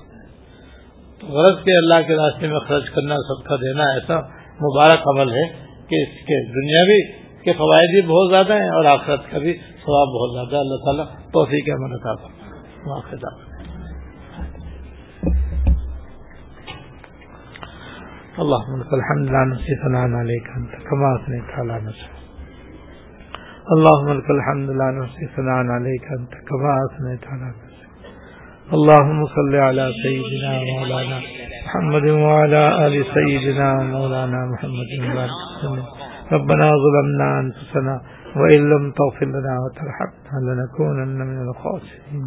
تو 1.21 1.27
غرض 1.27 1.65
کے 1.65 1.77
اللہ 1.77 2.07
کے 2.07 2.15
راستے 2.15 2.47
میں 2.47 2.61
خرچ 2.61 2.91
کرنا، 2.95 3.15
سب 3.17 3.49
کا 3.49 3.57
دینا، 3.57 3.83
ایسا 3.83 4.21
مبارک 4.55 5.09
عمل 5.15 5.33
ہے 5.33 5.49
کہ 5.89 6.03
اس 6.03 6.25
کے 6.25 6.47
دنیاوی 6.47 7.25
کے 7.45 7.53
فوائد 7.53 7.91
بھی 7.91 8.03
بہت 8.03 8.31
زیادہ 8.31 8.63
ہیں 8.63 8.69
اور 8.69 8.85
آخرت 8.85 9.31
کا 9.31 9.39
بھی 9.39 9.53
ثواب 9.57 10.09
بہت 10.09 10.35
زیادہ 10.35 10.57
ہے۔ 10.57 10.61
اللہ 10.61 10.85
تعالیٰ 10.85 11.07
توفیق 11.27 11.69
عمل 11.69 11.93
عطا 11.93 12.15
فرمائے۔ 12.15 13.55
اللهم 18.39 18.81
لك 18.81 18.95
الحمد 18.95 19.31
لا 19.31 19.45
نحصي 19.45 19.75
ثناء 19.83 20.21
عليك 20.21 20.49
انت 20.57 20.71
كما 20.89 21.11
اثنيت 21.15 21.51
على 21.59 21.87
نفسك 21.87 22.15
اللهم 23.73 24.19
لك 24.19 24.31
الحمد 24.31 24.71
لا 24.71 24.91
نحصي 24.91 25.27
ثناء 25.37 25.75
عليك 25.75 26.05
انت 26.19 26.33
كما 26.49 26.73
اثنيت 26.85 27.27
على 27.27 27.49
نفسك 27.49 27.64
اللهم 28.73 29.27
صل 29.27 29.55
على 29.55 29.91
سيدنا 30.03 30.53
مولانا 30.73 31.21
محمد 31.67 32.09
وعلى 32.09 32.87
ال 32.87 33.05
سيدنا 33.15 33.69
مولانا 33.83 34.41
محمد 34.53 34.91
وعلى 35.01 35.29
وسلم. 35.61 35.85
ربنا 36.33 36.71
ظلمنا 36.85 37.41
انفسنا 37.41 38.01
وان 38.37 38.71
لم 38.73 38.93
تغفر 39.01 39.27
لنا 39.27 39.55
وترحمنا 39.65 40.37
لنكونن 40.47 41.19
من 41.31 41.49
الخاسرين. 41.49 42.27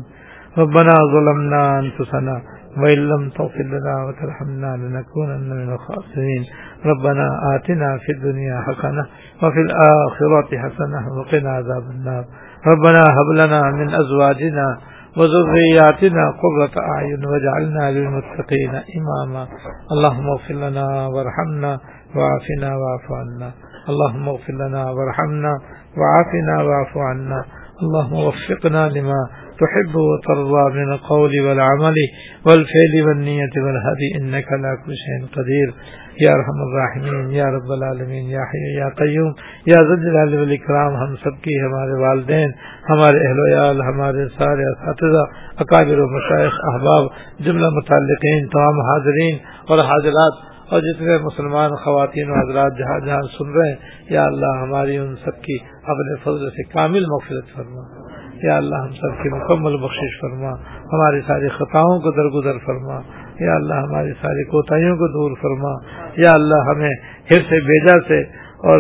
ربنا 0.58 0.94
ظلمنا 1.14 1.80
انفسنا 1.80 2.42
وإن 2.82 3.00
لم 3.12 3.30
تغفر 3.30 3.68
لنا 3.76 3.96
وترحمنا 4.06 4.72
لنكونن 4.82 5.50
من 5.60 5.74
الخاسرين. 5.74 6.44
ربنا 6.86 7.28
آتنا 7.56 7.98
في 8.04 8.12
الدنيا 8.12 8.58
حسنة 8.68 9.04
وفي 9.44 9.62
الآخرة 9.68 10.50
حسنة 10.64 11.00
وقنا 11.18 11.50
عذاب 11.50 11.86
النار. 11.96 12.26
ربنا 12.72 13.02
هب 13.18 13.30
لنا 13.42 13.62
من 13.72 13.88
أزواجنا 14.02 14.78
وذرياتنا 15.18 16.24
قرة 16.44 16.82
أعين 16.94 17.22
واجعلنا 17.26 17.92
للمتقين 17.92 18.74
إماما 18.98 19.48
اللهم 19.92 20.28
اغفر 20.30 20.54
لنا 20.54 21.08
وارحمنا 21.08 21.80
وعافنا 22.16 22.70
واعف 22.78 23.12
عنا. 23.12 23.52
اللهم 23.90 24.30
اغفر 24.30 24.54
لنا 24.54 24.84
وارحمنا 24.92 25.54
وعافنا 25.98 26.64
واعف 26.64 26.98
عنا. 26.98 27.46
اللهم 27.84 28.14
وفقنا 28.28 28.90
لما 28.90 29.20
تحب 29.60 29.96
وترضى 29.96 30.80
من 30.80 30.92
القول 30.92 31.32
والعمل 31.48 31.96
والفعل 32.46 33.08
والنية 33.08 33.56
والهدي، 33.58 34.08
إنك 34.18 34.52
لا 34.52 34.76
كل 34.86 34.94
شيء 34.94 35.28
قدير. 35.38 35.74
يا 36.22 36.34
رحم 36.34 36.62
الراحمين، 36.68 37.32
يا 37.32 37.46
رب 37.46 37.72
العالمين، 37.72 38.24
يا 38.30 38.42
حي 38.52 38.80
يا 38.80 38.90
قيوم، 38.90 39.34
يا 39.68 39.78
ذا 39.78 39.94
الجلال 39.94 40.40
والإكرام. 40.40 40.96
ہم 40.96 41.16
سب 41.16 41.44
کی 41.44 41.60
ہمارے 41.62 42.02
والدین، 42.04 42.52
ہمارے 42.90 43.28
اہل 43.28 43.40
ویال 43.40 43.82
ہمارے 43.82 44.28
سارے 44.38 44.64
اساتذہ، 44.72 45.24
اکابر 45.58 46.00
و 46.00 46.08
مشائق 46.10 46.54
احباب، 46.64 47.06
جملہ 47.46 47.70
متعلقین، 47.70 48.48
تمام 48.48 48.82
حاضرین 48.82 49.38
اور 49.68 49.80
حاضرات 49.80 50.46
اور 50.70 50.82
جتنے 50.82 51.18
مسلمان 51.18 51.76
خواتین 51.76 52.30
و 52.30 52.34
حضرات 52.34 52.78
جہاں 52.78 53.00
جہاں 53.00 53.22
سن 53.38 53.54
رہے 53.58 53.70
ہیں، 53.70 53.76
یا 54.10 54.26
اللہ 54.26 54.58
ہماری 54.62 54.98
ان 54.98 55.16
سب 55.26 55.42
کی 55.42 55.58
اپنے 55.84 56.16
فضل 56.24 56.50
سے 56.50 56.64
کامل 56.64 57.06
مغفرت 57.06 57.56
فرما 57.56 58.07
یا 58.44 58.56
اللہ 58.58 58.76
ہم 58.76 58.92
سب 58.92 59.24
کی 59.24 59.30
مکمل 59.30 59.78
بخشش 59.78 60.22
فرما، 60.22 60.52
ہماری 60.94 61.22
ساری 61.28 61.48
خطاؤں 61.50 62.00
کو 62.00 62.12
درگزر 62.12 62.66
فرما، 62.66 63.00
یا 63.40 63.56
اللہ 63.56 63.74
ہماری 63.74 64.12
ساری 64.22 64.44
کوتاہیوں 64.44 64.98
کو 64.98 65.08
دور 65.08 65.36
فرما، 65.42 65.74
یا 66.18 66.32
اللہ 66.34 66.70
ہمیں 66.70 66.90
ہر 67.32 67.38
سے 67.50 67.60
بیجا 67.60 68.00
سے 68.08 68.22
اور 68.58 68.80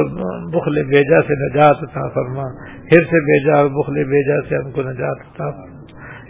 بخل 0.53 0.83
بیجا 0.83 1.21
سے 1.27 1.49
نجات 1.49 1.75
عطا 1.81 2.07
فرما، 2.09 2.43
ہر 2.79 3.03
سے 3.03 3.21
بیجا 3.25 3.57
اور 3.57 3.67
بخل 3.67 4.03
بیجا 4.03 4.41
سے 4.49 4.55
ہم 4.55 4.71
کو 4.71 4.81
نجات 4.81 5.17
عطا 5.17 5.51
فرما۔ 5.51 5.77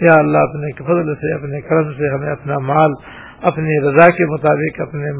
یا 0.01 0.13
اللہ 0.19 0.38
اپنے 0.38 0.84
فضل 0.84 1.15
سے، 1.15 1.34
اپنے 1.34 1.61
کرم 1.61 1.91
سے 1.91 2.15
ہمیں 2.15 2.32
اپنا 2.32 2.59
مال 2.59 2.91
اپنی 3.41 3.79
رضا 3.79 4.07
کے 4.07 4.25
مطابق 4.25 4.81
اپنے 4.81 5.11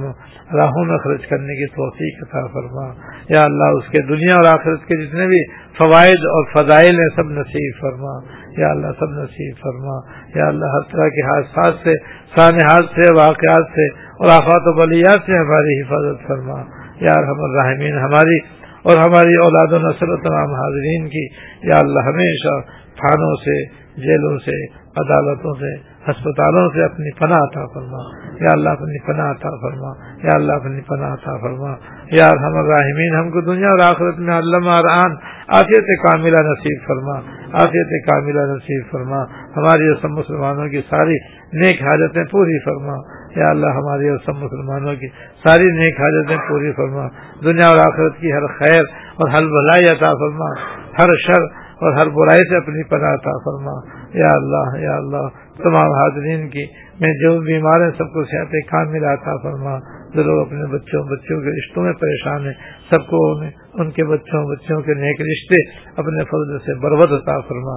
راہوں 0.58 0.86
میں 0.86 0.98
خرچ 0.98 1.28
کرنے 1.28 1.54
کی 1.54 1.66
توفیق 1.66 2.28
عطا 2.28 2.48
فرما۔ 2.48 2.88
یا 3.30 3.46
اللہ، 3.46 3.64
اس 3.64 3.90
کے 3.92 4.02
دنیا 4.02 4.38
اور 4.38 4.60
آخرت 4.60 4.80
کے 4.80 5.06
جتنے 5.06 5.28
بھی 5.28 5.44
فوائد 5.52 6.18
اور 6.18 6.46
فضائل 6.54 7.00
ہیں، 7.00 7.10
سب 7.16 7.30
نصیب 7.30 7.82
فرما۔ 7.82 8.20
یا 8.62 8.70
اللہ، 8.70 8.88
سب 9.00 9.10
نصیب 9.10 9.56
فرما۔ 9.62 10.00
یا 10.40 10.48
اللہ، 10.48 10.66
ہر 10.66 10.92
طرح 10.92 11.08
کے 11.08 11.26
حادثات 11.26 11.74
سے 11.84 11.94
سانحات 12.40 12.84
سے، 12.96 13.14
واقعات 13.14 13.66
سے 13.76 13.88
اور 13.90 14.28
آفات 14.32 14.62
و 14.66 14.74
بلیات 14.74 15.26
سے 15.26 15.38
ہماری 15.38 15.82
حفاظت 15.82 16.28
فرما۔ 16.28 16.62
یا 17.02 17.22
رحم 17.22 17.44
الرحمین، 17.44 17.98
ہماری 17.98 18.38
اور 18.84 18.98
ہماری 18.98 19.36
اولاد 19.36 19.74
و 19.74 19.78
نسل 19.78 20.10
و 20.10 20.18
تمام 20.18 20.54
حاضرین 20.54 21.08
کی، 21.10 21.26
یا 21.68 21.76
اللہ، 21.80 22.00
ہمیشہ 22.00 22.62
تھانوں 22.96 23.36
سے، 23.36 23.66
جیلوں 24.02 24.38
سے 24.38 24.87
عدالتوں 25.00 25.54
سے، 25.54 25.98
ہسپتالوں 26.12 26.70
سے 26.74 26.84
اپنی 26.84 27.20
پناہ 27.20 27.38
عطا 27.38 27.66
فرما۔ 27.74 28.28
یا 28.42 28.48
اللہ 28.54 28.70
اپنی 28.70 29.08
پناہ 29.08 29.32
عطا 29.32 29.50
فرما۔ 29.62 29.90
یا 30.24 30.30
اللہ 30.34 30.54
اپنی 30.54 30.82
پناہ 30.82 31.14
عطا 31.14 31.38
فرما۔ 31.38 31.70
یا 32.12 32.30
ہم 32.30 32.56
راہمین 32.56 33.16
ہم 33.16 33.32
کو 33.32 33.42
دنیا 33.42 33.70
اور 33.70 33.80
آخرت 33.80 34.20
میں 34.20 34.34
علامہ 34.34 34.70
ارآن 34.70 35.12
آفیت 35.48 36.12
کاملہ 36.12 36.42
نصیب 36.42 36.88
فرما۔ 36.88 37.18
آفیت 37.54 38.08
کاملہ 38.08 38.40
نصیب 38.40 38.92
فرما۔ 38.92 39.24
ہماری 39.58 39.96
سب 40.02 40.10
مسلمانوں 40.10 40.70
کی 40.70 40.82
ساری 40.90 41.16
نیک 41.54 41.82
حاجتیں 41.82 42.24
پوری 42.32 42.60
فرما۔ 42.64 42.96
یا 43.36 43.46
اللہ 43.50 43.68
ہماری 43.68 44.10
اور 44.10 44.18
سب 44.26 44.32
مسلمانوں 44.32 44.96
کی 44.96 45.08
ساری 45.48 45.64
نیک 45.64 46.02
حاجتیں 46.02 46.38
پوری 46.50 46.72
فرما۔ 46.72 47.08
دنیا 47.44 47.68
اور 47.68 47.78
آخرت 47.78 48.18
کی 48.18 48.32
ہر 48.32 48.48
خیر 48.48 48.82
اور 49.16 49.30
ہر 49.30 49.42
بھلائی 49.42 49.84
عطا 49.92 50.14
فرما۔ 50.14 50.50
ہر 50.92 51.16
شر 51.28 51.42
اور 51.82 51.92
ہر 51.92 52.10
برائی 52.10 52.50
سے 52.50 52.58
اپنی 52.58 52.84
پناہ 52.84 53.14
عطا 53.14 53.38
فرما۔ 53.38 53.97
یا 54.14 54.30
اللہ 54.34 54.80
یا 54.80 54.96
اللہ. 54.96 55.28
تمام 55.64 55.92
حاضرین 55.92 56.50
کی 56.50 56.66
میں 57.00 57.14
جو 57.22 57.40
بیمار 57.42 57.82
ہیں 57.82 57.92
سب 57.98 58.14
کو 58.14 58.24
صحت 58.24 58.52
کام 58.70 58.92
ملا 58.92 59.16
تھا 59.16 59.38
فرما. 59.44 59.78
جو 60.14 60.24
لوگ 60.24 60.40
اپنے 60.46 60.66
بچوں 60.66 61.04
بچوں 61.04 61.42
کے 61.42 61.50
رشتوں 61.50 61.84
میں 61.84 61.94
پریشان 61.94 62.46
ہیں، 62.46 62.54
سب 62.90 63.08
کو 63.08 63.40
ان 63.74 63.92
کے 63.92 64.04
بچوں 64.04 64.44
بچوں 64.52 64.82
کے 64.82 64.94
نیک 64.94 65.22
رشتے 65.22 65.60
اپنے 65.96 66.24
فضل 66.24 66.60
سے 66.60 66.76
بربد 66.80 67.12
عطا 67.12 67.40
فرما. 67.40 67.76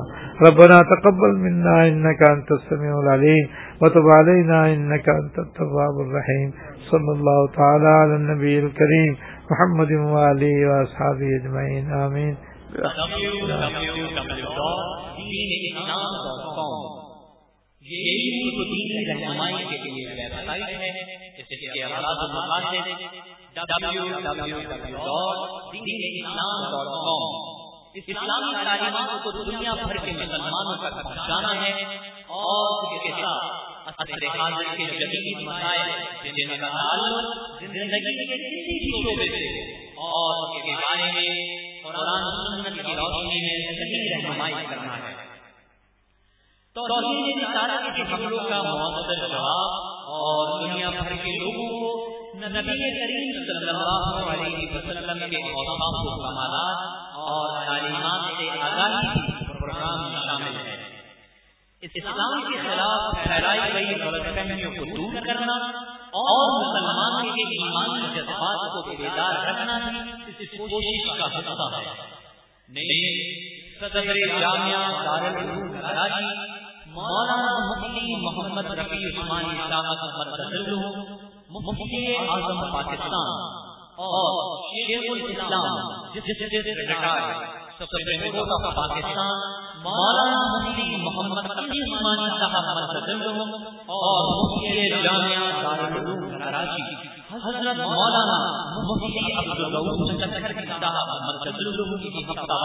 ربنا 0.49 0.83
تقبل 0.83 1.37
منا 1.37 1.83
انك 1.83 2.22
انت 2.31 2.53
السميع 2.53 2.99
العليم 2.99 3.49
وتب 3.83 4.07
علينا 4.16 4.74
انك 4.74 5.09
انت 5.09 5.39
التواب 5.39 6.01
الرحيم 6.07 6.53
صلى 6.91 7.12
الله 7.12 7.47
تعالى 7.57 7.89
على 7.89 8.16
النبي 8.16 8.59
الكريم 8.59 9.16
محمد 9.51 9.93
وعلي 9.93 10.66
واصحابه 10.66 11.28
اجمعين 11.41 11.93
امين 11.93 12.35
رہنمائی 19.09 19.64
کے 19.64 19.79
لیے 19.79 20.07
ویب 20.09 20.35
سائٹ 20.47 20.68
ہے، 20.73 20.91
اس 27.91 28.05
اسلامی 28.07 28.53
تعلیمات 28.64 29.23
کو 29.25 29.31
دنیا 29.31 29.73
بھر 29.75 29.97
کے 29.97 30.12
مسلمانوں 30.12 30.77
تک 30.77 30.95
پہنچانا 30.99 31.53
ہے 31.62 31.73
اور 32.29 32.85
اس 32.85 33.03
کے 33.03 33.11
ساتھ 33.11 33.45
اثر 33.89 34.27
حاضر 34.27 34.75
کے 34.77 34.85
جدید 34.85 35.41
مسائل 35.43 35.89
جن 36.37 36.57
کا 36.61 36.68
تعلق 36.68 37.61
زندگی 37.61 38.12
کے 38.21 38.37
کسی 38.37 38.77
بھی 38.79 38.91
شعبے 39.03 39.27
سے 39.29 39.89
اور 40.01 40.48
اس 40.48 40.62
کے 40.62 40.72
بارے 40.72 41.12
میں 41.12 41.57
قرآن 41.82 42.22
سنت 42.22 42.86
کی 42.86 42.96
روشنی 42.96 43.40
میں 43.40 43.72
صحیح 43.72 44.11
رہنمائی 44.14 44.55
کرنا 44.70 44.96
ہے۔ 44.96 45.14
توحید 46.74 47.42
رسالت 47.42 47.96
جی 47.96 48.03
کے 48.03 48.14
حملوں 48.14 48.44
کا 48.51 48.62
مؤثر 48.62 49.28
جواب 49.28 49.90
اور 50.07 50.61
دنیا 50.61 50.90
بھر 50.90 51.16
کے 51.16 51.38
لوگوں 51.38 51.68
کو 51.80 52.11
نبی 52.36 52.92
کریم 52.98 53.44
صلی 53.44 53.68
اللہ 53.68 54.30
علیہ 54.30 54.76
وسلم 54.76 55.30
کے 55.30 55.36
اوصاف 55.36 56.07
و 56.07 56.16
کمالات 56.22 57.01
اور 57.14 57.64
تعلیمات 57.66 58.38
سے 58.38 58.51
آگاہی 58.51 59.32
پروگرام 59.59 60.14
شامل 60.24 60.57
ہے 60.57 60.76
اسلام 61.82 62.42
کے 62.42 62.59
خلاف 62.62 63.22
پھیلائی 63.22 63.72
گئی 63.74 64.01
غلط 64.01 64.22
فہمیوں 64.22 64.70
کو 64.70 64.84
دور 64.84 65.26
کرنا 65.26 65.80
اور 66.13 66.47
مسلمان 66.61 67.29
کے 67.29 67.43
ایمان 67.57 68.01
کے 68.01 68.21
جذبات 68.21 68.73
کو 68.73 68.83
بیدار 68.91 69.47
رکھنا 69.47 69.77
ہی 69.77 69.99
اس 70.39 70.51
کوشش 70.59 71.19
کا 71.19 71.27
حصہ 71.27 71.69
ہے۔ 71.77 71.85
صدر 73.81 74.41
جامعہ 74.41 75.05
دارالعلوم 75.05 75.73
کراچی، 75.81 76.25
مولانا 76.87 77.53
مفتی 77.61 78.17
محمد 78.17 78.71
رفیع 78.71 79.09
عثمانی 79.09 79.57
صاحب 79.69 80.01
مفتی 81.51 82.17
اعظم 82.17 82.61
پاکستان 82.73 83.31
اور 83.97 84.61
شیخ 84.67 85.11
الاسلام 85.11 85.91
جس 86.15 86.25
جس 86.25 86.69
retire 86.89 87.45
supreme 87.79 88.33
court 88.33 88.53
of 88.53 88.77
Pakistan 88.77 89.37
Maulana 89.83 90.41
Mufti 90.47 90.97
Muhammad 90.97 91.47
Rafi 91.51 91.85
Usmani 91.85 92.26
صاحب 92.41 92.66
اور 93.91 94.26
مفتی 94.33 94.89
جامعہ 94.97 95.47
دارالعلوم 95.62 96.26
کراچی، 96.35 96.85
حضرت 97.37 97.81
مولانا 97.87 98.37
مفتی 98.81 99.24
عبد 99.35 99.61
الرؤوف 99.61 100.12
صاحب 100.12 101.14
مرکز 101.22 101.62
کی 102.05 102.24
ہفتہ 102.24 102.61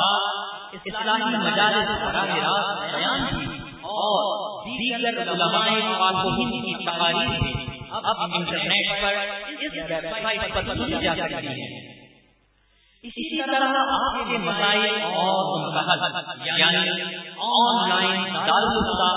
اسلامی 0.83 1.33
مجالس 1.37 1.95
براہ 2.03 2.35
راست 2.37 2.85
بیان 2.91 3.25
کی 3.31 3.63
اور 3.93 4.21
دیگر 4.67 5.23
علماء 5.25 5.67
خالقین 5.95 6.55
کی 6.61 6.77
تقاریر 6.85 7.35
اب 8.03 8.23
انٹرنیٹ 8.29 8.95
پر 9.01 9.25
اس 9.57 9.73
ویب 9.73 10.13
سائٹ 10.21 10.53
پر 10.53 10.73
سنی 10.75 11.03
جا 11.03 11.15
سکتی 11.17 11.61
ہیں 11.61 11.94
اسی 13.05 13.41
طرح 13.47 13.73
آپ 13.95 14.15
کے 14.29 14.37
مسائل 14.37 15.01
اور 15.01 15.41
ان 15.55 15.65
یعنی 16.45 16.91
آن 17.49 17.89
لائن 17.89 18.23
دارالفتا 18.33 19.09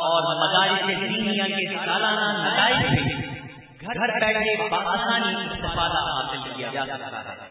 اور 0.00 0.28
مدارس 0.40 1.00
دینیا 1.00 1.46
کے 1.46 1.64
سالانہ 1.76 2.26
نتائج 2.40 2.82
سے 2.90 3.02
گھر 3.86 4.12
بیٹھے 4.20 4.52
بآسانی 4.68 5.32
استفادہ 5.46 6.02
حاصل 6.10 6.42
کیا 6.56 6.70
جا 6.74 6.84
سکتا 6.84 7.22
ہے۔ 7.28 7.49